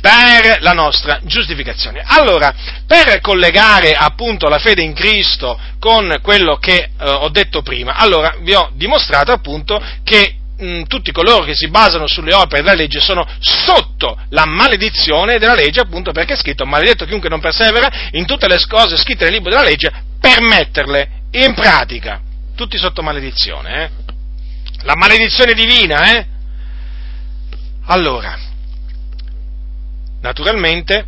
per 0.00 0.58
la 0.60 0.72
nostra 0.72 1.20
giustificazione. 1.22 2.02
Allora, 2.04 2.54
per 2.86 3.20
collegare 3.20 3.92
appunto 3.92 4.48
la 4.48 4.58
fede 4.58 4.82
in 4.82 4.94
Cristo 4.94 5.58
con 5.78 6.18
quello 6.22 6.56
che 6.56 6.76
eh, 6.76 7.08
ho 7.08 7.28
detto 7.28 7.62
prima, 7.62 7.94
allora 7.94 8.36
vi 8.40 8.54
ho 8.54 8.70
dimostrato 8.74 9.32
appunto 9.32 9.82
che 10.02 10.36
mh, 10.58 10.82
tutti 10.84 11.12
coloro 11.12 11.44
che 11.44 11.54
si 11.54 11.68
basano 11.68 12.06
sulle 12.06 12.34
opere 12.34 12.62
della 12.62 12.74
legge 12.74 13.00
sono 13.00 13.26
sotto 13.38 14.18
la 14.30 14.46
maledizione 14.46 15.38
della 15.38 15.54
legge, 15.54 15.80
appunto 15.80 16.12
perché 16.12 16.34
è 16.34 16.36
scritto 16.36 16.64
maledetto 16.66 17.04
chiunque 17.04 17.28
non 17.28 17.40
persevera 17.40 17.90
in 18.12 18.26
tutte 18.26 18.48
le 18.48 18.58
cose 18.66 18.96
scritte 18.96 19.24
nel 19.24 19.34
libro 19.34 19.50
della 19.50 19.62
legge 19.62 19.92
per 20.20 20.40
metterle 20.40 21.08
in 21.32 21.54
pratica. 21.54 22.20
Tutti 22.54 22.76
sotto 22.76 23.02
maledizione, 23.02 23.84
eh? 23.84 23.90
La 24.82 24.94
maledizione 24.96 25.52
divina, 25.54 26.16
eh? 26.16 26.26
Allora, 27.86 28.38
Naturalmente, 30.20 31.06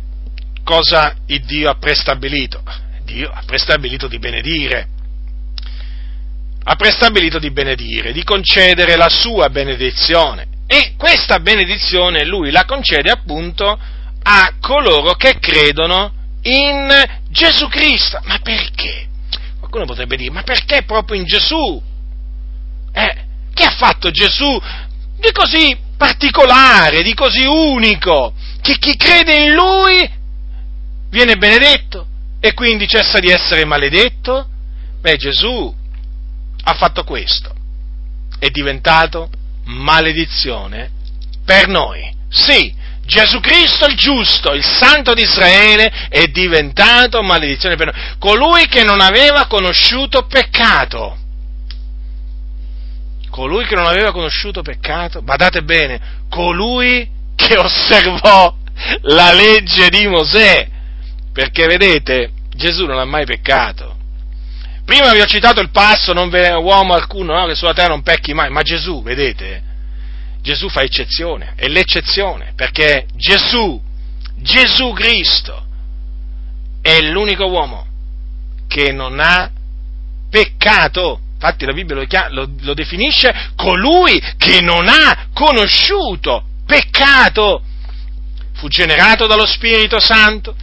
cosa 0.63 1.15
il 1.27 1.43
Dio 1.45 1.69
ha 1.69 1.75
prestabilito? 1.75 2.63
Dio 3.03 3.29
ha 3.29 3.43
prestabilito 3.45 4.07
di 4.07 4.17
benedire. 4.17 4.87
Ha 6.63 6.75
prestabilito 6.75 7.39
di 7.39 7.51
benedire, 7.51 8.13
di 8.13 8.23
concedere 8.23 8.95
la 8.95 9.09
sua 9.09 9.49
benedizione. 9.49 10.47
E 10.65 10.93
questa 10.97 11.39
benedizione 11.39 12.25
lui 12.25 12.49
la 12.49 12.65
concede 12.65 13.11
appunto 13.11 13.77
a 14.23 14.53
coloro 14.59 15.13
che 15.15 15.37
credono 15.39 16.13
in 16.43 16.87
Gesù 17.29 17.67
Cristo. 17.67 18.19
Ma 18.23 18.39
perché? 18.39 19.07
Qualcuno 19.59 19.85
potrebbe 19.85 20.15
dire, 20.15 20.31
ma 20.31 20.43
perché 20.43 20.83
proprio 20.83 21.19
in 21.19 21.25
Gesù? 21.25 21.81
Eh, 22.93 23.25
che 23.53 23.63
ha 23.63 23.71
fatto 23.71 24.09
Gesù 24.11 24.59
di 25.19 25.31
così 25.31 25.77
particolare, 25.97 27.03
di 27.03 27.13
così 27.13 27.45
unico? 27.45 28.33
Che 28.63 28.77
chi 28.79 28.95
crede 28.95 29.43
in 29.43 29.53
Lui 29.53 30.09
viene 31.09 31.35
benedetto 31.35 32.07
e 32.39 32.53
quindi 32.53 32.87
cessa 32.87 33.19
di 33.19 33.29
essere 33.29 33.65
maledetto? 33.65 34.47
Beh, 35.01 35.17
Gesù 35.17 35.75
ha 36.63 36.73
fatto 36.73 37.03
questo, 37.03 37.53
è 38.39 38.49
diventato 38.49 39.29
maledizione 39.65 40.89
per 41.43 41.67
noi. 41.67 42.09
Sì, 42.29 42.73
Gesù 43.05 43.41
Cristo 43.41 43.85
il 43.85 43.97
giusto, 43.97 44.53
il 44.53 44.63
santo 44.63 45.13
di 45.13 45.23
Israele, 45.23 46.07
è 46.07 46.27
diventato 46.27 47.21
maledizione 47.21 47.75
per 47.75 47.93
noi. 47.93 48.15
Colui 48.17 48.65
che 48.67 48.83
non 48.83 49.01
aveva 49.01 49.45
conosciuto 49.47 50.25
peccato. 50.25 51.17
Colui 53.29 53.65
che 53.65 53.75
non 53.75 53.87
aveva 53.87 54.13
conosciuto 54.13 54.61
peccato, 54.61 55.21
badate 55.21 55.63
bene, 55.63 55.99
colui 56.29 57.21
che 57.35 57.57
osservò 57.57 58.55
la 59.01 59.33
legge 59.33 59.89
di 59.89 60.07
Mosè, 60.07 60.67
perché 61.31 61.65
vedete, 61.67 62.31
Gesù 62.55 62.85
non 62.85 62.99
ha 62.99 63.05
mai 63.05 63.25
peccato. 63.25 63.97
Prima 64.85 65.13
vi 65.13 65.21
ho 65.21 65.25
citato 65.25 65.61
il 65.61 65.69
passo, 65.69 66.13
non 66.13 66.29
ve 66.29 66.49
uomo 66.49 66.93
alcuno 66.93 67.33
no, 67.33 67.47
che 67.47 67.55
sulla 67.55 67.73
terra 67.73 67.89
non 67.89 68.03
pecchi 68.03 68.33
mai, 68.33 68.49
ma 68.49 68.61
Gesù, 68.61 69.01
vedete, 69.01 69.61
Gesù 70.41 70.67
fa 70.69 70.81
eccezione, 70.81 71.53
è 71.55 71.67
l'eccezione, 71.67 72.51
perché 72.55 73.05
Gesù, 73.15 73.81
Gesù 74.35 74.91
Cristo, 74.91 75.65
è 76.81 76.99
l'unico 77.01 77.45
uomo 77.45 77.87
che 78.67 78.91
non 78.91 79.19
ha 79.21 79.49
peccato. 80.29 81.21
Infatti 81.33 81.65
la 81.65 81.73
Bibbia 81.73 81.95
lo, 81.95 82.05
lo, 82.29 82.49
lo 82.59 82.73
definisce 82.73 83.51
colui 83.55 84.21
che 84.37 84.59
non 84.61 84.87
ha 84.89 85.27
conosciuto 85.33 86.45
peccato. 86.65 87.63
Fu 88.55 88.67
generato 88.67 89.27
dallo 89.27 89.45
Spirito 89.45 89.99
Santo, 89.99 90.55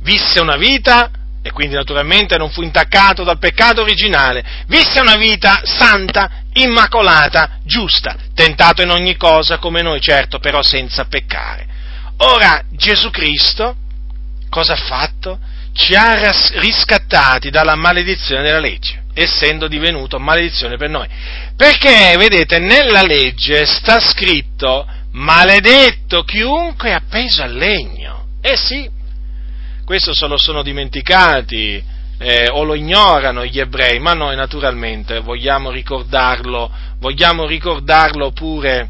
visse 0.00 0.40
una 0.40 0.56
vita 0.56 1.10
e 1.42 1.50
quindi 1.50 1.74
naturalmente 1.74 2.36
non 2.36 2.50
fu 2.50 2.62
intaccato 2.62 3.24
dal 3.24 3.38
peccato 3.38 3.80
originale, 3.82 4.44
visse 4.66 5.00
una 5.00 5.16
vita 5.16 5.62
santa, 5.64 6.44
immacolata, 6.52 7.58
giusta, 7.64 8.16
tentato 8.34 8.82
in 8.82 8.90
ogni 8.90 9.16
cosa 9.16 9.58
come 9.58 9.82
noi, 9.82 10.00
certo, 10.00 10.38
però 10.38 10.62
senza 10.62 11.06
peccare. 11.06 11.66
Ora 12.18 12.62
Gesù 12.70 13.10
Cristo 13.10 13.74
cosa 14.48 14.74
ha 14.74 14.76
fatto? 14.76 15.40
Ci 15.72 15.94
ha 15.94 16.30
riscattati 16.54 17.50
dalla 17.50 17.74
maledizione 17.74 18.42
della 18.42 18.60
legge 18.60 19.01
essendo 19.14 19.68
divenuto 19.68 20.18
maledizione 20.18 20.76
per 20.76 20.88
noi. 20.88 21.08
Perché, 21.56 22.14
vedete, 22.16 22.58
nella 22.58 23.02
legge 23.02 23.66
sta 23.66 24.00
scritto 24.00 24.86
maledetto 25.12 26.22
chiunque 26.22 26.90
è 26.90 26.92
appeso 26.92 27.42
al 27.42 27.54
legno. 27.54 28.26
Eh 28.40 28.56
sì, 28.56 28.88
questo 29.84 30.14
se 30.14 30.26
lo 30.26 30.38
sono 30.38 30.62
dimenticati 30.62 31.82
eh, 32.18 32.48
o 32.50 32.62
lo 32.62 32.74
ignorano 32.74 33.44
gli 33.44 33.58
ebrei, 33.58 33.98
ma 33.98 34.14
noi 34.14 34.36
naturalmente 34.36 35.20
vogliamo 35.20 35.70
ricordarlo, 35.70 36.70
vogliamo 36.98 37.46
ricordarlo 37.46 38.30
pure, 38.30 38.88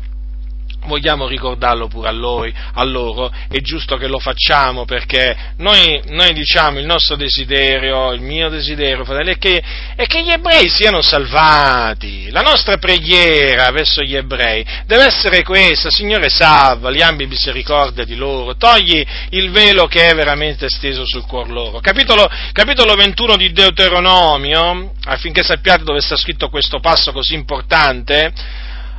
vogliamo 0.86 1.28
ricordarlo 1.28 1.88
pure 1.88 2.08
a, 2.08 2.12
loro, 2.12 2.50
a 2.74 2.84
loro, 2.84 3.32
è 3.48 3.58
giusto 3.60 3.96
che 3.96 4.06
lo 4.06 4.18
facciamo 4.18 4.84
perché 4.84 5.36
noi, 5.58 6.00
noi, 6.08 6.32
diciamo 6.32 6.78
il 6.78 6.86
nostro 6.86 7.16
desiderio, 7.16 8.12
il 8.12 8.20
mio 8.20 8.48
desiderio, 8.48 9.04
fratelli, 9.04 9.32
è 9.32 9.38
che, 9.38 9.62
è 9.94 10.06
che, 10.06 10.22
gli 10.22 10.30
ebrei 10.30 10.68
siano 10.68 11.02
salvati. 11.02 12.30
La 12.30 12.40
nostra 12.40 12.78
preghiera 12.78 13.70
verso 13.70 14.02
gli 14.02 14.16
ebrei 14.16 14.64
deve 14.86 15.06
essere 15.06 15.42
questa, 15.42 15.90
Signore 15.90 16.28
salvali, 16.28 17.02
abbi 17.02 17.26
misericordia 17.26 18.04
di 18.04 18.16
loro, 18.16 18.56
togli 18.56 19.04
il 19.30 19.50
velo 19.50 19.86
che 19.86 20.08
è 20.08 20.14
veramente 20.14 20.68
steso 20.68 21.04
sul 21.06 21.26
cuore 21.26 21.50
loro. 21.50 21.80
Capitolo, 21.80 22.28
capitolo 22.52 22.94
21 22.94 23.36
di 23.36 23.52
Deuteronomio, 23.52 24.92
affinché 25.04 25.42
sappiate 25.42 25.84
dove 25.84 26.00
sta 26.00 26.16
scritto 26.16 26.48
questo 26.48 26.80
passo 26.80 27.12
così 27.12 27.34
importante, 27.34 28.32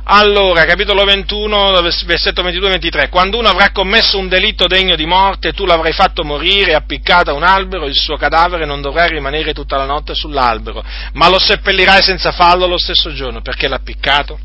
allora, 0.06 0.64
capitolo 0.64 1.04
21, 1.04 1.80
versetto 2.04 2.42
22-23, 2.42 3.08
quando 3.08 3.38
uno 3.38 3.48
avrà 3.48 3.70
commesso 3.70 4.18
un 4.18 4.28
delitto 4.28 4.66
degno 4.66 4.96
di 4.96 5.06
morte, 5.06 5.52
tu 5.52 5.64
l'avrai 5.64 5.92
fatto 5.92 6.24
morire 6.24 6.74
appiccato 6.74 7.30
a 7.30 7.34
un 7.34 7.42
albero, 7.42 7.86
il 7.86 7.96
suo 7.96 8.16
cadavere 8.16 8.66
non 8.66 8.82
dovrà 8.82 9.06
rimanere 9.06 9.54
tutta 9.54 9.76
la 9.76 9.86
notte 9.86 10.14
sull'albero, 10.14 10.84
ma 11.14 11.28
lo 11.28 11.38
seppellirai 11.38 12.02
senza 12.02 12.32
fallo 12.32 12.66
lo 12.66 12.76
stesso 12.76 13.14
giorno, 13.14 13.40
perché 13.40 13.66
l'ha 13.66 13.76
appiccato 13.76 14.38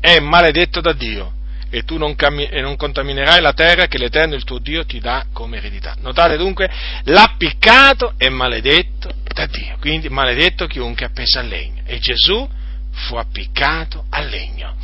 è 0.00 0.18
maledetto 0.18 0.80
da 0.80 0.92
Dio 0.92 1.32
e 1.70 1.82
tu 1.84 1.96
non, 1.96 2.14
cammi- 2.14 2.48
e 2.48 2.60
non 2.60 2.76
contaminerai 2.76 3.40
la 3.40 3.52
terra 3.52 3.86
che 3.86 3.98
l'Eterno 3.98 4.34
il 4.34 4.44
tuo 4.44 4.58
Dio 4.58 4.84
ti 4.84 4.98
dà 4.98 5.26
come 5.32 5.56
eredità. 5.56 5.96
Notate 6.00 6.36
dunque, 6.36 6.70
l'appiccato 7.04 8.14
è 8.16 8.28
maledetto 8.28 9.10
da 9.32 9.46
Dio, 9.46 9.76
quindi 9.80 10.08
maledetto 10.08 10.66
chiunque 10.66 11.06
appesa 11.06 11.40
al 11.40 11.46
legno. 11.46 11.82
E 11.86 11.98
Gesù 11.98 12.48
fu 12.94 13.16
appiccato 13.16 14.04
al 14.10 14.28
legno. 14.28 14.76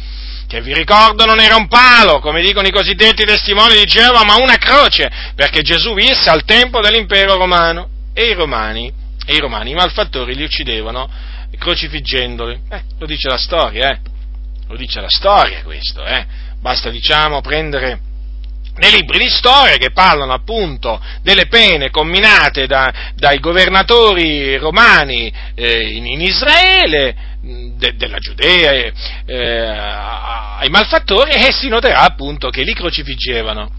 Che 0.46 0.60
vi 0.60 0.74
ricordo 0.74 1.24
non 1.24 1.38
era 1.38 1.54
un 1.54 1.68
palo, 1.68 2.18
come 2.18 2.42
dicono 2.42 2.66
i 2.66 2.72
cosiddetti 2.72 3.24
testimoni 3.24 3.74
di 3.74 3.84
Geova, 3.84 4.24
ma 4.24 4.34
una 4.36 4.56
croce, 4.56 5.08
perché 5.36 5.62
Gesù 5.62 5.94
visse 5.94 6.28
al 6.28 6.44
tempo 6.44 6.80
dell'impero 6.80 7.36
romano 7.36 7.88
e 8.12 8.30
i 8.30 8.34
romani, 8.34 8.92
e 9.24 9.34
i, 9.34 9.38
romani, 9.38 9.70
i 9.70 9.74
malfattori 9.74 10.34
li 10.34 10.42
uccidevano 10.42 11.08
crocifiggendoli. 11.56 12.60
Eh, 12.68 12.82
lo 12.98 13.06
dice 13.06 13.28
la 13.28 13.38
storia, 13.38 13.90
eh. 13.90 13.98
Lo 14.68 14.76
dice 14.76 15.00
la 15.00 15.08
storia 15.08 15.62
questo, 15.62 16.04
eh. 16.04 16.26
Basta, 16.60 16.90
diciamo, 16.90 17.40
prendere 17.40 18.00
nei 18.76 18.92
libri 18.92 19.18
di 19.18 19.28
storia 19.28 19.76
che 19.76 19.90
parlano 19.90 20.32
appunto 20.32 21.02
delle 21.22 21.46
pene 21.46 21.90
comminate 21.90 22.66
da, 22.66 23.12
dai 23.14 23.38
governatori 23.38 24.56
romani 24.56 25.32
eh, 25.54 25.90
in, 25.96 26.06
in, 26.06 26.20
Israele, 26.20 27.29
de, 27.40 27.96
della 27.96 28.18
Giudea, 28.18 28.72
eh, 28.72 29.66
ai 30.58 30.68
malfattori 30.68 31.32
e 31.32 31.52
si 31.52 31.68
noterà 31.68 32.00
appunto 32.00 32.50
che 32.50 32.62
li 32.62 32.74
crocifiggevano. 32.74 33.70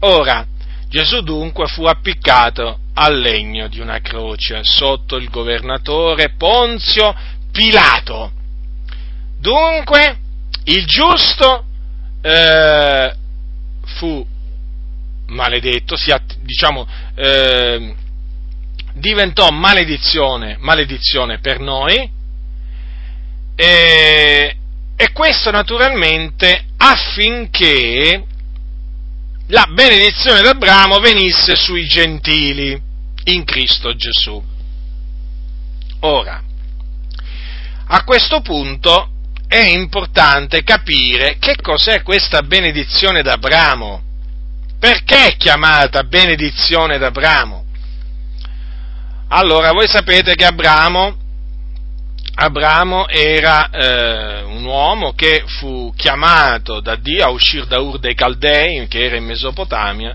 Ora, 0.00 0.46
Gesù 0.88 1.20
dunque 1.20 1.66
fu 1.66 1.84
appiccato 1.84 2.78
al 2.94 3.18
legno 3.18 3.68
di 3.68 3.80
una 3.80 4.00
croce 4.00 4.60
sotto 4.62 5.16
il 5.16 5.28
governatore 5.28 6.34
Ponzio 6.36 7.14
Pilato. 7.52 8.32
Dunque, 9.38 10.18
il 10.64 10.86
giusto 10.86 11.64
eh, 12.22 13.14
fu 13.84 14.26
maledetto, 15.26 15.96
si, 15.96 16.12
diciamo, 16.40 16.86
eh, 17.14 17.94
diventò 18.94 19.50
maledizione, 19.50 20.56
maledizione 20.58 21.38
per 21.38 21.60
noi, 21.60 22.16
e, 23.60 24.56
e 24.94 25.12
questo 25.12 25.50
naturalmente 25.50 26.66
affinché 26.76 28.24
la 29.48 29.66
benedizione 29.72 30.42
d'Abramo 30.42 31.00
venisse 31.00 31.56
sui 31.56 31.84
gentili 31.88 32.80
in 33.24 33.44
Cristo 33.44 33.96
Gesù. 33.96 34.40
Ora, 36.00 36.40
a 37.88 38.04
questo 38.04 38.42
punto 38.42 39.10
è 39.48 39.60
importante 39.60 40.62
capire 40.62 41.38
che 41.40 41.56
cos'è 41.60 42.02
questa 42.02 42.42
benedizione 42.42 43.22
d'Abramo. 43.22 44.02
Perché 44.78 45.32
è 45.32 45.36
chiamata 45.36 46.04
benedizione 46.04 46.96
d'Abramo? 46.98 47.64
Allora, 49.30 49.72
voi 49.72 49.88
sapete 49.88 50.36
che 50.36 50.44
Abramo 50.44 51.17
Abramo 52.40 53.08
era 53.08 53.68
eh, 53.68 54.42
un 54.42 54.64
uomo 54.64 55.12
che 55.12 55.42
fu 55.46 55.92
chiamato 55.96 56.78
da 56.78 56.94
Dio 56.94 57.24
a 57.24 57.30
uscire 57.30 57.66
da 57.66 57.80
Ur 57.80 57.98
dei 57.98 58.14
Caldei, 58.14 58.86
che 58.86 59.06
era 59.06 59.16
in 59.16 59.24
Mesopotamia, 59.24 60.14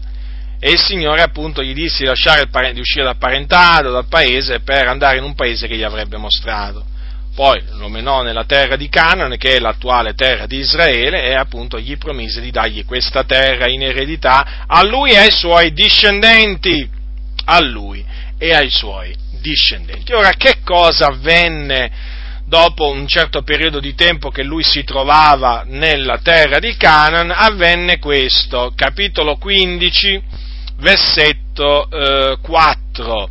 e 0.57 0.71
il 0.71 0.79
Signore 0.79 1.21
appunto 1.21 1.61
gli 1.61 1.73
disse 1.73 2.05
di, 2.05 2.73
di 2.73 2.79
uscire 2.79 3.03
dal 3.03 3.17
parentato, 3.17 3.91
dal 3.91 4.07
paese, 4.07 4.61
per 4.61 4.87
andare 4.87 5.17
in 5.17 5.23
un 5.23 5.35
paese 5.35 5.67
che 5.67 5.75
gli 5.75 5.83
avrebbe 5.83 6.15
mostrato. 6.15 6.85
Poi 7.35 7.61
lo 7.71 7.89
menò 7.89 8.21
nella 8.21 8.45
terra 8.45 8.77
di 8.77 8.87
Canaan, 8.87 9.35
che 9.37 9.57
è 9.57 9.59
l'attuale 9.59 10.13
terra 10.13 10.45
di 10.45 10.59
Israele, 10.59 11.25
e 11.25 11.33
appunto 11.33 11.77
gli 11.77 11.97
promise 11.97 12.39
di 12.39 12.51
dargli 12.51 12.85
questa 12.85 13.25
terra 13.25 13.67
in 13.67 13.81
eredità 13.81 14.63
a 14.65 14.81
lui 14.85 15.11
e 15.11 15.17
ai 15.17 15.31
suoi 15.31 15.73
discendenti. 15.73 16.89
A 17.45 17.59
lui 17.59 18.05
e 18.37 18.53
ai 18.53 18.69
suoi 18.69 19.13
discendenti. 19.41 20.13
Ora, 20.13 20.31
che 20.37 20.59
cosa 20.63 21.07
avvenne 21.07 22.12
dopo 22.53 22.87
un 22.91 23.07
certo 23.07 23.41
periodo 23.41 23.79
di 23.79 23.95
tempo 23.95 24.29
che 24.29 24.43
lui 24.43 24.61
si 24.61 24.83
trovava 24.83 25.63
nella 25.65 26.19
terra 26.19 26.59
di 26.59 26.77
Canaan, 26.77 27.31
avvenne 27.31 27.97
questo, 27.97 28.73
capitolo 28.75 29.37
15, 29.37 30.21
versetto 30.77 31.89
eh, 31.89 32.37
4 32.39 33.29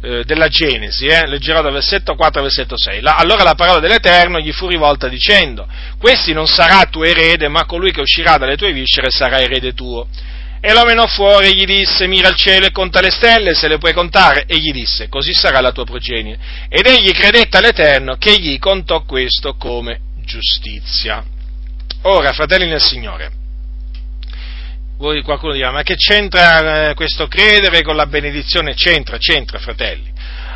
eh, 0.00 0.22
della 0.24 0.46
Genesi, 0.46 1.06
eh? 1.06 1.26
leggerò 1.26 1.60
dal 1.60 1.72
versetto 1.72 2.14
4 2.14 2.38
al 2.38 2.46
versetto 2.46 2.78
6. 2.78 3.00
La, 3.00 3.16
allora 3.16 3.42
la 3.42 3.56
parola 3.56 3.80
dell'Eterno 3.80 4.38
gli 4.38 4.52
fu 4.52 4.68
rivolta 4.68 5.08
dicendo, 5.08 5.66
questi 5.98 6.32
non 6.32 6.46
sarà 6.46 6.84
tuo 6.84 7.02
erede, 7.02 7.48
ma 7.48 7.64
colui 7.64 7.90
che 7.90 8.00
uscirà 8.00 8.36
dalle 8.36 8.56
tue 8.56 8.72
viscere 8.72 9.10
sarà 9.10 9.40
erede 9.40 9.74
tuo. 9.74 10.06
E 10.64 10.72
lo 10.72 10.84
menò 10.84 11.08
fuori 11.08 11.48
e 11.48 11.54
gli 11.54 11.64
disse, 11.64 12.06
mira 12.06 12.28
al 12.28 12.36
cielo 12.36 12.66
e 12.66 12.70
conta 12.70 13.00
le 13.00 13.10
stelle, 13.10 13.52
se 13.52 13.66
le 13.66 13.78
puoi 13.78 13.92
contare. 13.92 14.44
E 14.46 14.58
gli 14.58 14.70
disse, 14.70 15.08
così 15.08 15.34
sarà 15.34 15.60
la 15.60 15.72
tua 15.72 15.84
progenie. 15.84 16.38
Ed 16.68 16.86
egli 16.86 17.10
credette 17.10 17.56
all'Eterno 17.56 18.14
che 18.14 18.38
gli 18.38 18.56
contò 18.60 19.02
questo 19.02 19.56
come 19.56 19.98
giustizia. 20.24 21.24
Ora, 22.02 22.32
fratelli 22.32 22.68
nel 22.68 22.80
Signore, 22.80 23.32
voi 24.98 25.20
qualcuno 25.22 25.52
dirà, 25.52 25.72
ma 25.72 25.82
che 25.82 25.96
c'entra 25.96 26.90
eh, 26.90 26.94
questo 26.94 27.26
credere 27.26 27.82
con 27.82 27.96
la 27.96 28.06
benedizione? 28.06 28.74
C'entra, 28.74 29.18
c'entra, 29.18 29.58
fratelli. 29.58 30.12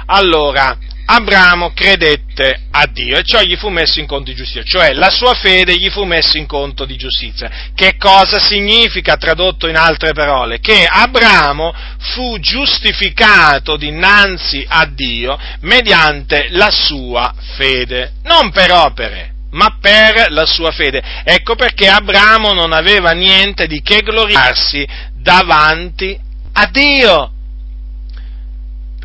Allora, 0.07 0.78
Abramo 1.09 1.72
credette 1.72 2.62
a 2.72 2.86
Dio 2.86 3.16
e 3.16 3.22
ciò 3.22 3.40
gli 3.40 3.57
fu 3.57 3.68
messo 3.68 4.00
in 4.00 4.07
conto 4.07 4.30
di 4.30 4.36
giustizia, 4.36 4.64
cioè 4.64 4.92
la 4.92 5.11
sua 5.11 5.34
fede 5.34 5.76
gli 5.78 5.88
fu 5.88 6.02
messa 6.02 6.36
in 6.36 6.46
conto 6.46 6.84
di 6.84 6.96
giustizia. 6.96 7.70
Che 7.74 7.96
cosa 7.96 8.40
significa 8.40 9.16
tradotto 9.16 9.68
in 9.68 9.76
altre 9.76 10.12
parole? 10.12 10.59
Che 10.59 10.84
Abramo 10.84 11.72
fu 12.12 12.38
giustificato 12.40 13.76
dinanzi 13.76 14.64
a 14.68 14.84
Dio 14.86 15.38
mediante 15.61 16.48
la 16.50 16.70
sua 16.70 17.32
fede, 17.57 18.14
non 18.24 18.50
per 18.50 18.72
opere, 18.72 19.34
ma 19.52 19.78
per 19.80 20.30
la 20.30 20.44
sua 20.44 20.72
fede. 20.72 21.02
Ecco 21.22 21.54
perché 21.54 21.86
Abramo 21.88 22.52
non 22.52 22.72
aveva 22.72 23.12
niente 23.12 23.68
di 23.68 23.80
che 23.80 24.02
gloriarsi 24.02 24.86
davanti 25.14 26.18
a 26.52 26.66
Dio 26.66 27.30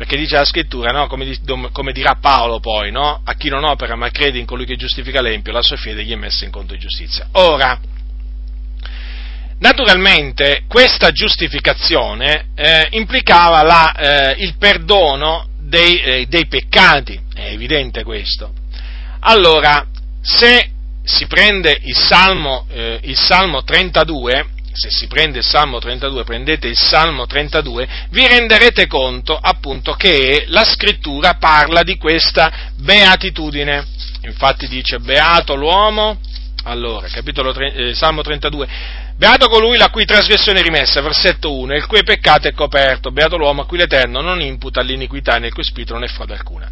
perché 0.02 0.16
dice 0.16 0.34
la 0.34 0.44
scrittura, 0.44 0.90
no? 0.90 1.06
come, 1.06 1.38
come, 1.70 1.92
dirà 1.92 2.16
Paolo 2.16 2.58
poi, 2.58 2.90
no? 2.90 3.20
a 3.22 3.34
chi 3.34 3.48
non 3.48 3.62
opera 3.62 3.94
ma 3.94 4.10
crede 4.10 4.36
in 4.36 4.46
colui 4.46 4.66
che 4.66 4.74
giustifica 4.74 5.22
l'empio, 5.22 5.52
la 5.52 5.62
sua 5.62 5.76
fede 5.76 6.02
gli 6.02 6.10
è 6.10 6.16
messa 6.16 6.44
in 6.44 6.50
conto 6.50 6.72
di 6.72 6.80
giustizia. 6.80 7.28
Ora, 7.34 7.78
naturalmente 9.60 10.64
questa 10.66 11.12
giustificazione 11.12 12.46
eh, 12.56 12.88
implicava 12.90 13.62
la, 13.62 13.92
eh, 13.92 14.42
il 14.42 14.56
perdono 14.58 15.46
dei, 15.60 16.00
eh, 16.00 16.26
dei, 16.26 16.48
peccati, 16.48 17.20
è 17.32 17.52
evidente 17.52 18.02
questo. 18.02 18.52
Allora, 19.20 19.86
se 20.20 20.68
si 21.04 21.28
prende 21.28 21.78
il 21.80 21.96
Salmo, 21.96 22.66
eh, 22.72 22.98
il 23.04 23.16
Salmo 23.16 23.62
32, 23.62 24.46
se 24.72 24.88
si 24.90 25.06
prende 25.06 25.38
il 25.38 25.44
Salmo 25.44 25.78
32, 25.78 26.24
prendete 26.24 26.66
il 26.66 26.76
Salmo 26.76 27.26
32, 27.26 27.88
vi 28.10 28.26
renderete 28.26 28.86
conto 28.86 29.36
appunto 29.36 29.92
che 29.92 30.44
la 30.48 30.64
scrittura 30.64 31.34
parla 31.34 31.82
di 31.82 31.96
questa 31.98 32.70
beatitudine. 32.76 33.86
Infatti 34.22 34.68
dice 34.68 34.98
beato 34.98 35.54
l'uomo, 35.54 36.18
allora, 36.64 37.08
capitolo 37.08 37.52
3, 37.52 37.72
eh, 37.72 37.94
Salmo 37.94 38.22
32, 38.22 38.68
beato 39.16 39.48
colui 39.48 39.76
la 39.76 39.90
cui 39.90 40.04
trasgressione 40.04 40.60
è 40.60 40.62
rimessa, 40.62 41.00
versetto 41.00 41.54
1, 41.54 41.74
il 41.74 41.86
cui 41.86 42.02
peccato 42.02 42.48
è 42.48 42.52
coperto, 42.52 43.10
beato 43.10 43.36
l'uomo 43.36 43.62
a 43.62 43.66
cui 43.66 43.78
l'Eterno 43.78 44.20
non 44.20 44.40
imputa 44.40 44.80
l'iniquità 44.80 45.38
nel 45.38 45.52
cui 45.52 45.64
spirito 45.64 45.94
non 45.94 46.04
è 46.04 46.08
frode 46.08 46.34
alcuna. 46.34 46.70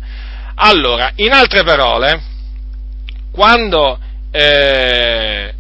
Allora, 0.55 1.13
in 1.17 1.33
altre 1.33 1.65
parole, 1.65 2.23
quando 3.33 3.99
eh, 4.31 5.55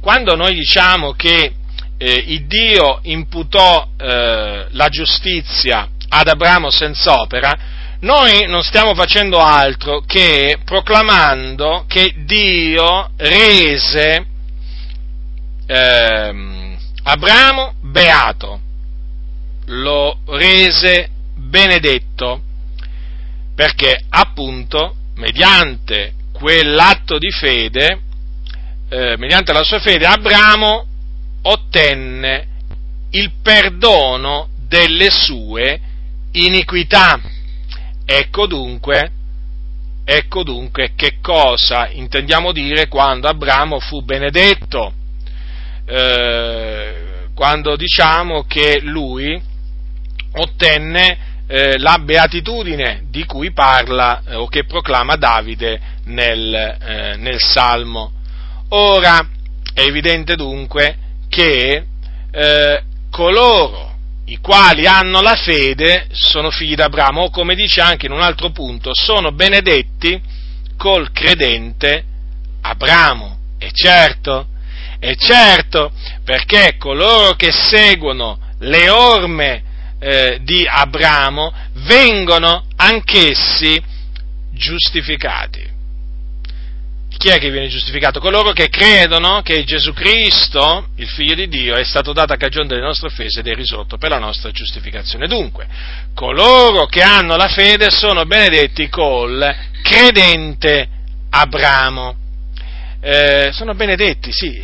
quando 0.00 0.34
noi 0.34 0.54
diciamo 0.54 1.12
che 1.12 1.54
eh, 1.98 2.24
il 2.26 2.46
Dio 2.46 3.00
imputò 3.02 3.88
eh, 3.98 4.66
la 4.70 4.88
giustizia 4.88 5.88
ad 6.08 6.28
Abramo 6.28 6.70
senza 6.70 7.20
opera, 7.20 7.56
noi 8.00 8.46
non 8.46 8.62
stiamo 8.62 8.94
facendo 8.94 9.38
altro 9.38 10.00
che 10.00 10.58
proclamando 10.64 11.84
che 11.86 12.14
Dio 12.24 13.10
rese 13.16 14.26
eh, 15.66 16.78
Abramo 17.02 17.74
beato, 17.80 18.60
lo 19.66 20.18
rese 20.26 21.08
benedetto, 21.34 22.42
perché 23.54 24.04
appunto 24.08 24.94
mediante 25.16 26.14
quell'atto 26.32 27.18
di 27.18 27.30
fede, 27.30 28.00
eh, 28.90 29.16
mediante 29.16 29.52
la 29.52 29.62
sua 29.62 29.78
fede, 29.78 30.04
Abramo 30.04 30.86
ottenne 31.42 32.46
il 33.10 33.32
perdono 33.40 34.48
delle 34.66 35.10
sue 35.10 35.80
iniquità. 36.32 37.20
Ecco 38.04 38.46
dunque, 38.46 39.10
ecco 40.04 40.42
dunque 40.42 40.92
che 40.96 41.18
cosa 41.22 41.88
intendiamo 41.88 42.50
dire 42.52 42.88
quando 42.88 43.28
Abramo 43.28 43.78
fu 43.78 44.02
benedetto, 44.02 44.92
eh, 45.86 47.28
quando 47.32 47.76
diciamo 47.76 48.44
che 48.48 48.80
lui 48.82 49.40
ottenne 50.32 51.28
eh, 51.46 51.78
la 51.78 51.98
beatitudine 51.98 53.06
di 53.08 53.24
cui 53.24 53.52
parla 53.52 54.22
eh, 54.24 54.34
o 54.34 54.46
che 54.46 54.64
proclama 54.64 55.16
Davide 55.16 55.80
nel, 56.04 56.54
eh, 56.54 57.16
nel 57.16 57.40
Salmo. 57.40 58.12
Ora 58.72 59.28
è 59.74 59.80
evidente 59.80 60.36
dunque 60.36 60.96
che 61.28 61.86
eh, 62.30 62.82
coloro 63.10 63.96
i 64.26 64.38
quali 64.38 64.86
hanno 64.86 65.20
la 65.20 65.34
fede 65.34 66.06
sono 66.12 66.50
figli 66.50 66.76
d'Abramo, 66.76 67.22
o 67.22 67.30
come 67.30 67.56
dice 67.56 67.80
anche 67.80 68.06
in 68.06 68.12
un 68.12 68.20
altro 68.20 68.50
punto, 68.50 68.90
sono 68.92 69.32
benedetti 69.32 70.20
col 70.76 71.10
credente 71.10 72.04
Abramo. 72.60 73.38
E 73.58 73.70
certo, 73.72 74.46
e 75.00 75.16
certo, 75.16 75.90
perché 76.24 76.76
coloro 76.78 77.34
che 77.34 77.50
seguono 77.50 78.38
le 78.60 78.88
orme 78.88 79.64
eh, 79.98 80.38
di 80.42 80.64
Abramo 80.64 81.52
vengono 81.72 82.66
anch'essi 82.76 83.82
giustificati 84.52 85.69
chi 87.20 87.28
è 87.28 87.38
che 87.38 87.50
viene 87.50 87.68
giustificato? 87.68 88.18
Coloro 88.18 88.52
che 88.52 88.70
credono 88.70 89.42
che 89.42 89.62
Gesù 89.64 89.92
Cristo, 89.92 90.88
il 90.96 91.06
Figlio 91.06 91.34
di 91.34 91.48
Dio, 91.48 91.74
è 91.74 91.84
stato 91.84 92.14
dato 92.14 92.32
a 92.32 92.38
cagione 92.38 92.66
delle 92.66 92.80
nostre 92.80 93.08
offese 93.08 93.40
ed 93.40 93.46
è 93.46 93.52
risorto 93.52 93.98
per 93.98 94.08
la 94.08 94.18
nostra 94.18 94.50
giustificazione. 94.52 95.28
Dunque, 95.28 95.68
coloro 96.14 96.86
che 96.86 97.02
hanno 97.02 97.36
la 97.36 97.48
fede 97.48 97.90
sono 97.90 98.24
benedetti 98.24 98.88
col 98.88 99.54
credente 99.82 100.88
Abramo. 101.28 102.16
Eh, 103.02 103.50
sono 103.52 103.74
benedetti, 103.74 104.32
sì, 104.32 104.58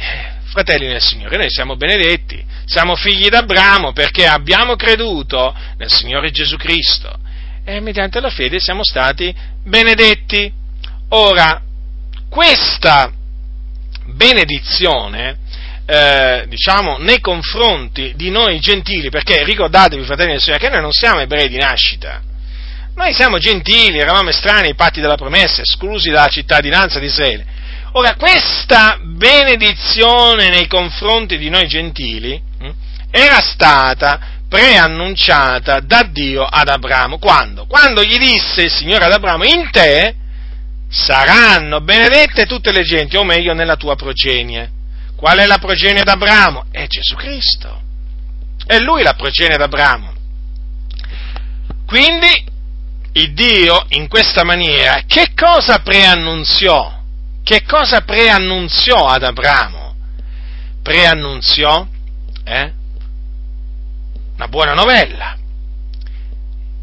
fratelli 0.45 0.87
nel 0.87 1.03
Signore, 1.03 1.37
noi 1.37 1.51
siamo 1.51 1.77
benedetti, 1.77 2.43
siamo 2.65 2.97
figli 2.97 3.29
d'Abramo 3.29 3.93
perché 3.93 4.27
abbiamo 4.27 4.77
creduto 4.77 5.55
nel 5.77 5.91
Signore 5.91 6.31
Gesù 6.31 6.57
Cristo 6.57 7.19
e 7.67 7.81
mediante 7.81 8.19
la 8.19 8.31
fede 8.31 8.61
siamo 8.61 8.83
stati 8.83 9.35
benedetti. 9.63 10.51
Ora, 11.11 11.61
questa 12.37 13.11
benedizione, 14.09 15.39
eh, 15.87 16.45
diciamo, 16.49 16.99
nei 16.99 17.19
confronti 17.19 18.13
di 18.15 18.29
noi 18.29 18.61
gentili, 18.61 19.09
perché 19.09 19.43
ricordatevi, 19.43 20.05
fratelli 20.05 20.35
e 20.35 20.39
sorelle, 20.39 20.59
che 20.59 20.69
noi 20.69 20.83
non 20.83 20.93
siamo 20.93 21.21
ebrei 21.21 21.49
di 21.49 21.57
nascita, 21.57 22.21
noi 22.95 23.15
siamo 23.15 23.39
gentili, 23.39 23.99
eravamo 23.99 24.29
estranei 24.29 24.69
ai 24.69 24.75
patti 24.75 25.01
della 25.01 25.17
promessa, 25.17 25.63
esclusi 25.63 26.11
dalla 26.11 26.29
cittadinanza 26.29 26.99
di 26.99 27.07
Israele. 27.07 27.47
Ora, 27.93 28.17
questa 28.17 28.99
benedizione 29.03 30.51
nei 30.51 30.67
confronti 30.67 31.39
di 31.39 31.49
noi 31.49 31.67
gentili 31.67 32.39
hm, 32.59 32.71
era 33.11 33.41
stata 33.41 34.21
preannunciata 34.47 35.81
da 35.81 36.03
Dio 36.03 36.45
ad 36.45 36.69
Abramo. 36.69 37.17
Quando? 37.17 37.65
Quando 37.65 38.03
gli 38.05 38.19
disse 38.19 38.65
il 38.65 38.71
Signore 38.71 39.07
ad 39.07 39.13
Abramo, 39.13 39.45
in 39.45 39.71
te 39.71 40.15
saranno 40.89 41.81
benedette 41.81 42.47
tutte 42.47 42.73
le 42.73 42.83
genti, 42.83 43.17
o 43.17 43.25
meglio 43.25 43.53
nella 43.53 43.77
tua 43.77 43.97
progenie. 43.97 44.71
Qual 45.17 45.39
è 45.39 45.47
la 45.47 45.59
progenie 45.59 46.03
d'Abramo? 46.03 46.67
È 46.71 46.87
Gesù 46.87 47.15
Cristo. 47.15 47.83
È 48.67 48.79
lui 48.79 49.03
la 49.03 49.15
progenie 49.15 49.57
d'Abramo. 49.57 50.15
Quindi 51.87 52.55
il 53.13 53.33
Dio 53.33 53.87
in 53.91 54.09
questa 54.09 54.45
maniera 54.45 55.03
che 55.07 55.33
cosa 55.35 55.79
preannunziò? 55.79 56.95
Che 57.43 57.63
cosa 57.63 58.01
preannunziò 58.03 59.07
ad 59.07 59.23
Abramo? 59.23 59.95
Preannunziò 60.83 61.87
eh? 62.45 62.73
una 64.35 64.49
buona 64.49 64.75
novella. 64.75 65.37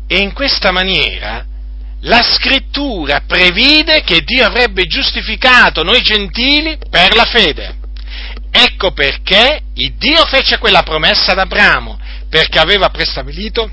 E 0.07 0.17
in 0.17 0.33
questa 0.33 0.71
maniera 0.71 1.45
la 2.03 2.21
scrittura 2.21 3.21
previde 3.25 4.01
che 4.03 4.21
Dio 4.23 4.45
avrebbe 4.45 4.85
giustificato 4.85 5.83
noi 5.83 6.01
gentili 6.01 6.77
per 6.89 7.15
la 7.15 7.25
fede. 7.25 7.75
Ecco 8.51 8.91
perché 8.91 9.61
Dio 9.73 10.25
fece 10.25 10.57
quella 10.57 10.83
promessa 10.83 11.31
ad 11.31 11.39
Abramo, 11.39 11.99
perché 12.29 12.59
aveva 12.59 12.89
prestabilito, 12.89 13.69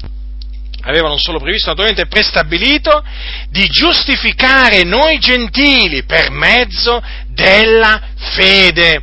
aveva 0.82 1.08
non 1.08 1.18
solo 1.18 1.38
previsto, 1.38 1.68
naturalmente 1.68 2.06
prestabilito, 2.06 3.04
di 3.50 3.66
giustificare 3.66 4.84
noi 4.84 5.18
gentili 5.18 6.04
per 6.04 6.30
mezzo 6.30 7.02
della 7.26 8.00
fede. 8.16 9.02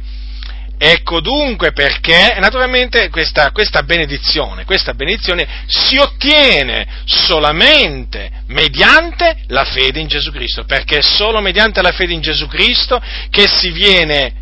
Ecco 0.79 1.21
dunque 1.21 1.71
perché 1.71 2.37
naturalmente 2.39 3.09
questa, 3.09 3.51
questa, 3.51 3.81
benedizione, 3.81 4.63
questa 4.63 4.93
benedizione 4.93 5.65
si 5.65 5.97
ottiene 5.97 6.85
solamente 7.05 8.43
mediante 8.47 9.37
la 9.47 9.65
fede 9.65 9.99
in 9.99 10.07
Gesù 10.07 10.31
Cristo, 10.31 10.65
perché 10.65 10.97
è 10.97 11.01
solo 11.01 11.41
mediante 11.41 11.81
la 11.81 11.91
fede 11.91 12.13
in 12.13 12.21
Gesù 12.21 12.45
Cristo 12.47 13.01
che 13.31 13.47
si 13.47 13.71
viene 13.71 14.33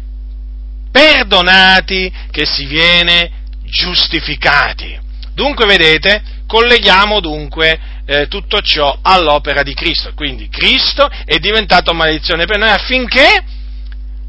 perdonati, 0.92 2.12
che 2.32 2.46
si 2.46 2.66
viene 2.66 3.32
giustificati. 3.64 5.00
Dunque 5.34 5.66
vedete, 5.66 6.22
colleghiamo 6.46 7.22
dunque 7.22 7.80
eh, 8.06 8.28
tutto 8.28 8.60
ciò 8.60 9.00
all'opera 9.02 9.64
di 9.64 9.74
Cristo, 9.74 10.12
quindi 10.14 10.50
Cristo 10.50 11.10
è 11.24 11.38
diventato 11.38 11.94
maledizione 11.94 12.46
per 12.46 12.58
noi 12.58 12.70
affinché 12.70 13.44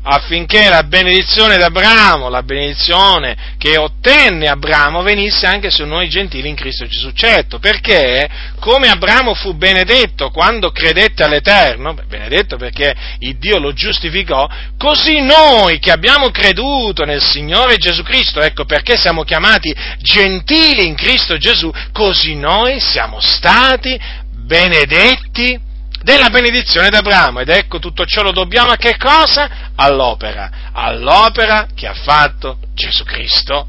affinché 0.09 0.68
la 0.68 0.84
benedizione 0.84 1.57
d'Abramo, 1.57 2.28
la 2.28 2.44
benedizione 2.44 3.54
che 3.59 3.76
ottenne 3.76 4.46
Abramo, 4.46 5.02
venisse 5.02 5.46
anche 5.46 5.68
su 5.68 5.84
noi 5.84 6.09
gentili 6.09 6.48
in 6.48 6.54
Cristo 6.54 6.86
Gesù. 6.86 7.11
Certo, 7.12 7.59
perché 7.59 8.28
come 8.61 8.88
Abramo 8.88 9.34
fu 9.34 9.54
benedetto 9.54 10.30
quando 10.30 10.70
credette 10.70 11.24
all'Eterno, 11.24 11.96
benedetto 12.07 12.57
perché 12.57 12.94
il 13.18 13.36
Dio 13.38 13.59
lo 13.59 13.72
giustificò, 13.72 14.48
così 14.78 15.20
noi 15.20 15.80
che 15.80 15.90
abbiamo 15.90 16.30
creduto 16.30 17.04
nel 17.04 17.22
Signore 17.22 17.76
Gesù 17.76 18.04
Cristo, 18.04 18.40
ecco 18.40 18.64
perché 18.64 18.96
siamo 18.96 19.24
chiamati 19.24 19.74
gentili 19.98 20.86
in 20.86 20.94
Cristo 20.94 21.36
Gesù, 21.36 21.72
così 21.92 22.36
noi 22.36 22.78
siamo 22.78 23.18
stati 23.20 23.98
benedetti 24.30 25.66
della 26.07 26.30
benedizione 26.30 26.88
d'Abramo. 26.88 27.40
Ed 27.40 27.48
ecco 27.48 27.80
tutto 27.80 28.07
ciò 28.07 28.22
lo 28.22 28.30
dobbiamo 28.30 28.70
a 28.70 28.76
che 28.76 28.96
cosa? 28.96 29.72
All'opera, 29.74 30.70
all'opera 30.72 31.66
che 31.74 31.88
ha 31.88 31.94
fatto 31.94 32.59
Gesù 32.74 33.02
Cristo, 33.02 33.66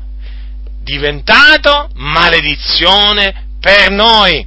diventato 0.83 1.89
maledizione 1.95 3.47
per 3.59 3.89
noi. 3.89 4.45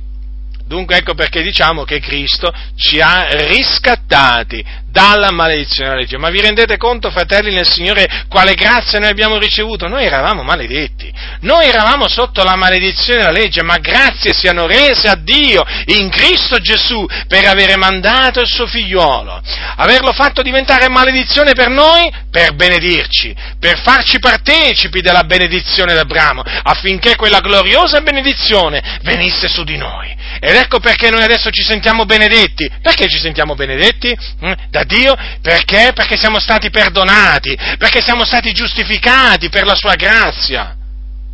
Dunque 0.65 0.99
ecco 0.99 1.15
perché 1.15 1.43
diciamo 1.43 1.83
che 1.83 1.99
Cristo 1.99 2.53
ci 2.77 3.01
ha 3.01 3.27
riscattati 3.49 4.65
dalla 4.91 5.31
maledizione 5.31 5.91
della 5.91 6.01
legge. 6.01 6.19
Ma 6.19 6.31
vi 6.31 6.41
rendete 6.41 6.77
conto, 6.77 7.11
fratelli 7.11 7.55
nel 7.55 7.69
Signore, 7.69 8.25
quale 8.29 8.55
grazia 8.55 8.99
noi 8.99 9.11
abbiamo 9.11 9.39
ricevuto? 9.39 9.89
Noi 9.89 10.05
eravamo 10.05 10.43
maledetti, 10.43 11.13
noi 11.41 11.67
eravamo 11.69 12.09
sotto 12.09 12.43
la 12.43 12.57
maledizione 12.57 13.21
della 13.21 13.31
legge, 13.31 13.63
ma 13.63 13.79
grazie 13.79 14.33
siano 14.33 14.67
rese 14.67 15.09
a 15.09 15.15
Dio 15.17 15.65
in 15.87 16.09
Cristo 16.11 16.59
Gesù 16.59 17.07
per 17.29 17.47
avere 17.47 17.77
mandato 17.77 18.41
il 18.41 18.49
suo 18.49 18.67
figliuolo, 18.67 19.41
averlo 19.77 20.13
fatto 20.13 20.43
diventare 20.43 20.89
maledizione 20.89 21.53
per 21.53 21.69
noi, 21.69 22.11
per 22.31 22.55
benedirci, 22.55 23.35
per 23.59 23.81
farci 23.81 24.19
partecipi 24.19 25.01
della 25.01 25.25
benedizione 25.25 25.95
d'Abramo, 25.95 26.43
affinché 26.63 27.17
quella 27.17 27.41
gloriosa 27.41 28.01
benedizione 28.01 28.99
venisse 29.03 29.49
su 29.49 29.65
di 29.65 29.77
noi. 29.77 30.19
Ed 30.39 30.55
ecco 30.55 30.79
perché 30.81 31.11
noi 31.11 31.23
adesso 31.23 31.51
ci 31.51 31.63
sentiamo 31.63 32.05
benedetti. 32.07 32.71
Perché 32.81 33.09
ci 33.09 33.19
sentiamo 33.19 33.55
benedetti? 33.55 34.17
Mm? 34.45 34.53
Da 34.71 34.80
da 34.81 34.85
Dio 34.85 35.17
perché? 35.41 35.93
Perché 35.95 36.17
siamo 36.17 36.39
stati 36.41 36.71
perdonati, 36.71 37.57
perché 37.79 38.01
siamo 38.01 38.25
stati 38.25 38.53
giustificati 38.53 39.49
per 39.49 39.65
la 39.65 39.75
sua 39.75 39.95
grazia. 39.95 40.77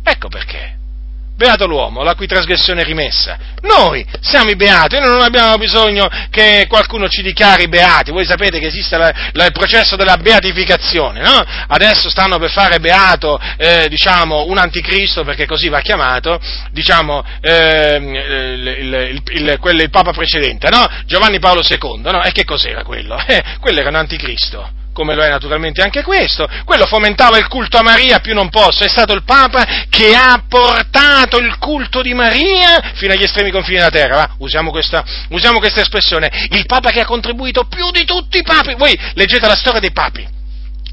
Ecco 0.03 0.27
perché. 0.27 0.76
Beato 1.37 1.67
l'uomo, 1.67 2.01
la 2.01 2.15
cui 2.15 2.25
trasgressione 2.25 2.81
è 2.81 2.83
rimessa. 2.83 3.37
Noi 3.61 4.03
siamo 4.21 4.49
i 4.49 4.55
beati, 4.55 4.97
noi 4.97 5.09
non 5.09 5.21
abbiamo 5.21 5.55
bisogno 5.57 6.09
che 6.31 6.65
qualcuno 6.67 7.07
ci 7.07 7.21
dichiari 7.21 7.67
beati. 7.67 8.09
Voi 8.09 8.25
sapete 8.25 8.57
che 8.57 8.65
esiste 8.65 8.97
la, 8.97 9.13
la, 9.33 9.45
il 9.45 9.51
processo 9.51 9.95
della 9.95 10.17
beatificazione, 10.17 11.21
no? 11.21 11.45
Adesso 11.67 12.09
stanno 12.09 12.39
per 12.39 12.49
fare 12.49 12.79
beato, 12.79 13.39
eh, 13.57 13.87
diciamo, 13.87 14.45
un 14.47 14.57
anticristo, 14.57 15.23
perché 15.23 15.45
così 15.45 15.69
va 15.69 15.79
chiamato, 15.81 16.39
diciamo, 16.71 17.23
eh, 17.39 17.97
il, 17.97 18.67
il, 18.79 19.23
il, 19.33 19.59
il 19.61 19.89
Papa 19.91 20.13
precedente, 20.13 20.69
no? 20.71 20.87
Giovanni 21.05 21.37
Paolo 21.37 21.61
II, 21.61 22.01
no? 22.01 22.23
E 22.23 22.31
che 22.31 22.45
cos'era 22.45 22.81
quello? 22.81 23.15
Eh, 23.27 23.43
quello 23.59 23.79
era 23.81 23.89
un 23.89 23.95
anticristo 23.95 24.76
come 24.97 25.13
lo 25.13 25.21
è 25.21 25.29
naturalmente 25.29 25.83
anche 25.83 26.01
questo, 26.01 26.49
quello 26.65 26.87
fomentava 26.87 27.37
il 27.37 27.47
culto 27.47 27.77
a 27.77 27.83
Maria 27.83 28.17
più 28.17 28.33
non 28.33 28.49
posso, 28.49 28.83
è 28.83 28.89
stato 28.89 29.13
il 29.13 29.23
Papa 29.23 29.85
che 29.91 30.15
ha 30.15 30.43
portato 30.49 31.37
il 31.37 31.55
culto 31.59 32.01
di 32.01 32.15
Maria 32.15 32.93
fino 32.95 33.13
agli 33.13 33.21
estremi 33.21 33.51
confini 33.51 33.77
della 33.77 33.91
terra? 33.91 34.33
Usiamo, 34.39 34.71
questa, 34.71 35.05
usiamo 35.29 35.59
questa 35.59 35.81
espressione, 35.81 36.31
il 36.49 36.65
Papa 36.65 36.89
che 36.89 37.01
ha 37.01 37.05
contribuito 37.05 37.65
più 37.65 37.91
di 37.91 38.05
tutti 38.05 38.39
i 38.39 38.41
papi, 38.41 38.73
voi 38.73 38.99
leggete 39.13 39.45
la 39.45 39.55
storia 39.55 39.79
dei 39.79 39.91
papi, 39.91 40.27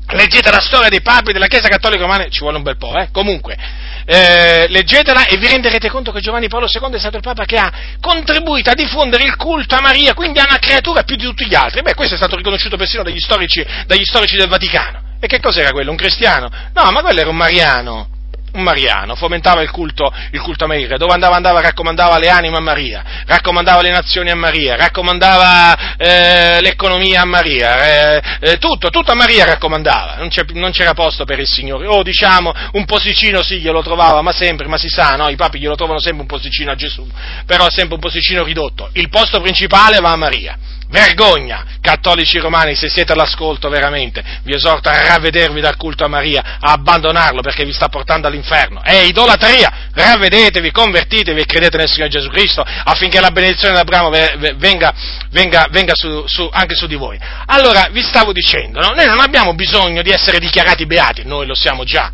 leggete 0.09 0.51
la 0.51 0.61
storia 0.61 0.91
dei 0.91 1.01
papi 1.01 1.33
della 1.33 1.47
Chiesa 1.47 1.69
Cattolica 1.69 2.03
Romana, 2.03 2.29
ci 2.29 2.41
vuole 2.41 2.59
un 2.59 2.63
bel 2.63 2.77
po', 2.77 2.95
eh? 2.99 3.09
Comunque, 3.11 3.57
eh, 4.05 4.67
leggetela 4.69 5.27
e 5.27 5.37
vi 5.37 5.49
renderete 5.49 5.89
conto 5.89 6.13
che 6.13 6.21
Giovanni 6.21 6.49
Paolo 6.49 6.67
II 6.67 6.95
è 6.95 6.99
stato 6.99 7.17
il 7.17 7.23
Papa 7.23 7.45
che 7.45 7.57
ha 7.57 7.73
contribuito 8.01 8.71
a 8.71 8.75
diffondere 8.75 9.25
il 9.25 9.37
culto 9.37 9.75
a 9.75 9.81
Maria, 9.81 10.15
quindi 10.15 10.39
a 10.39 10.47
una 10.49 10.59
creatura 10.59 11.03
più 11.03 11.17
di 11.17 11.25
tutti 11.25 11.47
gli 11.47 11.55
altri. 11.55 11.83
Beh, 11.83 11.95
questo 11.95 12.15
è 12.15 12.19
stato 12.19 12.37
riconosciuto 12.37 12.77
persino 12.77 13.03
dagli 13.03 13.21
storici, 13.21 13.65
dagli 13.87 14.05
storici 14.05 14.37
del 14.37 14.49
Vaticano. 14.49 15.03
E 15.21 15.27
che 15.27 15.41
cos'era 15.41 15.71
quello? 15.71 15.91
Un 15.91 15.97
cristiano? 15.97 16.51
No, 16.75 16.91
ma 16.91 17.01
quello 17.01 17.21
era 17.21 17.31
un 17.31 17.37
mariano 17.37 18.14
un 18.55 18.63
mariano, 18.63 19.17
fomentava 19.17 19.63
il 19.63 19.71
culto, 19.71 20.13
il 20.31 20.41
culto 20.41 20.65
a 20.65 20.67
Maria, 20.69 20.97
dove 20.97 21.13
andava? 21.13 21.35
Andava 21.35 21.61
raccomandava 21.61 22.19
le 22.19 22.29
anime 22.29 22.57
a 22.57 22.61
Maria, 22.61 23.05
raccomandava 23.27 23.83
le 23.83 23.91
nazioni 23.91 24.31
a 24.31 24.37
Maria, 24.37 24.77
raccomandava 24.77 25.97
eh, 25.97 26.61
l'economia 26.61 27.23
a 27.23 27.25
Maria, 27.25 28.17
eh, 28.17 28.23
eh, 28.41 28.59
tutto, 28.59 28.91
tutto 28.91 29.11
a 29.11 29.15
Maria 29.15 29.45
raccomandava, 29.45 30.17
non, 30.17 30.29
non, 30.53 30.71
c'era 30.71 30.95
posto 30.95 31.25
per 31.25 31.41
il 31.41 31.49
Signore, 31.49 31.87
o 31.87 32.03
diciamo 32.03 32.53
un 32.73 32.85
posticino 32.85 33.43
sì 33.43 33.59
glielo 33.59 33.83
trovava, 33.83 34.23
ma 34.23 34.33
sempre, 34.33 34.69
ma 34.69 34.79
si 34.79 34.89
sa, 34.89 35.17
no? 35.17 35.29
i 35.29 35.37
papi 35.37 35.59
glielo 35.59 35.75
trovano 35.75 35.99
sempre 35.99 36.23
un 36.23 36.29
posticino 36.29 36.71
a 36.71 36.77
Gesù, 36.77 37.07
però 37.47 37.69
sempre 37.71 37.95
un 37.95 38.01
posticino 38.01 38.45
ridotto, 38.45 38.91
il 38.93 39.09
posto 39.09 39.41
principale 39.41 39.99
va 39.99 40.13
a 40.13 40.17
Maria. 40.17 40.59
Vergogna, 40.95 41.65
cattolici 41.81 42.39
romani, 42.39 42.77
se 42.77 42.89
siete 42.89 43.15
all'ascolto 43.15 43.69
veramente, 43.69 44.23
vi 44.45 44.55
esorto 44.55 44.89
a 44.89 45.05
ravvedervi 45.05 45.61
dal 45.61 45.77
culto 45.77 46.05
a 46.05 46.09
Maria, 46.09 46.59
a 46.61 46.71
abbandonarlo 46.71 47.41
perché 47.41 47.65
vi 47.65 47.73
sta 47.73 47.89
portando 47.89 48.29
all'inferno. 48.29 48.81
È 48.81 48.95
idolatria, 48.95 49.89
ravvedetevi, 49.93 50.71
convertitevi 50.71 51.41
e 51.41 51.47
credete 51.47 51.79
nel 51.79 51.89
Signore 51.89 52.13
Gesù 52.13 52.29
Cristo 52.29 52.63
affinché 52.63 53.19
la 53.19 53.33
benedizione 53.33 53.75
di 53.75 53.81
Abramo 53.81 54.09
venga, 54.09 54.95
venga, 55.33 55.67
venga 55.69 55.97
su, 55.97 56.23
su, 56.29 56.49
anche 56.53 56.77
su 56.77 56.87
di 56.87 56.95
voi. 56.95 57.19
Allora, 57.47 57.89
vi 57.91 58.01
stavo 58.01 58.31
dicendo, 58.31 58.79
no? 58.79 58.91
noi 58.95 59.07
non 59.07 59.19
abbiamo 59.19 59.53
bisogno 59.55 60.01
di 60.01 60.11
essere 60.11 60.39
dichiarati 60.39 60.87
beati, 60.87 61.25
noi 61.25 61.45
lo 61.45 61.57
siamo 61.57 61.83
già 61.83 62.13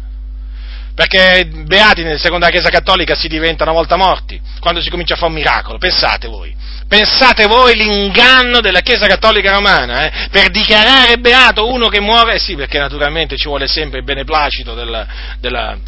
perché 1.01 1.47
beati 1.47 2.03
secondo 2.19 2.45
la 2.45 2.51
Chiesa 2.51 2.69
Cattolica 2.69 3.15
si 3.15 3.27
diventa 3.27 3.63
una 3.63 3.73
volta 3.73 3.97
morti, 3.97 4.39
quando 4.61 4.83
si 4.83 4.91
comincia 4.91 5.15
a 5.15 5.17
fare 5.17 5.31
un 5.31 5.39
miracolo, 5.39 5.79
pensate 5.79 6.29
voi. 6.29 6.55
Pensate 6.87 7.47
voi 7.47 7.75
l'inganno 7.75 8.61
della 8.61 8.81
Chiesa 8.81 9.07
Cattolica 9.07 9.51
Romana, 9.51 10.05
eh, 10.05 10.29
per 10.31 10.51
dichiarare 10.51 11.17
beato 11.17 11.73
uno 11.73 11.89
che 11.89 12.03
muore, 12.03 12.39
sì, 12.39 12.55
perché 12.55 12.79
naturalmente 12.79 13.37
ci 13.37 13.49
vuole 13.49 13.67
sempre 13.67 14.01
il 14.01 14.05
beneplacito 14.05 14.75
della, 14.75 15.07
della, 15.41 15.79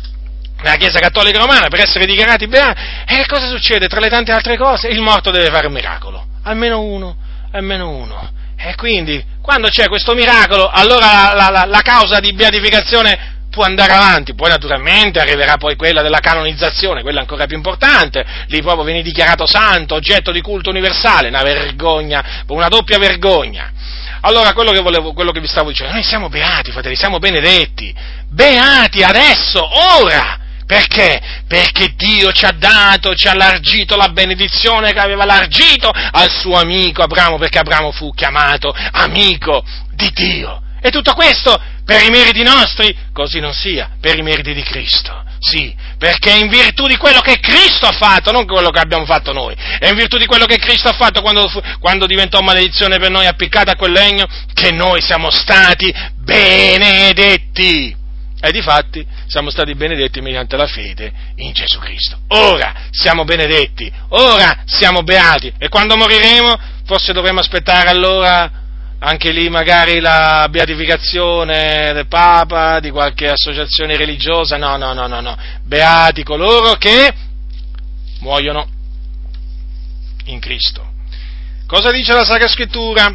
della 0.57 0.77
Chiesa 0.77 0.99
Cattolica 0.99 1.41
Romana 1.41 1.69
per 1.69 1.81
essere 1.81 2.07
dichiarati 2.07 2.47
beati, 2.47 2.81
e 3.07 3.27
cosa 3.27 3.49
succede? 3.49 3.89
Tra 3.89 4.01
le 4.01 4.09
tante 4.09 4.33
altre 4.33 4.57
cose, 4.57 4.89
il 4.89 5.03
morto 5.03 5.31
deve 5.31 5.51
fare 5.51 5.67
un 5.67 5.75
miracolo, 5.75 6.25
almeno 6.45 6.81
uno, 6.81 7.17
almeno 7.53 7.91
uno. 7.91 8.31
E 8.57 8.75
quindi, 8.77 9.23
quando 9.43 9.69
c'è 9.69 9.89
questo 9.89 10.15
miracolo, 10.15 10.71
allora 10.71 11.35
la, 11.35 11.51
la, 11.51 11.65
la 11.67 11.81
causa 11.83 12.19
di 12.19 12.33
beatificazione 12.33 13.41
può 13.53 13.65
andare 13.65 13.93
avanti, 13.93 14.35
poi 14.35 14.49
naturalmente 14.49 15.21
arriverà 15.21 15.59
poi 15.59 15.77
quella 15.77 16.01
della 16.01 16.21
canonizzazione, 16.21 17.03
quella 17.03 17.21
ancora 17.21 17.45
più 17.45 17.55
importante, 17.55 18.25
lì 18.47 18.63
proprio 18.63 18.83
viene 18.83 19.03
dichiarato 19.03 19.47
santo, 19.47 19.95
oggetto 19.95 20.33
di 20.33 20.41
culto 20.41 20.71
universale, 20.71 21.29
una 21.29 21.43
vergogna, 21.43 22.45
una 22.49 22.69
doppia 22.69 22.99
vergogna. 22.99 23.71
Allora, 24.23 24.55
quello 24.55 24.73
che, 24.73 24.81
volevo, 24.81 25.13
quello 25.13 25.33
che 25.33 25.41
vi 25.41 25.49
stavo 25.49 25.69
dicendo, 25.69 25.93
noi 25.93 26.03
siamo 26.03 26.31
beati, 26.31 26.73
fratelli, 26.73 26.97
siamo 26.97 27.19
benedetti, 27.19 27.95
beati 28.31 29.03
adesso, 29.03 29.69
ora, 30.01 30.39
perché? 30.65 31.21
Perché 31.47 31.93
Dio 31.95 32.33
ci 32.33 32.47
ha 32.47 32.53
dato, 32.53 33.15
ci 33.15 33.29
ha 33.29 33.33
allargito 33.33 33.97
la 33.97 34.09
benedizione 34.09 34.95
che 34.95 35.01
aveva 35.01 35.25
allargito 35.25 35.91
al 35.91 36.31
suo 36.31 36.59
amico 36.59 37.03
Abramo, 37.03 37.37
perché 37.37 37.59
Abramo 37.59 37.93
fu 37.93 38.15
chiamato 38.15 38.75
amico 38.93 39.63
di 39.91 40.11
Dio. 40.15 40.63
E 40.81 40.91
tutto 40.91 41.13
questo 41.13 41.61
per 41.85 42.03
i 42.03 42.11
meriti 42.11 42.43
nostri? 42.43 42.95
Così 43.13 43.41
non 43.41 43.53
sia, 43.53 43.91
per 44.01 44.19
i 44.19 44.23
meriti 44.23 44.55
di 44.55 44.63
Cristo. 44.63 45.25
Sì, 45.39 45.75
perché 45.99 46.31
in 46.31 46.47
virtù 46.49 46.87
di 46.87 46.97
quello 46.97 47.19
che 47.19 47.41
Cristo 47.41 47.87
ha 47.87 47.93
fatto, 47.93 48.31
non 48.31 48.47
quello 48.47 48.71
che 48.71 48.79
abbiamo 48.79 49.05
fatto 49.05 49.33
noi, 49.33 49.57
è 49.57 49.89
in 49.89 49.97
virtù 49.97 50.17
di 50.17 50.27
quello 50.27 50.47
che 50.47 50.57
Cristo 50.57 50.89
ha 50.89 50.93
fatto 50.93 51.21
quando, 51.21 51.51
quando 51.81 52.07
diventò 52.07 52.41
maledizione 52.41 52.99
per 52.99 53.11
noi 53.11 53.27
appiccata 53.27 53.73
a 53.73 53.77
quel 53.77 53.91
legno, 53.91 54.25
che 54.55 54.71
noi 54.71 55.03
siamo 55.03 55.31
stati 55.31 55.93
benedetti. 56.17 57.97
E 58.45 58.51
di 58.51 58.61
fatti 58.61 59.05
siamo 59.27 59.51
stati 59.51 59.75
benedetti 59.75 60.21
mediante 60.21 60.57
la 60.57 60.67
fede 60.67 61.13
in 61.37 61.53
Gesù 61.53 61.79
Cristo. 61.79 62.19
Ora 62.29 62.89
siamo 62.91 63.25
benedetti, 63.25 63.91
ora 64.11 64.63
siamo 64.67 65.03
beati 65.03 65.53
e 65.59 65.69
quando 65.69 65.97
moriremo 65.97 66.59
forse 66.85 67.13
dovremo 67.13 67.39
aspettare 67.39 67.89
allora 67.89 68.62
anche 69.05 69.33
lì 69.33 69.49
magari 69.49 69.99
la 69.99 70.47
beatificazione 70.49 71.93
del 71.93 72.07
Papa, 72.07 72.79
di 72.79 72.91
qualche 72.91 73.29
associazione 73.29 73.97
religiosa, 73.97 74.57
no, 74.57 74.77
no, 74.77 74.93
no, 74.93 75.09
no, 75.09 75.21
no, 75.21 75.37
beati 75.65 76.23
coloro 76.23 76.75
che 76.75 77.13
muoiono 78.21 78.65
in 80.27 80.39
Cristo. 80.39 80.87
Cosa 81.67 81.91
dice 81.91 82.13
la 82.13 82.25
Sacra 82.25 82.47
Scrittura? 82.47 83.13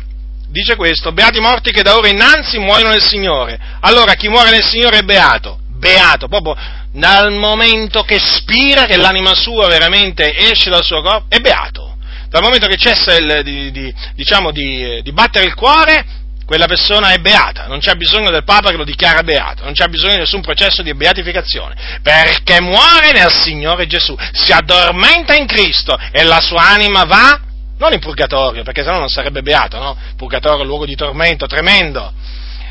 Dice 0.50 0.76
questo, 0.76 1.14
beati 1.14 1.40
morti 1.40 1.72
che 1.72 1.84
da 1.84 1.96
ora 1.96 2.10
innanzi 2.10 2.58
muoiono 2.58 2.90
nel 2.90 3.04
Signore. 3.04 3.58
Allora 3.80 4.16
chi 4.16 4.28
muore 4.28 4.50
nel 4.50 4.66
Signore 4.66 5.00
è 5.00 5.04
beato, 5.04 5.60
beato, 5.70 6.28
proprio 6.28 6.56
dal 6.92 7.32
momento 7.32 8.04
che 8.04 8.20
spira, 8.20 8.86
che 8.86 8.98
l'anima 8.98 9.34
sua 9.36 9.68
veramente 9.68 10.36
esce 10.36 10.70
dal 10.70 10.84
suo 10.84 11.02
corpo, 11.02 11.28
è 11.30 11.40
beato 11.40 11.97
dal 12.30 12.42
momento 12.42 12.68
che 12.68 12.78
cessa 12.78 13.16
il, 13.16 13.42
di, 13.44 13.72
di, 13.72 13.94
diciamo, 14.16 14.52
di, 14.52 15.02
di 15.02 15.12
battere 15.12 15.46
il 15.46 15.54
cuore, 15.54 16.06
quella 16.48 16.66
persona 16.66 17.12
è 17.12 17.18
beata, 17.18 17.68
non 17.68 17.80
c'è 17.80 17.96
bisogno 17.96 18.32
del 18.32 18.46
Papa 18.46 18.70
che 18.70 18.78
lo 18.78 18.86
dichiara 18.86 19.22
beato, 19.22 19.66
non 19.66 19.74
c'è 19.74 19.88
bisogno 19.88 20.14
di 20.14 20.20
nessun 20.20 20.40
processo 20.40 20.82
di 20.82 20.94
beatificazione, 20.94 22.00
perché 22.02 22.62
muore 22.62 23.12
nel 23.12 23.32
Signore 23.32 23.86
Gesù, 23.86 24.16
si 24.32 24.54
addormenta 24.54 25.36
in 25.36 25.46
Cristo 25.46 25.98
e 26.12 26.24
la 26.24 26.40
sua 26.40 26.70
anima 26.70 27.04
va, 27.04 27.42
non 27.78 27.92
in 27.92 28.00
purgatorio, 28.00 28.64
perché 28.64 28.82
sennò 28.82 28.98
non 28.98 29.10
sarebbe 29.10 29.42
beato, 29.42 29.78
no? 29.78 29.98
Purgatorio 30.16 30.60
è 30.60 30.62
un 30.62 30.68
luogo 30.68 30.86
di 30.86 30.96
tormento 30.96 31.48
tremendo, 31.48 32.14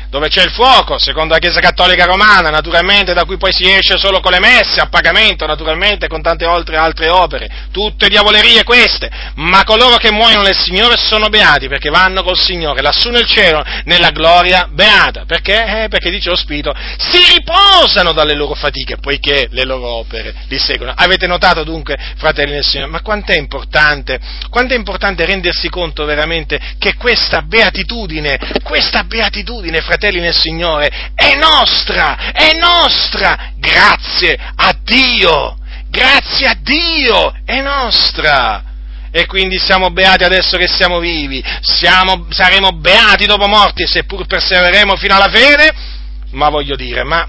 dove 0.09 0.29
c'è 0.29 0.43
il 0.43 0.51
fuoco, 0.51 0.97
secondo 0.97 1.33
la 1.33 1.39
Chiesa 1.39 1.59
Cattolica 1.59 2.05
Romana, 2.05 2.49
naturalmente, 2.49 3.13
da 3.13 3.25
cui 3.25 3.37
poi 3.37 3.51
si 3.51 3.69
esce 3.69 3.97
solo 3.97 4.19
con 4.19 4.31
le 4.31 4.39
messe, 4.39 4.79
a 4.79 4.87
pagamento, 4.87 5.45
naturalmente, 5.45 6.07
con 6.07 6.21
tante 6.21 6.45
altre, 6.45 6.77
altre 6.77 7.09
opere, 7.09 7.49
tutte 7.71 8.07
diavolerie 8.07 8.63
queste, 8.63 9.09
ma 9.35 9.63
coloro 9.63 9.97
che 9.97 10.11
muoiono 10.11 10.43
nel 10.43 10.55
Signore 10.55 10.95
sono 10.97 11.27
beati, 11.27 11.67
perché 11.67 11.89
vanno 11.89 12.23
col 12.23 12.37
Signore, 12.37 12.81
lassù 12.81 13.09
nel 13.09 13.27
cielo, 13.27 13.63
nella 13.83 14.11
gloria 14.11 14.67
beata, 14.71 15.25
perché? 15.25 15.83
Eh, 15.83 15.87
perché 15.89 16.09
dice 16.09 16.29
lo 16.29 16.35
Spirito, 16.35 16.73
si 16.97 17.19
riposano 17.35 18.13
dalle 18.13 18.33
loro 18.33 18.53
fatiche, 18.53 18.97
poiché 18.97 19.47
le 19.51 19.65
loro 19.65 19.87
opere 19.87 20.33
li 20.47 20.57
seguono. 20.57 20.93
Avete 20.95 21.27
notato 21.27 21.63
dunque, 21.63 21.97
fratelli 22.17 22.53
del 22.53 22.63
Signore, 22.63 22.91
ma 22.91 23.01
quanto 23.01 23.33
è 23.33 23.37
importante, 23.37 24.19
quanto 24.49 24.73
è 24.73 24.77
importante 24.77 25.25
rendersi 25.25 25.69
conto 25.69 26.05
veramente 26.05 26.59
che 26.79 26.95
questa 26.95 27.41
beatitudine, 27.41 28.37
questa 28.63 29.03
beatitudine, 29.03 29.81
fratelli, 29.81 29.95
fratelli 29.97 30.19
nel 30.19 30.33
Signore, 30.33 31.11
è 31.15 31.35
nostra, 31.35 32.31
è 32.31 32.53
nostra, 32.53 33.51
grazie 33.57 34.37
a 34.55 34.77
Dio, 34.83 35.57
grazie 35.89 36.47
a 36.47 36.55
Dio, 36.61 37.33
è 37.43 37.59
nostra. 37.61 38.63
E 39.09 39.25
quindi 39.25 39.57
siamo 39.57 39.89
beati 39.89 40.23
adesso 40.23 40.57
che 40.57 40.67
siamo 40.67 40.99
vivi, 40.99 41.43
siamo, 41.61 42.27
saremo 42.29 42.73
beati 42.73 43.25
dopo 43.25 43.47
morti, 43.47 43.87
seppur 43.87 44.27
persevereremo 44.27 44.95
fino 44.95 45.15
alla 45.15 45.31
fine, 45.33 45.73
ma 46.31 46.49
voglio 46.49 46.75
dire, 46.75 47.03
ma 47.03 47.27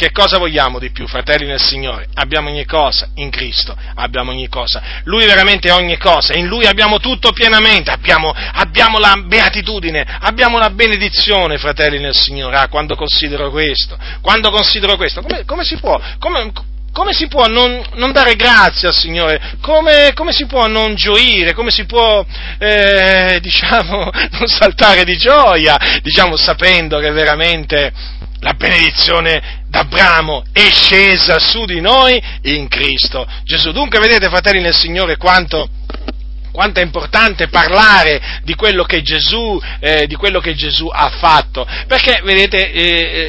che 0.00 0.12
cosa 0.12 0.38
vogliamo 0.38 0.78
di 0.78 0.92
più, 0.92 1.06
fratelli 1.06 1.44
nel 1.44 1.60
Signore? 1.60 2.08
Abbiamo 2.14 2.48
ogni 2.48 2.64
cosa 2.64 3.10
in 3.16 3.28
Cristo, 3.28 3.76
abbiamo 3.96 4.30
ogni 4.30 4.48
cosa. 4.48 4.82
Lui 5.04 5.26
veramente 5.26 5.68
è 5.68 5.74
ogni 5.74 5.98
cosa, 5.98 6.32
in 6.32 6.46
Lui 6.46 6.64
abbiamo 6.64 7.00
tutto 7.00 7.32
pienamente, 7.32 7.90
abbiamo, 7.90 8.32
abbiamo 8.32 8.98
la 8.98 9.22
beatitudine, 9.22 10.06
abbiamo 10.20 10.56
la 10.56 10.70
benedizione, 10.70 11.58
fratelli 11.58 11.98
nel 11.98 12.14
Signore. 12.14 12.56
Ah, 12.56 12.68
quando 12.68 12.96
considero 12.96 13.50
questo, 13.50 13.98
quando 14.22 14.50
considero 14.50 14.96
questo, 14.96 15.20
come, 15.20 15.44
come 15.44 15.64
si 15.64 15.76
può, 15.76 16.00
come, 16.18 16.50
come 16.94 17.12
si 17.12 17.28
può 17.28 17.46
non, 17.46 17.84
non, 17.96 18.12
dare 18.12 18.36
grazia 18.36 18.88
al 18.88 18.94
Signore? 18.94 19.58
Come, 19.60 20.12
come, 20.14 20.32
si 20.32 20.46
può 20.46 20.66
non 20.66 20.94
gioire? 20.94 21.52
Come 21.52 21.70
si 21.70 21.84
può, 21.84 22.24
eh, 22.58 23.36
diciamo, 23.44 24.10
non 24.30 24.46
saltare 24.46 25.04
di 25.04 25.18
gioia, 25.18 25.76
diciamo, 26.02 26.36
sapendo 26.36 26.98
che 27.00 27.10
veramente 27.10 27.92
la 28.40 28.54
benedizione 28.54 29.59
d'Abramo 29.70 30.44
è 30.52 30.68
scesa 30.68 31.38
su 31.38 31.64
di 31.64 31.80
noi 31.80 32.20
in 32.42 32.68
Cristo 32.68 33.26
Gesù. 33.44 33.70
Dunque 33.70 34.00
vedete, 34.00 34.28
fratelli 34.28 34.60
nel 34.60 34.74
Signore, 34.74 35.16
quanto 35.16 35.68
quanto 36.52 36.80
è 36.80 36.82
importante 36.82 37.48
parlare 37.48 38.40
di 38.42 38.54
quello 38.54 38.82
che 38.82 39.02
Gesù, 39.02 39.60
eh, 39.78 40.08
quello 40.18 40.40
che 40.40 40.54
Gesù 40.54 40.88
ha 40.92 41.08
fatto, 41.08 41.66
perché 41.86 42.20
vedete 42.24 42.72
eh, 42.72 42.82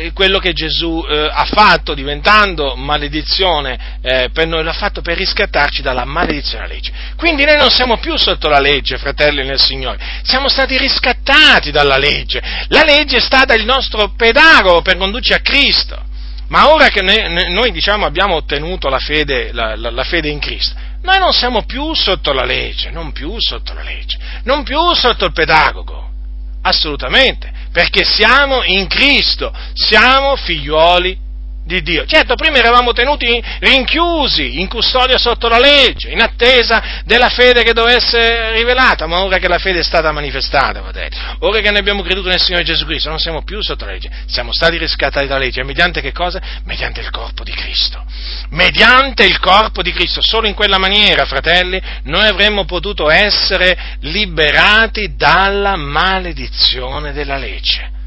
eh, 0.05 0.11
quello 0.13 0.39
che 0.39 0.53
Gesù 0.53 1.05
eh, 1.07 1.29
ha 1.31 1.45
fatto 1.45 1.93
diventando 1.93 2.75
maledizione 2.75 3.99
eh, 4.01 4.29
per 4.33 4.47
noi 4.47 4.63
l'ha 4.63 4.73
fatto 4.73 5.01
per 5.01 5.17
riscattarci 5.17 5.81
dalla 5.81 6.03
maledizione 6.03 6.63
della 6.63 6.73
legge. 6.73 6.91
Quindi 7.15 7.45
noi 7.45 7.57
non 7.57 7.69
siamo 7.69 7.99
più 7.99 8.17
sotto 8.17 8.49
la 8.49 8.59
legge, 8.59 8.97
fratelli 8.97 9.45
nel 9.45 9.59
Signore, 9.59 9.99
siamo 10.23 10.49
stati 10.49 10.77
riscattati 10.77 11.71
dalla 11.71 11.97
legge. 11.97 12.41
La 12.69 12.83
legge 12.83 13.17
è 13.17 13.21
stata 13.21 13.53
il 13.53 13.65
nostro 13.65 14.13
pedagogo 14.17 14.81
per 14.81 14.97
condurci 14.97 15.33
a 15.33 15.39
Cristo. 15.39 16.09
Ma 16.51 16.73
ora 16.73 16.89
che 16.89 17.01
noi, 17.01 17.71
diciamo, 17.71 18.05
abbiamo 18.05 18.35
ottenuto 18.35 18.89
la 18.89 18.99
fede, 18.99 19.53
la, 19.53 19.77
la, 19.77 19.89
la 19.89 20.03
fede 20.03 20.27
in 20.27 20.39
Cristo, 20.39 20.75
noi 21.01 21.17
non 21.17 21.31
siamo 21.31 21.63
più 21.63 21.95
sotto 21.95 22.33
la 22.33 22.43
legge, 22.43 22.91
non 22.91 23.13
più 23.13 23.39
sotto 23.39 23.73
la 23.73 23.81
legge, 23.81 24.17
non 24.43 24.63
più 24.63 24.93
sotto 24.93 25.23
il 25.23 25.31
pedagogo, 25.31 26.09
assolutamente, 26.63 27.49
perché 27.71 28.03
siamo 28.03 28.63
in 28.63 28.87
Cristo, 28.87 29.53
siamo 29.73 30.35
figliuoli 30.35 31.20
di 31.71 31.81
Dio. 31.81 32.05
Certo, 32.05 32.35
prima 32.35 32.57
eravamo 32.57 32.93
tenuti 32.93 33.41
rinchiusi, 33.59 34.59
in 34.59 34.67
custodia 34.67 35.17
sotto 35.17 35.47
la 35.47 35.59
legge, 35.59 36.09
in 36.09 36.21
attesa 36.21 37.01
della 37.05 37.29
fede 37.29 37.63
che 37.63 37.73
dovesse 37.73 37.99
essere 38.01 38.53
rivelata, 38.53 39.07
ma 39.07 39.23
ora 39.23 39.37
che 39.37 39.47
la 39.47 39.57
fede 39.57 39.79
è 39.79 39.83
stata 39.83 40.11
manifestata, 40.11 40.81
fratelli, 40.81 41.15
ora 41.39 41.59
che 41.59 41.71
ne 41.71 41.79
abbiamo 41.79 42.01
creduto 42.01 42.29
nel 42.29 42.41
Signore 42.41 42.63
Gesù 42.63 42.85
Cristo, 42.85 43.09
non 43.09 43.19
siamo 43.19 43.43
più 43.43 43.61
sotto 43.61 43.85
la 43.85 43.91
legge, 43.91 44.09
siamo 44.25 44.51
stati 44.51 44.77
riscattati 44.77 45.27
dalla 45.27 45.39
legge, 45.39 45.63
mediante 45.63 46.01
che 46.01 46.11
cosa? 46.11 46.41
Mediante 46.65 46.99
il 46.99 47.09
corpo 47.09 47.43
di 47.43 47.51
Cristo. 47.51 48.03
Mediante 48.49 49.23
il 49.23 49.39
corpo 49.39 49.81
di 49.81 49.91
Cristo, 49.91 50.21
solo 50.21 50.47
in 50.47 50.53
quella 50.53 50.77
maniera, 50.77 51.25
fratelli, 51.25 51.81
noi 52.03 52.27
avremmo 52.27 52.65
potuto 52.65 53.09
essere 53.09 53.97
liberati 54.01 55.15
dalla 55.15 55.75
maledizione 55.75 57.13
della 57.13 57.37
legge. 57.37 57.99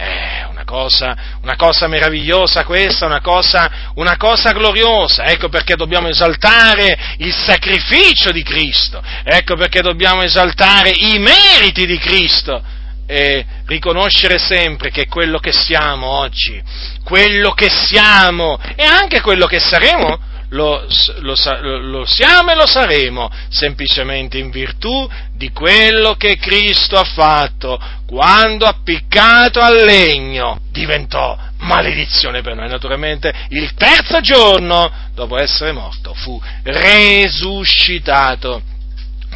Eh, 0.00 0.46
una 0.48 0.64
cosa, 0.64 1.14
una 1.42 1.56
cosa 1.56 1.86
meravigliosa 1.86 2.64
questa, 2.64 3.04
una 3.04 3.20
cosa, 3.20 3.92
una 3.96 4.16
cosa 4.16 4.52
gloriosa. 4.52 5.24
Ecco 5.24 5.50
perché 5.50 5.76
dobbiamo 5.76 6.08
esaltare 6.08 7.16
il 7.18 7.34
sacrificio 7.34 8.30
di 8.30 8.42
Cristo. 8.42 9.02
Ecco 9.22 9.56
perché 9.56 9.82
dobbiamo 9.82 10.22
esaltare 10.22 10.90
i 10.90 11.18
meriti 11.18 11.84
di 11.84 11.98
Cristo 11.98 12.62
e 13.06 13.44
riconoscere 13.66 14.38
sempre 14.38 14.90
che 14.90 15.06
quello 15.06 15.38
che 15.38 15.52
siamo 15.52 16.06
oggi, 16.06 16.62
quello 17.04 17.50
che 17.50 17.68
siamo 17.68 18.58
e 18.74 18.84
anche 18.84 19.20
quello 19.20 19.44
che 19.44 19.60
saremo, 19.60 20.18
lo, 20.50 20.86
lo, 21.20 21.34
lo, 21.78 22.04
siamo 22.04 22.50
e 22.50 22.54
lo 22.54 22.66
saremo 22.66 23.30
semplicemente 23.48 24.38
in 24.38 24.50
virtù 24.50 25.08
di 25.34 25.50
quello 25.50 26.14
che 26.14 26.38
Cristo 26.38 26.98
ha 26.98 27.04
fatto 27.04 27.80
quando 28.06 28.66
appiccato 28.66 29.60
al 29.60 29.84
legno 29.84 30.60
diventò 30.70 31.38
maledizione 31.58 32.42
per 32.42 32.56
noi. 32.56 32.68
Naturalmente 32.68 33.32
il 33.50 33.74
terzo 33.74 34.20
giorno, 34.20 34.90
dopo 35.14 35.38
essere 35.38 35.72
morto, 35.72 36.14
fu 36.14 36.40
resuscitato 36.62 38.62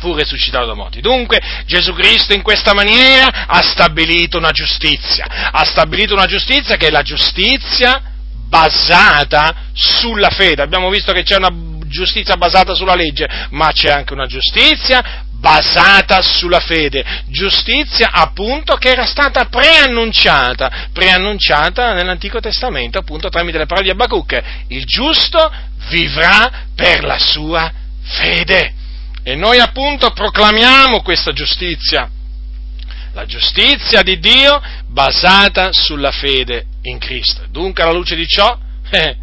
fu 0.00 0.12
resuscitato 0.12 0.66
da 0.66 0.74
morti. 0.74 1.00
Dunque 1.00 1.40
Gesù 1.64 1.94
Cristo 1.94 2.34
in 2.34 2.42
questa 2.42 2.74
maniera 2.74 3.46
ha 3.46 3.62
stabilito 3.62 4.36
una 4.36 4.50
giustizia, 4.50 5.50
ha 5.50 5.64
stabilito 5.64 6.12
una 6.12 6.26
giustizia 6.26 6.76
che 6.76 6.88
è 6.88 6.90
la 6.90 7.02
giustizia 7.02 8.13
basata 8.48 9.54
sulla 9.72 10.30
fede. 10.30 10.62
Abbiamo 10.62 10.90
visto 10.90 11.12
che 11.12 11.22
c'è 11.22 11.36
una 11.36 11.52
giustizia 11.86 12.36
basata 12.36 12.74
sulla 12.74 12.94
legge, 12.94 13.28
ma 13.50 13.70
c'è 13.72 13.90
anche 13.90 14.12
una 14.12 14.26
giustizia 14.26 15.24
basata 15.44 16.22
sulla 16.22 16.60
fede, 16.60 17.04
giustizia 17.26 18.10
appunto 18.12 18.76
che 18.76 18.88
era 18.88 19.04
stata 19.04 19.44
preannunciata, 19.44 20.88
preannunciata 20.90 21.92
nell'Antico 21.92 22.40
Testamento 22.40 22.98
appunto 22.98 23.28
tramite 23.28 23.58
le 23.58 23.66
parole 23.66 23.88
di 23.88 23.92
Abacuc, 23.92 24.42
il 24.68 24.86
giusto 24.86 25.52
vivrà 25.90 26.50
per 26.74 27.04
la 27.04 27.18
sua 27.18 27.70
fede. 28.02 28.72
E 29.22 29.34
noi 29.34 29.58
appunto 29.58 30.10
proclamiamo 30.12 31.02
questa 31.02 31.32
giustizia, 31.32 32.08
la 33.12 33.26
giustizia 33.26 34.02
di 34.02 34.18
Dio 34.18 34.62
basata 34.86 35.70
sulla 35.72 36.10
fede 36.10 36.66
in 36.84 36.98
Cristo. 36.98 37.42
Dunque 37.50 37.82
alla 37.82 37.92
luce 37.92 38.14
di 38.16 38.26
ciò, 38.26 38.58
eh, 38.90 39.16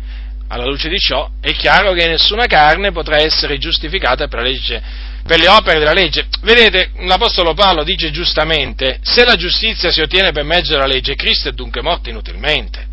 alla 0.48 0.66
luce 0.66 0.90
di 0.90 1.00
ciò 1.00 1.30
è 1.40 1.54
chiaro 1.54 1.94
che 1.94 2.08
nessuna 2.08 2.46
carne 2.46 2.92
potrà 2.92 3.18
essere 3.18 3.58
giustificata 3.58 4.28
per, 4.28 4.42
legge, 4.42 4.82
per 5.26 5.40
le 5.40 5.48
opere 5.48 5.80
della 5.80 5.94
legge. 5.94 6.28
Vedete, 6.42 6.92
l'Apostolo 7.00 7.54
Paolo 7.54 7.84
dice 7.84 8.12
giustamente, 8.12 9.00
se 9.02 9.24
la 9.24 9.36
giustizia 9.36 9.92
si 9.92 10.02
ottiene 10.02 10.32
per 10.32 10.44
mezzo 10.44 10.74
della 10.74 10.88
legge, 10.88 11.16
Cristo 11.16 11.50
è 11.50 11.54
dunque 11.54 11.82
morto 11.82 12.10
inutilmente. 12.10 12.88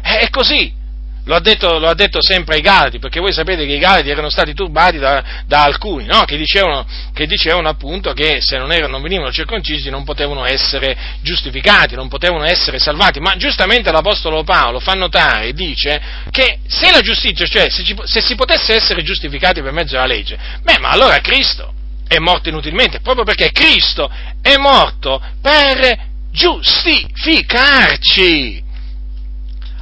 È 0.00 0.28
così, 0.30 0.72
lo 1.26 1.34
ha, 1.34 1.40
detto, 1.40 1.78
lo 1.78 1.88
ha 1.88 1.94
detto, 1.94 2.22
sempre 2.22 2.56
ai 2.56 2.60
Galati, 2.60 2.98
perché 2.98 3.18
voi 3.18 3.32
sapete 3.32 3.64
che 3.64 3.72
i 3.72 3.78
Galati 3.78 4.10
erano 4.10 4.28
stati 4.28 4.52
turbati 4.52 4.98
da, 4.98 5.24
da 5.46 5.62
alcuni, 5.62 6.04
no? 6.04 6.24
che, 6.24 6.36
dicevano, 6.36 6.86
che, 7.14 7.26
dicevano, 7.26 7.66
appunto 7.68 8.12
che 8.12 8.42
se 8.42 8.58
non, 8.58 8.70
erano, 8.72 8.92
non, 8.92 9.02
venivano 9.02 9.32
circoncisi 9.32 9.88
non 9.88 10.04
potevano 10.04 10.44
essere 10.44 10.94
giustificati, 11.22 11.94
non 11.94 12.08
potevano 12.08 12.44
essere 12.44 12.78
salvati, 12.78 13.20
ma 13.20 13.36
giustamente 13.36 13.90
l'Apostolo 13.90 14.44
Paolo 14.44 14.80
fa 14.80 14.92
notare 14.92 15.54
dice 15.54 15.98
che 16.30 16.58
se 16.66 16.90
la 16.90 17.00
giustizia, 17.00 17.46
cioè 17.46 17.70
se, 17.70 17.82
ci, 17.82 17.96
se 18.04 18.20
si 18.20 18.34
potesse 18.34 18.74
essere 18.74 19.02
giustificati 19.02 19.62
per 19.62 19.72
mezzo 19.72 19.92
della 19.92 20.04
legge, 20.04 20.38
beh 20.62 20.78
ma 20.78 20.90
allora 20.90 21.20
Cristo 21.20 21.72
è 22.06 22.18
morto 22.18 22.50
inutilmente, 22.50 23.00
proprio 23.00 23.24
perché 23.24 23.50
Cristo 23.50 24.10
è 24.42 24.58
morto 24.58 25.22
per 25.40 26.12
giustificarci 26.30 28.62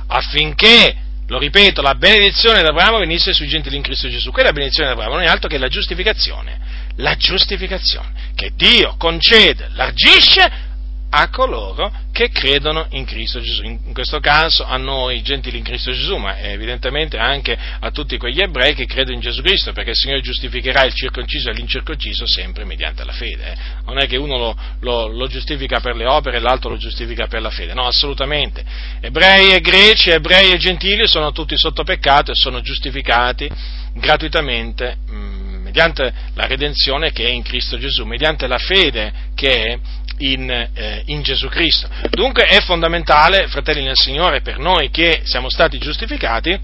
affinché 0.07 0.99
lo 1.29 1.39
ripeto, 1.39 1.83
la 1.83 1.95
benedizione 1.95 2.61
di 2.61 2.67
Abramo 2.67 2.99
venisse 2.99 3.33
sui 3.33 3.49
gentili 3.49 3.77
in 3.77 3.83
Cristo 3.83 4.09
Gesù. 4.09 4.31
Quella 4.31 4.53
benedizione 4.53 4.89
di 4.89 4.95
Abramo 4.95 5.17
non 5.17 5.25
è 5.25 5.29
altro 5.29 5.49
che 5.49 5.59
la 5.59 5.69
giustificazione. 5.69 6.59
La 6.97 7.17
giustificazione 7.17 8.13
che 8.35 8.53
Dio 8.55 8.97
concede, 8.99 9.71
largisce 9.73 10.71
a 11.15 11.29
coloro 11.29 11.93
che 12.11 12.31
credono 12.31 12.87
in 12.91 13.05
Cristo 13.05 13.41
Gesù. 13.41 13.65
In 13.65 13.93
questo 13.93 14.19
caso 14.19 14.65
a 14.65 14.79
noi 14.79 15.23
gentili 15.23 15.59
in 15.59 15.65
Cristo 15.65 15.91
Gesù, 15.93 16.17
ma 16.17 16.39
evidentemente 16.39 17.19
anche 17.19 17.57
a 17.81 17.91
tutti 17.91 18.17
quegli 18.17 18.41
ebrei 18.41 18.75
che 18.75 18.87
credono 18.87 19.17
in 19.17 19.21
Gesù 19.21 19.43
Cristo, 19.43 19.73
perché 19.73 19.91
il 19.91 19.97
Signore 19.97 20.23
giustificherà 20.23 20.85
il 20.85 20.95
circonciso 20.95 21.51
e 21.51 21.53
l'incirconciso 21.53 22.27
sempre 22.27 22.65
mediante 22.65 23.05
la 23.05 23.13
fede. 23.13 23.53
Eh. 23.53 23.57
Non 23.85 23.99
è 23.99 24.07
che 24.07 24.17
uno 24.17 24.39
lo, 24.39 24.57
lo, 24.81 25.07
lo, 25.09 25.27
giustifica 25.27 25.81
per 25.81 25.97
le 25.97 26.07
opere 26.07 26.39
e 26.39 26.41
l'altro 26.41 26.71
lo 26.71 26.77
giustifica 26.79 27.27
per 27.27 27.43
la 27.43 27.51
fede, 27.51 27.75
no, 27.75 27.87
assolutamente. 27.87 28.65
Ebrei 29.01 29.53
e 29.53 29.61
greci, 29.61 30.11
ebrei 30.11 30.53
e 30.53 30.57
gentili 30.57 31.07
sono 31.07 31.33
tutti 31.33 31.59
sotto 31.59 31.83
peccato 31.85 32.31
e 32.31 32.35
sono 32.35 32.63
giustificati 32.63 33.51
gratuitamente. 33.95 34.97
Mh, 35.07 35.15
mm, 35.15 35.43
mediante 35.73 36.13
la 36.35 36.47
redenzione 36.47 37.13
che 37.13 37.25
è 37.25 37.31
in 37.31 37.43
Cristo 37.43 37.79
Gesù, 37.79 38.05
mediante 38.05 38.47
la 38.47 38.59
fede 38.59 39.31
che 39.35 39.65
è 39.65 39.79
in, 40.23 40.51
eh, 40.51 41.03
in, 41.07 41.23
Gesù 41.23 41.49
Cristo. 41.49 41.89
Dunque 42.11 42.45
è 42.45 42.61
fondamentale, 42.61 43.49
fratelli 43.49 43.83
nel 43.83 43.97
Signore, 43.97 44.41
per 44.41 44.59
noi 44.59 44.91
che 44.91 45.23
siamo 45.25 45.49
stati 45.49 45.79
giustificati, 45.79 46.59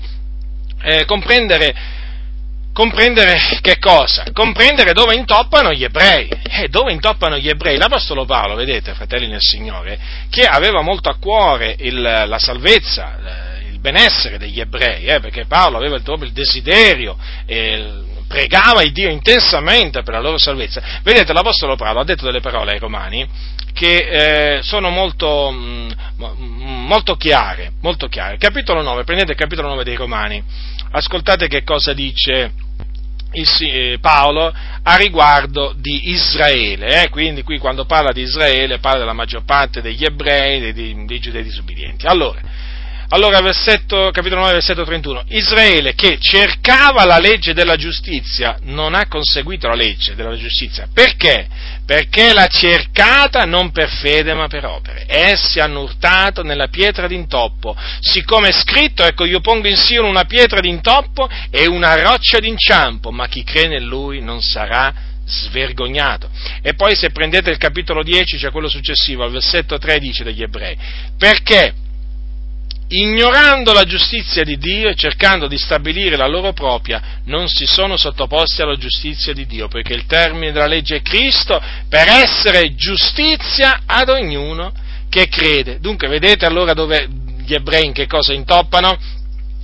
eh, 0.83 1.05
comprendere, 1.05 1.75
comprendere, 2.73 3.59
che 3.61 3.79
cosa? 3.79 4.25
Comprendere 4.33 4.93
dove 4.93 5.15
intoppano 5.15 5.73
gli 5.73 5.85
ebrei. 5.85 6.29
Eh, 6.29 6.69
dove 6.69 6.93
intoppano 6.93 7.37
gli 7.39 7.49
ebrei? 7.49 7.77
L'Apostolo 7.77 8.25
Paolo, 8.25 8.55
vedete, 8.55 8.95
fratelli 8.95 9.27
nel 9.27 9.43
Signore, 9.43 9.99
che 10.31 10.43
aveva 10.43 10.81
molto 10.81 11.09
a 11.09 11.17
cuore 11.19 11.75
il, 11.79 12.01
la 12.01 12.39
salvezza, 12.39 13.57
il 13.71 13.81
benessere 13.81 14.39
degli 14.39 14.61
ebrei, 14.61 15.05
eh, 15.07 15.21
perché 15.21 15.47
Paolo 15.47 15.77
aveva 15.77 15.99
proprio 16.01 16.27
il 16.27 16.33
desiderio, 16.33 17.17
eh, 17.47 18.07
pregava 18.29 18.83
il 18.83 18.93
Dio 18.93 19.09
intensamente 19.09 20.03
per 20.03 20.15
la 20.15 20.21
loro 20.21 20.39
salvezza. 20.39 21.01
Vedete, 21.03 21.33
l'Apostolo 21.33 21.75
Paolo 21.75 22.01
ha 22.01 22.05
detto 22.05 22.25
delle 22.25 22.41
parole 22.41 22.73
ai 22.73 22.79
Romani 22.79 23.27
che 23.73 24.57
eh, 24.57 24.63
sono 24.63 24.91
molto, 24.91 25.51
mh, 25.51 25.95
mm, 26.21 26.87
molto, 26.87 27.17
chiare, 27.17 27.73
molto 27.81 28.07
chiare. 28.09 28.37
Capitolo 28.37 28.83
9, 28.83 29.05
prendete 29.05 29.33
il 29.33 29.39
capitolo 29.39 29.69
9 29.69 29.85
dei 29.85 29.97
Romani, 29.97 30.43
ascoltate 30.91 31.49
che 31.49 31.63
cosa 31.65 31.93
dice 31.93 32.53
il, 33.33 33.99
Paolo 34.01 34.53
a 34.83 34.97
riguardo 34.97 35.75
di 35.77 36.11
Israele, 36.11 37.03
eh? 37.03 37.09
quindi 37.09 37.43
qui 37.43 37.59
quando 37.59 37.85
parla 37.85 38.11
di 38.11 38.23
Israele 38.23 38.79
parla 38.79 39.01
della 39.01 39.13
maggior 39.13 39.45
parte 39.45 39.81
degli 39.81 40.05
ebrei, 40.05 40.73
dei, 40.73 41.05
dei 41.05 41.21
giudei 41.21 41.43
disobbedienti. 41.43 42.07
Allora, 42.07 42.41
allora, 43.11 43.41
versetto, 43.41 44.11
capitolo 44.13 44.43
9, 44.43 44.53
versetto 44.53 44.85
31. 44.85 45.25
Israele 45.29 45.95
che 45.95 46.19
cercava 46.21 47.07
la 47.07 47.19
legge 47.19 47.55
della 47.55 47.77
giustizia 47.77 48.59
non 48.65 48.95
ha 48.95 49.07
conseguito 49.07 49.67
la 49.67 49.75
legge 49.75 50.15
della 50.15 50.37
giustizia. 50.37 50.89
Perché? 50.93 51.49
Perché 51.87 52.35
l'ha 52.35 52.49
cercata 52.49 53.45
non 53.45 53.71
per 53.71 53.89
fede 53.89 54.35
ma 54.35 54.47
per 54.47 54.67
opere. 54.67 55.07
Essi 55.07 55.59
hanno 55.59 55.83
urtato 55.83 56.43
nella 56.43 56.69
pietra 56.69 57.07
d'intoppo. 57.07 57.75
Siccome 58.01 58.49
è 58.49 58.53
scritto, 58.53 59.03
ecco 59.03 59.25
io 59.25 59.41
pongo 59.41 59.69
in 59.69 59.77
Sion 59.77 60.05
una 60.05 60.25
pietra 60.25 60.61
d'intoppo 60.61 61.31
e 61.51 61.67
una 61.67 61.99
roccia 62.03 62.41
d'inciampo, 62.41 63.11
ma 63.11 63.27
chi 63.27 63.43
crede 63.43 63.79
in 63.79 63.87
lui 63.87 64.21
non 64.21 64.43
sarà 64.43 64.93
svergognato. 65.25 66.29
E 66.61 66.75
poi 66.75 66.95
se 66.95 67.11
prendete 67.11 67.49
il 67.49 67.57
capitolo 67.57 68.03
10, 68.03 68.37
cioè 68.37 68.51
quello 68.51 68.69
successivo, 68.69 69.25
al 69.25 69.31
versetto 69.31 69.79
13 69.79 70.25
degli 70.25 70.43
ebrei. 70.43 70.77
Perché? 71.17 71.87
Ignorando 72.89 73.73
la 73.73 73.85
giustizia 73.85 74.45
di 74.45 74.57
Dio 74.57 74.89
e 74.89 74.95
cercando 74.95 75.47
di 75.47 75.59
stabilire 75.59 76.17
la 76.17 76.27
loro 76.27 76.53
propria, 76.53 77.21
non 77.25 77.49
si 77.49 77.67
sono 77.67 77.97
sottoposti 77.97 78.63
alla 78.63 78.77
giustizia 78.77 79.33
di 79.33 79.47
Dio, 79.47 79.69
perché 79.69 79.93
il 79.93 80.07
termine 80.07 80.53
della 80.53 80.67
legge 80.67 80.97
è 80.97 81.03
Cristo 81.03 81.61
per 81.89 82.09
essere 82.09 82.75
giustizia 82.75 83.83
ad 83.85 84.09
ognuno 84.09 84.73
che 85.09 85.29
crede. 85.29 85.79
Dunque, 85.81 86.09
vedete 86.09 86.47
allora 86.47 86.73
dove 86.73 87.09
gli 87.45 87.55
ebrei 87.55 87.87
in 87.87 87.93
che 87.93 88.07
cosa 88.07 88.33
intoppano? 88.33 88.97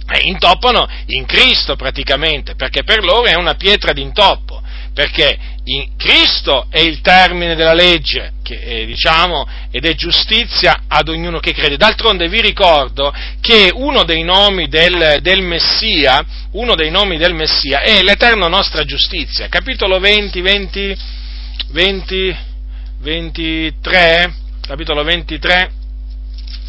Eh, 0.07 0.21
intoppano 0.25 0.87
in 1.07 1.25
Cristo 1.25 1.77
praticamente, 1.77 2.55
perché 2.57 2.85
per 2.85 3.03
loro 3.03 3.25
è 3.25 3.35
una 3.35 3.55
pietra 3.55 3.93
d'intoppo 3.93 4.63
perché 4.95 5.37
Cristo 5.97 6.67
è 6.71 6.79
il 6.79 7.01
termine 7.01 7.57
della 7.57 7.75
legge, 7.75 8.33
che, 8.45 8.61
eh, 8.61 8.87
diciamo, 8.87 9.49
ed 9.71 9.87
è 9.87 9.95
giustizia 9.95 10.83
ad 10.87 11.09
ognuno 11.09 11.41
che 11.41 11.53
crede. 11.53 11.79
D'altronde 11.79 12.29
vi 12.29 12.43
ricordo 12.43 13.13
che 13.41 13.71
uno 13.73 14.05
dei 14.05 14.23
nomi 14.23 14.69
del, 14.69 15.19
del 15.23 15.43
Messia, 15.43 16.25
uno 16.53 16.75
dei 16.75 16.91
nomi 16.91 17.17
del 17.17 17.35
Messia 17.35 17.81
è 17.81 18.03
l'eterna 18.03 18.47
nostra 18.47 18.85
giustizia. 18.85 19.49
Capitolo 19.49 19.99
20, 19.99 20.41
20, 20.43 20.97
20, 21.71 22.37
23, 23.01 24.35
capitolo 24.61 25.03
23, 25.03 25.71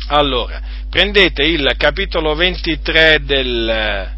allora, 0.07 0.61
prendete 0.89 1.43
il 1.43 1.73
capitolo 1.77 2.35
23 2.35 3.19
del, 3.23 4.11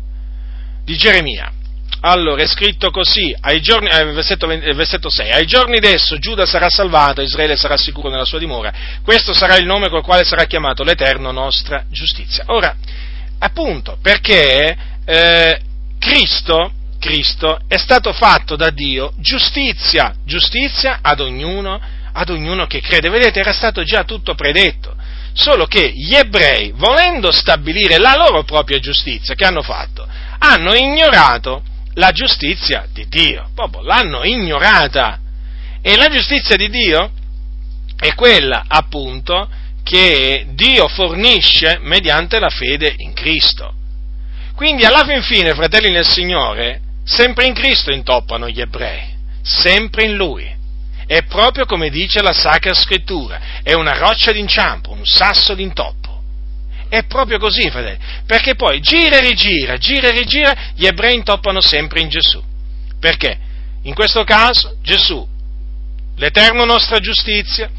di 0.84 0.96
Geremia 0.96 1.54
allora, 2.02 2.44
è 2.44 2.48
scritto 2.48 2.92
così, 2.92 3.36
giorni, 3.60 3.90
eh, 3.90 4.06
versetto, 4.06 4.48
versetto 4.48 5.10
6, 5.10 5.32
ai 5.32 5.46
giorni 5.46 5.80
d'esso 5.80 6.18
Giuda 6.18 6.46
sarà 6.46 6.70
salvato, 6.70 7.22
Israele 7.22 7.56
sarà 7.56 7.76
sicuro 7.76 8.10
nella 8.10 8.26
sua 8.26 8.40
dimora, 8.40 8.72
questo 9.04 9.34
sarà 9.34 9.56
il 9.56 9.66
nome 9.66 9.90
col 9.90 10.04
quale 10.04 10.24
sarà 10.24 10.46
chiamato 10.46 10.84
l'Eterno 10.84 11.32
nostra 11.32 11.84
giustizia. 11.90 12.44
Ora, 12.48 12.76
appunto, 13.40 13.98
perché 14.02 14.78
eh, 15.06 15.62
Cristo, 15.98 16.72
Cristo 17.00 17.60
è 17.68 17.78
stato 17.78 18.14
fatto 18.14 18.56
da 18.56 18.70
Dio 18.70 19.14
giustizia, 19.18 20.14
giustizia 20.24 21.00
ad 21.02 21.20
ognuno, 21.20 21.80
ad 22.14 22.30
ognuno 22.30 22.68
che 22.68 22.82
crede. 22.82 23.10
Vedete, 23.10 23.40
era 23.40 23.54
stato 23.54 23.84
già 23.84 24.04
tutto 24.04 24.36
predetto. 24.36 24.96
Solo 25.34 25.66
che 25.66 25.92
gli 25.94 26.16
ebrei, 26.16 26.74
volendo 26.76 27.32
stabilire 27.32 28.00
la 28.00 28.16
loro 28.16 28.44
propria 28.44 28.80
giustizia, 28.80 29.36
che 29.36 29.46
hanno 29.46 29.62
fatto? 29.62 30.08
Hanno 30.40 30.74
ignorato 30.74 31.62
la 31.98 32.12
giustizia 32.12 32.88
di 32.92 33.08
Dio, 33.08 33.50
proprio 33.54 33.82
l'hanno 33.82 34.24
ignorata. 34.24 35.20
E 35.82 35.96
la 35.96 36.10
giustizia 36.10 36.56
di 36.56 36.70
Dio 36.70 37.12
è 37.98 38.14
quella, 38.14 38.66
appunto, 38.68 39.50
che 39.84 40.48
Dio 40.50 40.88
fornisce 40.88 41.80
mediante 41.82 42.40
la 42.40 42.50
fede 42.50 42.94
in 42.98 43.14
Cristo. 43.14 43.74
Quindi 44.56 44.86
alla 44.86 45.06
fin 45.06 45.22
fine, 45.22 45.54
fratelli 45.54 45.92
nel 45.92 46.06
Signore, 46.06 46.82
sempre 47.04 47.46
in 47.46 47.54
Cristo 47.54 47.92
intoppano 47.92 48.50
gli 48.50 48.60
ebrei, 48.60 49.16
sempre 49.42 50.04
in 50.04 50.16
Lui. 50.16 50.56
È 51.06 51.24
proprio 51.24 51.66
come 51.66 51.90
dice 51.90 52.22
la 52.22 52.34
Sacra 52.34 52.74
Scrittura, 52.74 53.62
è 53.64 53.74
una 53.74 53.98
roccia 53.98 54.32
d'inciampo, 54.32 54.92
un 54.92 55.06
sasso 55.06 55.54
d'intoppo. 55.54 56.07
È 56.90 57.04
proprio 57.06 57.38
così, 57.38 57.70
fratelli, 57.70 57.98
perché 58.26 58.56
poi 58.56 58.80
gira 58.80 59.18
e 59.18 59.22
rigira, 59.22 59.78
gira 59.78 60.08
e 60.08 60.12
rigira, 60.12 60.56
gli 60.76 60.86
ebrei 60.86 61.16
intoppano 61.16 61.62
sempre 61.62 62.02
in 62.02 62.10
Gesù. 62.10 62.42
Perché? 63.00 63.38
In 63.84 63.94
questo 63.94 64.24
caso 64.24 64.78
Gesù, 64.82 65.26
l'eterno 66.18 66.66
nostra 66.66 67.00
giustizia, 67.00 67.70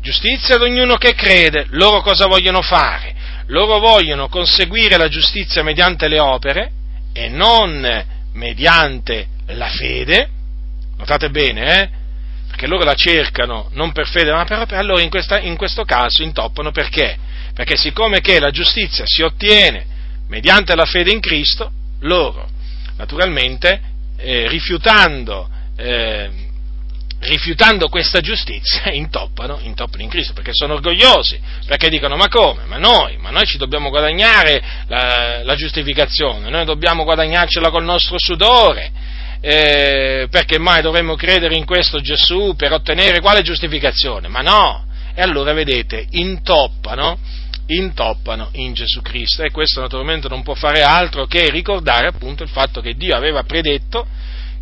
giustizia 0.00 0.56
ad 0.56 0.62
ognuno 0.62 0.96
che 0.96 1.14
crede, 1.14 1.66
loro 1.70 2.00
cosa 2.00 2.26
vogliono 2.26 2.60
fare? 2.62 3.14
Loro 3.46 3.78
vogliono 3.78 4.28
conseguire 4.28 4.96
la 4.96 5.08
giustizia 5.08 5.62
mediante 5.62 6.08
le 6.08 6.18
opere 6.18 6.70
e 7.12 7.28
non 7.28 8.04
mediante 8.32 9.28
la 9.48 9.68
fede. 9.68 10.28
Notate 10.96 11.30
bene, 11.30 11.80
eh? 11.80 11.88
Perché 12.48 12.66
loro 12.66 12.84
la 12.84 12.94
cercano 12.94 13.68
non 13.72 13.92
per 13.92 14.06
fede 14.06 14.32
ma 14.32 14.44
per 14.44 14.60
opere, 14.60 14.78
allora 14.78 15.02
in, 15.02 15.10
questa, 15.10 15.40
in 15.40 15.56
questo 15.56 15.84
caso 15.84 16.22
intoppano 16.22 16.70
perché? 16.70 17.18
Perché 17.54 17.76
siccome 17.76 18.20
che 18.20 18.40
la 18.40 18.50
giustizia 18.50 19.04
si 19.06 19.22
ottiene 19.22 19.86
mediante 20.28 20.74
la 20.74 20.84
fede 20.84 21.12
in 21.12 21.20
Cristo, 21.20 21.70
loro 22.00 22.48
naturalmente 22.96 23.80
eh, 24.16 24.48
rifiutando, 24.48 25.48
eh, 25.76 26.30
rifiutando, 27.20 27.88
questa 27.88 28.20
giustizia 28.20 28.90
intoppano, 28.92 29.58
intoppano, 29.62 30.02
in 30.02 30.08
Cristo 30.08 30.32
perché 30.32 30.50
sono 30.52 30.74
orgogliosi, 30.74 31.40
perché 31.66 31.88
dicono 31.88 32.16
ma 32.16 32.28
come? 32.28 32.64
Ma 32.64 32.78
noi, 32.78 33.16
ma 33.18 33.30
noi 33.30 33.46
ci 33.46 33.56
dobbiamo 33.56 33.88
guadagnare 33.88 34.62
la, 34.88 35.42
la 35.44 35.54
giustificazione, 35.54 36.50
noi 36.50 36.64
dobbiamo 36.64 37.04
guadagnarcela 37.04 37.70
col 37.70 37.84
nostro 37.84 38.16
sudore. 38.18 39.12
Eh, 39.46 40.26
perché 40.30 40.58
mai 40.58 40.80
dovremmo 40.80 41.16
credere 41.16 41.54
in 41.54 41.66
questo 41.66 42.00
Gesù 42.00 42.54
per 42.56 42.72
ottenere 42.72 43.20
quale 43.20 43.42
giustificazione? 43.42 44.26
Ma 44.28 44.40
no! 44.40 44.86
E 45.14 45.20
allora 45.20 45.52
vedete, 45.52 46.06
intoppano 46.12 47.18
intoppano 47.66 48.48
in 48.52 48.72
Gesù 48.74 49.00
Cristo. 49.00 49.42
E 49.42 49.50
questo 49.50 49.80
naturalmente 49.80 50.28
non 50.28 50.42
può 50.42 50.54
fare 50.54 50.82
altro 50.82 51.26
che 51.26 51.50
ricordare 51.50 52.06
appunto 52.06 52.42
il 52.42 52.48
fatto 52.48 52.80
che 52.80 52.94
Dio 52.94 53.16
aveva 53.16 53.42
predetto 53.42 54.06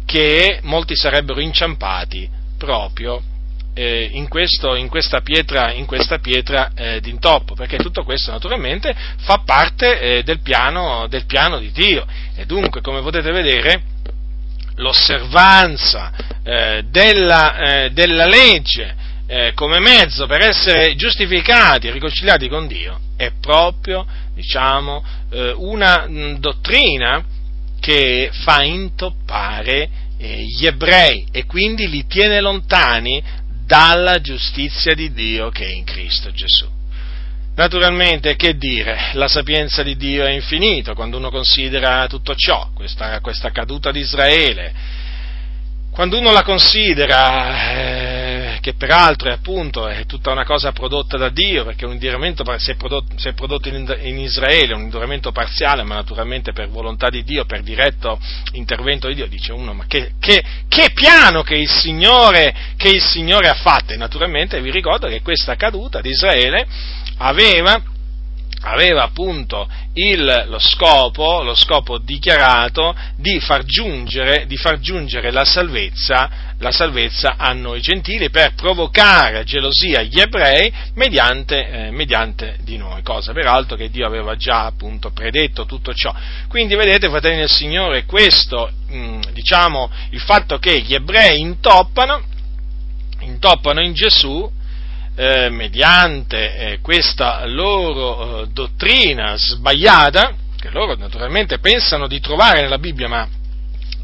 che 0.05 0.61
molti 0.63 0.97
sarebbero 0.97 1.41
inciampati 1.41 2.29
proprio 2.59 3.23
eh, 3.75 4.11
in, 4.13 4.29
questo, 4.29 4.75
in, 4.75 4.89
questa 4.89 5.21
pietra, 5.21 5.73
in 5.73 5.87
questa 5.87 6.19
pietra 6.19 6.71
eh, 6.75 7.01
d'intoppo, 7.01 7.55
perché 7.55 7.79
tutto 7.79 8.05
questo 8.05 8.31
naturalmente 8.31 8.95
fa 9.19 9.43
parte 9.45 10.01
eh, 10.01 10.23
del, 10.23 10.41
piano, 10.41 11.07
del, 11.09 11.25
piano, 11.25 11.59
di 11.59 11.71
Dio. 11.71 12.07
E 12.37 12.45
dunque 12.45 12.81
come 12.81 13.01
potete 13.01 13.31
vedere 13.31 13.83
l'osservanza 14.77 16.13
eh, 16.43 16.85
della, 16.89 17.57
eh, 17.57 17.91
della 17.91 18.27
legge 18.27 19.02
eh, 19.33 19.53
come 19.55 19.81
mezzo 19.81 20.27
per 20.27 20.43
essere 20.43 20.95
giustificati 20.95 21.89
e 21.89 21.91
riconciliati 21.91 22.49
con 22.49 22.67
Dio 22.67 23.01
è 23.17 23.33
proprio, 23.41 24.07
diciamo, 24.35 25.03
eh, 25.31 25.55
una 25.57 26.07
mh, 26.07 26.39
dottrina 26.39 27.25
che 27.81 28.29
fa 28.31 28.63
intoppare 28.63 29.89
eh, 30.19 30.45
gli 30.45 30.67
ebrei 30.67 31.27
e 31.33 31.47
quindi 31.47 31.89
li 31.89 32.07
tiene 32.07 32.43
lontani 32.43 33.23
dalla 33.65 34.21
giustizia 34.21 34.95
di 34.95 35.11
Dio 35.13 35.49
che 35.49 35.65
è 35.65 35.71
in 35.71 35.85
Cristo 35.85 36.31
Gesù. 36.31 36.69
Naturalmente, 37.55 38.37
che 38.37 38.59
dire, 38.59 39.13
la 39.15 39.29
sapienza 39.29 39.83
di 39.83 39.97
Dio 39.97 40.27
è 40.27 40.31
infinita 40.31 40.93
quando 40.93 41.17
uno 41.17 41.31
considera 41.31 42.07
tutto 42.07 42.35
ciò, 42.35 42.69
questa, 42.75 43.19
questa 43.21 43.51
caduta 43.51 43.91
di 43.93 44.01
Israele, 44.01 44.75
quando 45.93 46.19
uno 46.19 46.33
la 46.33 46.43
considera, 46.43 47.71
eh, 47.75 48.59
che 48.63 48.73
peraltro 48.73 49.29
è 49.29 49.33
appunto 49.33 49.87
è 49.87 50.07
tutta 50.07 50.31
una 50.31 50.47
cosa 50.47 50.73
prodotta 50.73 51.19
da 51.19 51.29
Dio, 51.29 51.65
perché 51.65 51.85
un 51.85 51.93
induramento 51.93 52.45
si 52.57 52.71
è 52.71 52.77
prodotto, 52.77 53.15
si 53.19 53.29
è 53.29 53.35
prodotto 53.35 53.69
in, 53.69 53.95
in, 54.01 54.19
Israele, 54.19 54.73
un 54.73 54.85
induramento 54.85 55.33
parziale, 55.33 55.83
ma 55.83 55.97
naturalmente 55.97 56.53
per 56.53 56.71
volontà 56.71 57.11
di 57.11 57.23
Dio, 57.25 57.45
per 57.45 57.63
diretto 57.63 58.19
intervento 58.53 59.09
di 59.09 59.17
Dio, 59.17 59.27
dice 59.27 59.53
uno, 59.53 59.75
ma 59.75 59.85
che, 59.87 60.13
che, 60.19 60.43
che 60.67 60.93
piano 60.95 61.43
che 61.43 61.57
il, 61.57 61.69
Signore, 61.69 62.55
che 62.79 62.89
il 62.89 63.03
Signore 63.03 63.49
ha 63.49 63.55
fatto? 63.55 63.93
E 63.93 63.97
naturalmente 63.97 64.63
vi 64.63 64.71
ricordo 64.71 65.09
che 65.09 65.21
questa 65.21 65.57
caduta 65.57 66.01
di 66.01 66.09
Israele 66.09 66.67
aveva 67.19 67.92
aveva 68.63 69.03
appunto 69.03 69.69
il, 69.95 70.45
lo, 70.49 70.59
scopo, 70.59 71.43
lo 71.43 71.55
scopo 71.55 71.99
dichiarato 71.99 72.95
di 73.17 73.41
far 73.41 73.65
giungere, 73.65 74.47
di 74.47 74.57
far 74.57 74.79
giungere 74.79 75.31
la, 75.31 75.45
salvezza, 75.45 76.55
la, 76.59 76.71
salvezza, 76.71 77.35
a 77.37 77.53
noi 77.53 77.81
gentili 77.81 78.31
per 78.31 78.55
provocare 78.55 79.45
gelosia 79.45 80.03
gli 80.03 80.21
ebrei 80.21 80.73
mediante, 80.95 81.69
eh, 81.69 81.91
mediante, 81.91 82.59
di 82.63 82.77
noi, 82.77 83.03
cosa 83.03 83.33
peraltro 83.33 83.77
che 83.77 83.91
Dio 83.91 84.07
aveva 84.07 84.37
già 84.37 84.67
appunto 84.67 85.11
predetto 85.11 85.67
tutto 85.67 85.93
ciò. 85.93 86.15
Quindi 86.49 86.75
vedete, 86.75 87.09
fratelli 87.09 87.39
del 87.39 87.51
Signore, 87.51 88.05
questo, 88.05 88.71
mh, 88.89 88.97
mm, 88.97 89.21
diciamo, 89.33 89.91
il 90.11 90.21
fatto 90.21 90.59
che 90.59 90.81
gli 90.81 90.95
ebrei 90.95 91.41
intoppano, 91.41 92.23
intoppano 93.21 93.81
in 93.81 93.93
Gesù, 93.93 94.51
eh, 95.15 95.51
mediante 95.51 96.57
eh, 96.57 96.79
questa 96.81 97.45
loro 97.47 98.43
eh, 98.43 98.47
dottrina 98.49 99.35
sbagliata, 99.37 100.35
che 100.59 100.71
loro 100.71 100.97
naturalmente 100.97 101.59
pensano 101.59 102.07
di 102.07 102.21
trovare 102.21 102.63
nella 102.63 102.79
Bibbia, 102.79 103.09
ma 103.09 103.29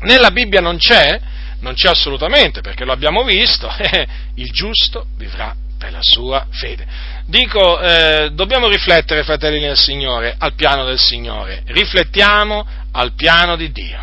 nella 0.00 0.30
Bibbia 0.30 0.60
non 0.60 0.76
c'è, 0.76 1.20
non 1.60 1.74
c'è 1.74 1.88
assolutamente, 1.88 2.60
perché 2.60 2.84
lo 2.84 2.92
abbiamo 2.92 3.24
visto, 3.24 3.68
il 4.34 4.50
giusto 4.50 5.06
vivrà 5.16 5.54
per 5.78 5.92
la 5.92 6.02
sua 6.02 6.46
fede. 6.50 6.86
Dico, 7.26 7.80
eh, 7.80 8.30
dobbiamo 8.32 8.68
riflettere, 8.68 9.22
fratelli 9.22 9.60
del 9.60 9.78
Signore, 9.78 10.34
al 10.36 10.54
piano 10.54 10.84
del 10.84 10.98
Signore, 10.98 11.62
riflettiamo 11.66 12.66
al 12.92 13.12
piano 13.12 13.56
di 13.56 13.70
Dio, 13.70 14.00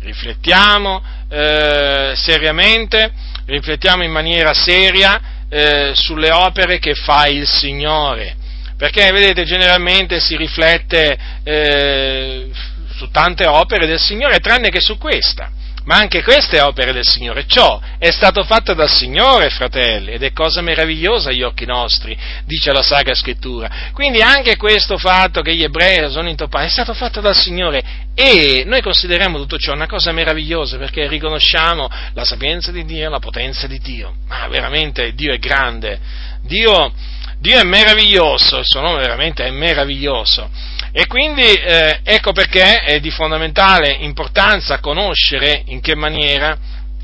riflettiamo 0.00 1.02
eh, 1.28 2.12
seriamente, 2.16 3.12
riflettiamo 3.46 4.02
in 4.04 4.12
maniera 4.12 4.54
seria 4.54 5.36
eh, 5.48 5.92
sulle 5.94 6.30
opere 6.30 6.78
che 6.78 6.94
fa 6.94 7.26
il 7.26 7.46
Signore. 7.46 8.36
Perché, 8.76 9.10
vedete, 9.10 9.44
generalmente 9.44 10.20
si 10.20 10.36
riflette 10.36 11.18
eh, 11.42 12.50
su 12.94 13.10
tante 13.10 13.46
opere 13.46 13.86
del 13.86 13.98
Signore, 13.98 14.38
tranne 14.38 14.68
che 14.68 14.80
su 14.80 14.98
questa. 14.98 15.50
Ma 15.88 15.96
anche 15.96 16.22
queste 16.22 16.60
opere 16.60 16.92
del 16.92 17.06
Signore. 17.06 17.46
Ciò 17.46 17.80
è 17.98 18.10
stato 18.10 18.44
fatto 18.44 18.74
dal 18.74 18.90
Signore, 18.90 19.48
fratelli, 19.48 20.12
ed 20.12 20.22
è 20.22 20.34
cosa 20.34 20.60
meravigliosa 20.60 21.30
agli 21.30 21.42
occhi 21.42 21.64
nostri, 21.64 22.14
dice 22.44 22.72
la 22.72 22.82
Sacra 22.82 23.14
Scrittura. 23.14 23.70
Quindi 23.94 24.20
anche 24.20 24.58
questo 24.58 24.98
fatto 24.98 25.40
che 25.40 25.54
gli 25.54 25.62
ebrei 25.62 26.10
sono 26.10 26.28
intoppati 26.28 26.66
è 26.66 26.68
stato 26.68 26.92
fatto 26.92 27.22
dal 27.22 27.34
Signore 27.34 27.82
e 28.14 28.64
noi 28.66 28.82
consideriamo 28.82 29.38
tutto 29.38 29.56
ciò 29.56 29.72
una 29.72 29.86
cosa 29.86 30.12
meravigliosa 30.12 30.76
perché 30.76 31.08
riconosciamo 31.08 31.88
la 32.12 32.24
sapienza 32.26 32.70
di 32.70 32.84
Dio, 32.84 33.08
la 33.08 33.18
potenza 33.18 33.66
di 33.66 33.78
Dio. 33.78 34.16
Ma 34.26 34.46
veramente 34.48 35.14
Dio 35.14 35.32
è 35.32 35.38
grande. 35.38 35.98
Dio, 36.42 36.92
Dio 37.38 37.58
è 37.58 37.64
meraviglioso, 37.64 38.58
il 38.58 38.66
suo 38.66 38.82
nome 38.82 38.98
veramente 39.00 39.42
è 39.42 39.50
meraviglioso. 39.50 40.50
E 40.92 41.06
quindi 41.06 41.42
eh, 41.42 42.00
ecco 42.02 42.32
perché 42.32 42.80
è 42.80 43.00
di 43.00 43.10
fondamentale 43.10 43.90
importanza 44.00 44.80
conoscere 44.80 45.62
in 45.66 45.80
che 45.80 45.94
maniera 45.94 46.56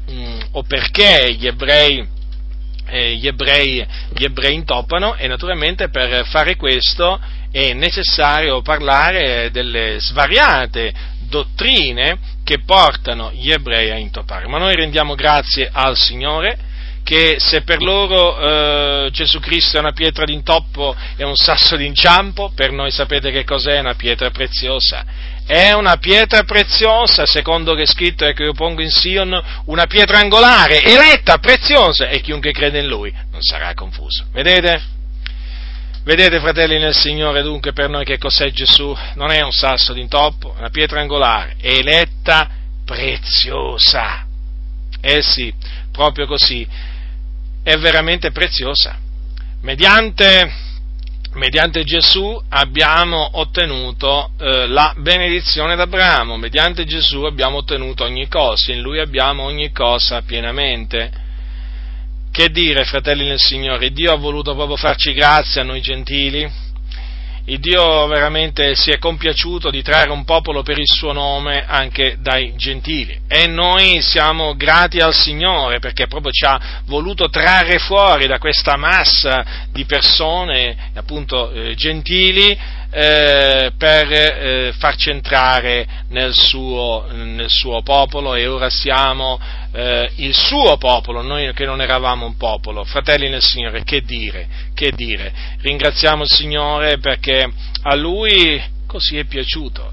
mh, 0.07 0.13
mm, 0.13 0.41
o 0.53 0.63
perché 0.63 1.35
gli 1.35 1.47
ebrei, 1.47 2.07
eh, 2.87 3.15
gli, 3.15 3.27
ebrei, 3.27 3.87
gli 4.15 4.25
ebrei 4.25 4.55
intoppano 4.55 5.17
e 5.17 5.27
naturalmente 5.29 5.91
per 5.91 6.27
fare 6.27 6.57
questo 6.57 7.21
è 7.51 7.73
necessario 7.73 8.63
parlare 8.63 9.51
delle 9.53 10.01
svariate 10.01 10.93
dottrine 11.29 12.19
che 12.43 12.61
portano 12.65 13.33
gli 13.33 13.51
ebrei 13.51 13.91
a 13.91 13.97
intoppare. 13.97 14.47
Ma 14.49 14.59
noi 14.59 14.75
rendiamo 14.75 15.15
grazie 15.15 15.69
al 15.73 15.97
Signore 15.97 16.73
che 17.05 17.37
se 17.39 17.63
per 17.63 17.83
loro 17.83 18.39
eh, 18.39 19.11
Gesù 19.13 19.39
Cristo 19.39 19.77
è 19.77 19.81
una 19.81 19.93
pietra 19.93 20.25
d'intoppo 20.25 20.97
e 21.17 21.25
un 21.25 21.37
sasso 21.37 21.77
d'inciampo, 21.77 22.53
per 22.55 22.73
noi 22.73 22.91
sapete 22.91 23.31
che 23.31 23.45
cos'è 23.45 23.79
una 23.79 23.95
pietra 23.95 24.31
preziosa. 24.31 25.05
È 25.47 25.73
una 25.73 25.99
pietra 25.99 26.45
preziosa, 26.45 27.27
secondo 27.27 27.75
che 27.75 27.83
è 27.83 27.87
scritto, 27.87 28.25
ecco 28.25 28.45
io 28.45 28.55
pongo 28.55 28.81
in 28.81 28.91
Sion 28.91 29.39
una 29.67 29.85
pietra 29.85 30.19
angolare, 30.19 30.83
eletta, 30.83 31.37
preziosa, 31.37 32.09
e 32.09 32.23
chiunque 32.23 32.51
crede 32.53 32.81
in 32.81 32.87
lui 32.87 33.13
non 33.31 33.43
sarà 33.43 33.75
confuso. 33.75 34.25
Vedete? 34.33 34.83
Vedete, 36.05 36.41
fratelli 36.41 36.79
nel 36.79 36.95
Signore, 36.95 37.43
dunque 37.43 37.73
per 37.75 37.91
noi 37.91 38.07
che 38.07 38.17
cos'è 38.17 38.51
Gesù? 38.51 38.97
Non 39.17 39.31
è 39.31 39.43
un 39.43 39.53
sasso 39.53 39.93
d'intoppo, 39.93 40.55
è 40.55 40.59
una 40.61 40.71
pietra 40.71 41.01
angolare, 41.01 41.57
eletta, 41.61 42.49
preziosa. 42.85 44.27
Eh 45.03 45.21
sì, 45.21 45.53
proprio 45.93 46.27
così 46.27 46.67
è 47.65 47.77
veramente 47.79 48.31
preziosa. 48.31 48.97
Mediante, 49.63 50.53
mediante 51.33 51.83
Gesù 51.83 52.41
abbiamo 52.51 53.39
ottenuto 53.39 54.31
eh, 54.39 54.67
la 54.67 54.95
benedizione 54.99 55.75
d'Abramo, 55.75 56.37
mediante 56.37 56.85
Gesù 56.85 57.23
abbiamo 57.23 57.57
ottenuto 57.57 58.05
ogni 58.05 58.29
cosa, 58.29 58.71
in 58.71 58.83
Lui 58.83 59.01
abbiamo 59.01 59.43
ogni 59.43 59.73
cosa 59.73 60.23
pienamente. 60.23 61.23
Che 62.31 62.51
dire, 62.51 62.85
fratelli 62.85 63.27
nel 63.27 63.39
Signore, 63.39 63.91
Dio 63.91 64.13
ha 64.13 64.17
voluto 64.17 64.55
proprio 64.55 64.77
farci 64.77 65.15
grazia 65.15 65.63
a 65.63 65.65
noi 65.65 65.81
gentili, 65.81 66.51
il 67.47 67.59
Dio 67.61 68.07
veramente 68.07 68.75
si 68.75 68.91
è 68.91 68.99
compiaciuto 68.99 69.69
di 69.69 69.83
trarre 69.83 70.11
un 70.11 70.25
popolo 70.25 70.63
per 70.63 70.79
il 70.79 70.87
suo 70.87 71.13
nome 71.13 71.65
anche 71.67 72.17
dai 72.19 72.55
gentili. 72.57 73.21
E 73.29 73.47
noi 73.47 74.01
siamo 74.01 74.57
grati 74.57 74.99
al 75.01 75.15
Signore 75.15 75.79
perché 75.79 76.07
proprio 76.07 76.33
ci 76.33 76.47
ha 76.47 76.83
voluto 76.87 77.29
trarre 77.29 77.79
fuori 77.79 78.27
da 78.27 78.39
questa 78.39 78.77
massa 78.77 79.45
di 79.71 79.85
persone 79.85 80.91
appunto 80.95 81.51
eh, 81.51 81.75
gentili 81.75 82.59
eh, 82.97 83.73
per 83.77 84.13
eh, 84.13 84.73
farci 84.79 85.11
entrare 85.11 85.85
nel 86.11 86.33
suo, 86.33 87.07
nel 87.11 87.51
suo, 87.51 87.83
popolo 87.83 88.37
e 88.37 88.47
ora 88.47 88.71
siamo 88.71 89.41
eh, 89.73 90.09
il 90.19 90.33
suo 90.33 90.77
popolo, 90.77 91.21
noi 91.21 91.53
che 91.55 91.65
non 91.65 91.81
eravamo 91.81 92.25
un 92.25 92.37
popolo. 92.37 92.85
Fratelli 92.85 93.29
nel 93.29 93.43
Signore, 93.43 93.83
che 93.83 94.03
dire, 94.03 94.47
che 94.75 94.93
dire? 94.95 95.33
Ringraziamo 95.61 96.23
il 96.23 96.31
Signore 96.31 96.99
perché 96.99 97.51
a 97.83 97.97
Lui 97.97 98.63
così 98.87 99.19
è 99.19 99.25
piaciuto. 99.25 99.93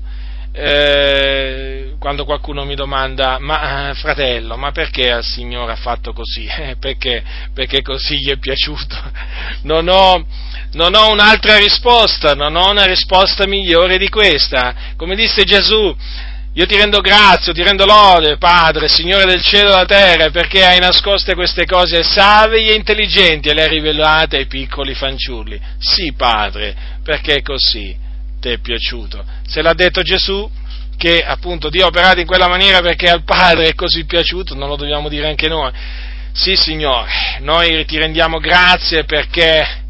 Eh, 0.54 1.96
quando 1.98 2.26
qualcuno 2.26 2.66
mi 2.66 2.76
domanda, 2.76 3.38
ma 3.40 3.90
eh, 3.90 3.94
fratello, 3.96 4.58
ma 4.58 4.72
perché 4.72 5.08
il 5.08 5.24
Signore 5.24 5.72
ha 5.72 5.78
fatto 5.78 6.14
così? 6.14 6.48
perché, 6.80 7.24
perché 7.52 7.82
così 7.82 8.18
gli 8.18 8.30
è 8.30 8.38
piaciuto? 8.38 8.96
Non 9.64 9.88
ho, 9.88 10.24
non 10.74 10.96
ho 10.96 11.12
un'altra 11.12 11.58
risposta, 11.58 12.34
non 12.34 12.56
ho 12.56 12.70
una 12.70 12.86
risposta 12.86 13.46
migliore 13.46 13.98
di 13.98 14.10
questa. 14.10 14.94
Come 14.96 15.16
disse 15.16 15.44
Gesù, 15.44 15.96
io 16.54 16.66
ti 16.66 16.76
rendo 16.76 17.00
grazie, 17.00 17.54
ti 17.54 17.64
rendo 17.64 17.86
lode, 17.86 18.38
Padre, 18.38 18.90
Signore 18.90 19.26
del 19.26 19.42
cielo 19.42 19.70
e 19.70 19.72
della 19.72 19.86
terra, 19.86 20.30
perché 20.32 20.66
hai 20.66 20.80
nascoste 20.80 21.34
queste 21.34 21.66
cose 21.66 21.98
ai 21.98 22.04
savi 22.04 22.70
e 22.70 22.74
intelligenti 22.74 23.50
e 23.50 23.54
le 23.54 23.64
hai 23.64 23.70
rivelate 23.70 24.38
ai 24.38 24.48
piccoli 24.48 24.94
fanciulli. 24.94 25.60
Sì, 25.80 26.14
Padre, 26.16 26.76
perché 27.04 27.42
così 27.42 27.96
ti 28.40 28.50
è 28.50 28.58
piaciuto. 28.60 29.24
Se 29.48 29.62
l'ha 29.62 29.74
detto 29.74 30.02
Gesù, 30.02 30.50
che 30.98 31.24
appunto 31.24 31.70
Dio 31.70 31.86
ha 31.86 31.88
operato 31.88 32.20
in 32.20 32.28
quella 32.28 32.48
maniera 32.48 32.82
perché 32.82 33.10
al 33.10 33.24
Padre 33.24 33.70
è 33.70 33.74
così 33.74 34.06
piaciuto, 34.06 34.54
non 34.54 34.68
lo 34.68 34.76
dobbiamo 34.76 35.10
dire 35.10 35.28
anche 35.28 35.48
noi. 35.48 35.72
Sì, 36.34 36.56
Signore, 36.56 37.10
noi 37.40 37.86
ti 37.86 37.98
rendiamo 37.98 38.40
grazie 38.40 39.04
perché 39.04 39.82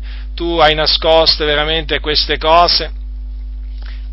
tu 0.42 0.58
hai 0.58 0.74
nascoste 0.74 1.46
veramente 1.46 2.00
queste 2.00 2.40
cose 2.40 2.92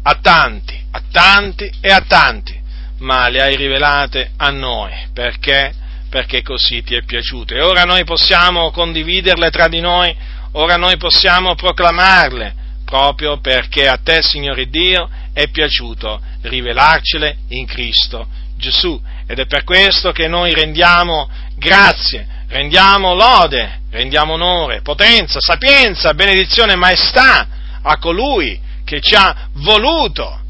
a 0.03 0.19
tanti, 0.21 0.79
a 0.91 1.01
tanti 1.11 1.73
e 1.81 1.91
a 1.91 2.03
tanti, 2.03 2.55
ma 2.99 3.31
le 3.31 3.41
hai 3.41 3.57
rivelate 3.57 4.33
a 4.37 4.51
noi, 4.51 4.93
perché? 5.15 5.73
Perché 6.11 6.43
così 6.43 6.83
ti 6.83 6.95
è 6.95 7.03
piaciuto. 7.03 7.55
E 7.55 7.63
ora 7.63 7.85
noi 7.85 8.05
possiamo 8.05 8.71
condividerle 8.73 9.49
tra 9.49 9.69
di 9.69 9.81
noi, 9.81 10.15
ora 10.53 10.77
noi 10.77 10.99
possiamo 10.99 11.55
proclamarle, 11.55 12.55
proprio 12.85 13.41
perché 13.41 13.89
a 13.89 13.97
te, 13.97 14.21
Signore 14.21 14.69
Dio, 14.69 15.09
è 15.33 15.49
piaciuto 15.49 16.21
rivelarcele 16.43 17.39
in 17.49 17.65
Cristo 17.65 18.29
Gesù. 18.59 19.01
Ed 19.27 19.39
è 19.39 19.47
per 19.47 19.65
questo 19.65 20.13
che 20.13 20.29
noi 20.29 20.53
rendiamo 20.53 21.27
grazie, 21.57 22.38
rendiamo 22.49 23.15
lode, 23.15 23.81
rendiamo 23.91 24.35
onore, 24.35 24.83
potenza, 24.83 25.39
sapienza, 25.41 26.15
benedizione 26.15 26.73
e 26.73 26.77
maestà 26.77 27.47
a 27.83 27.99
colui 27.99 28.59
che 28.85 29.01
ci 29.01 29.15
ha 29.15 29.49
voluto, 29.55 30.41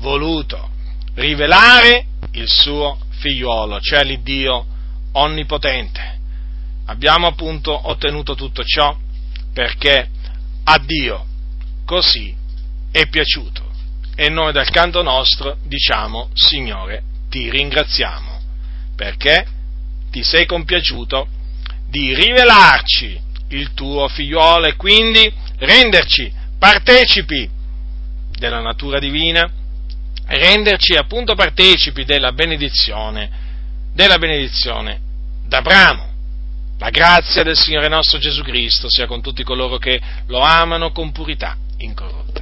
voluto 0.00 0.70
rivelare 1.14 2.06
il 2.32 2.48
suo 2.48 2.98
figliuolo, 3.10 3.80
cioè 3.80 4.02
l'Iddio 4.02 4.66
onnipotente. 5.12 6.20
Abbiamo 6.86 7.26
appunto 7.26 7.88
ottenuto 7.88 8.34
tutto 8.34 8.64
ciò 8.64 8.96
perché 9.52 10.08
a 10.64 10.78
Dio 10.78 11.26
così 11.84 12.34
è 12.90 13.06
piaciuto. 13.08 13.70
E 14.14 14.28
noi 14.28 14.52
dal 14.52 14.70
canto 14.70 15.02
nostro 15.02 15.56
diciamo, 15.64 16.30
Signore, 16.34 17.02
ti 17.28 17.48
ringraziamo, 17.50 18.40
perché 18.94 19.46
ti 20.10 20.22
sei 20.22 20.44
compiaciuto 20.44 21.26
di 21.92 22.14
rivelarci 22.14 23.20
il 23.48 23.74
tuo 23.74 24.08
figliuolo 24.08 24.64
e 24.66 24.76
quindi 24.76 25.30
renderci 25.58 26.32
partecipi 26.58 27.46
della 28.30 28.60
natura 28.60 28.98
divina, 28.98 29.46
renderci 30.24 30.94
appunto 30.94 31.34
partecipi 31.34 32.06
della 32.06 32.32
benedizione, 32.32 33.30
della 33.92 34.16
benedizione 34.16 35.00
d'Abramo. 35.46 36.10
La 36.78 36.88
grazia 36.88 37.42
del 37.42 37.58
Signore 37.58 37.88
nostro 37.88 38.18
Gesù 38.18 38.42
Cristo 38.42 38.88
sia 38.88 39.06
con 39.06 39.20
tutti 39.20 39.44
coloro 39.44 39.76
che 39.76 40.00
lo 40.28 40.40
amano 40.40 40.92
con 40.92 41.12
purità 41.12 41.58
incorrotta. 41.76 42.41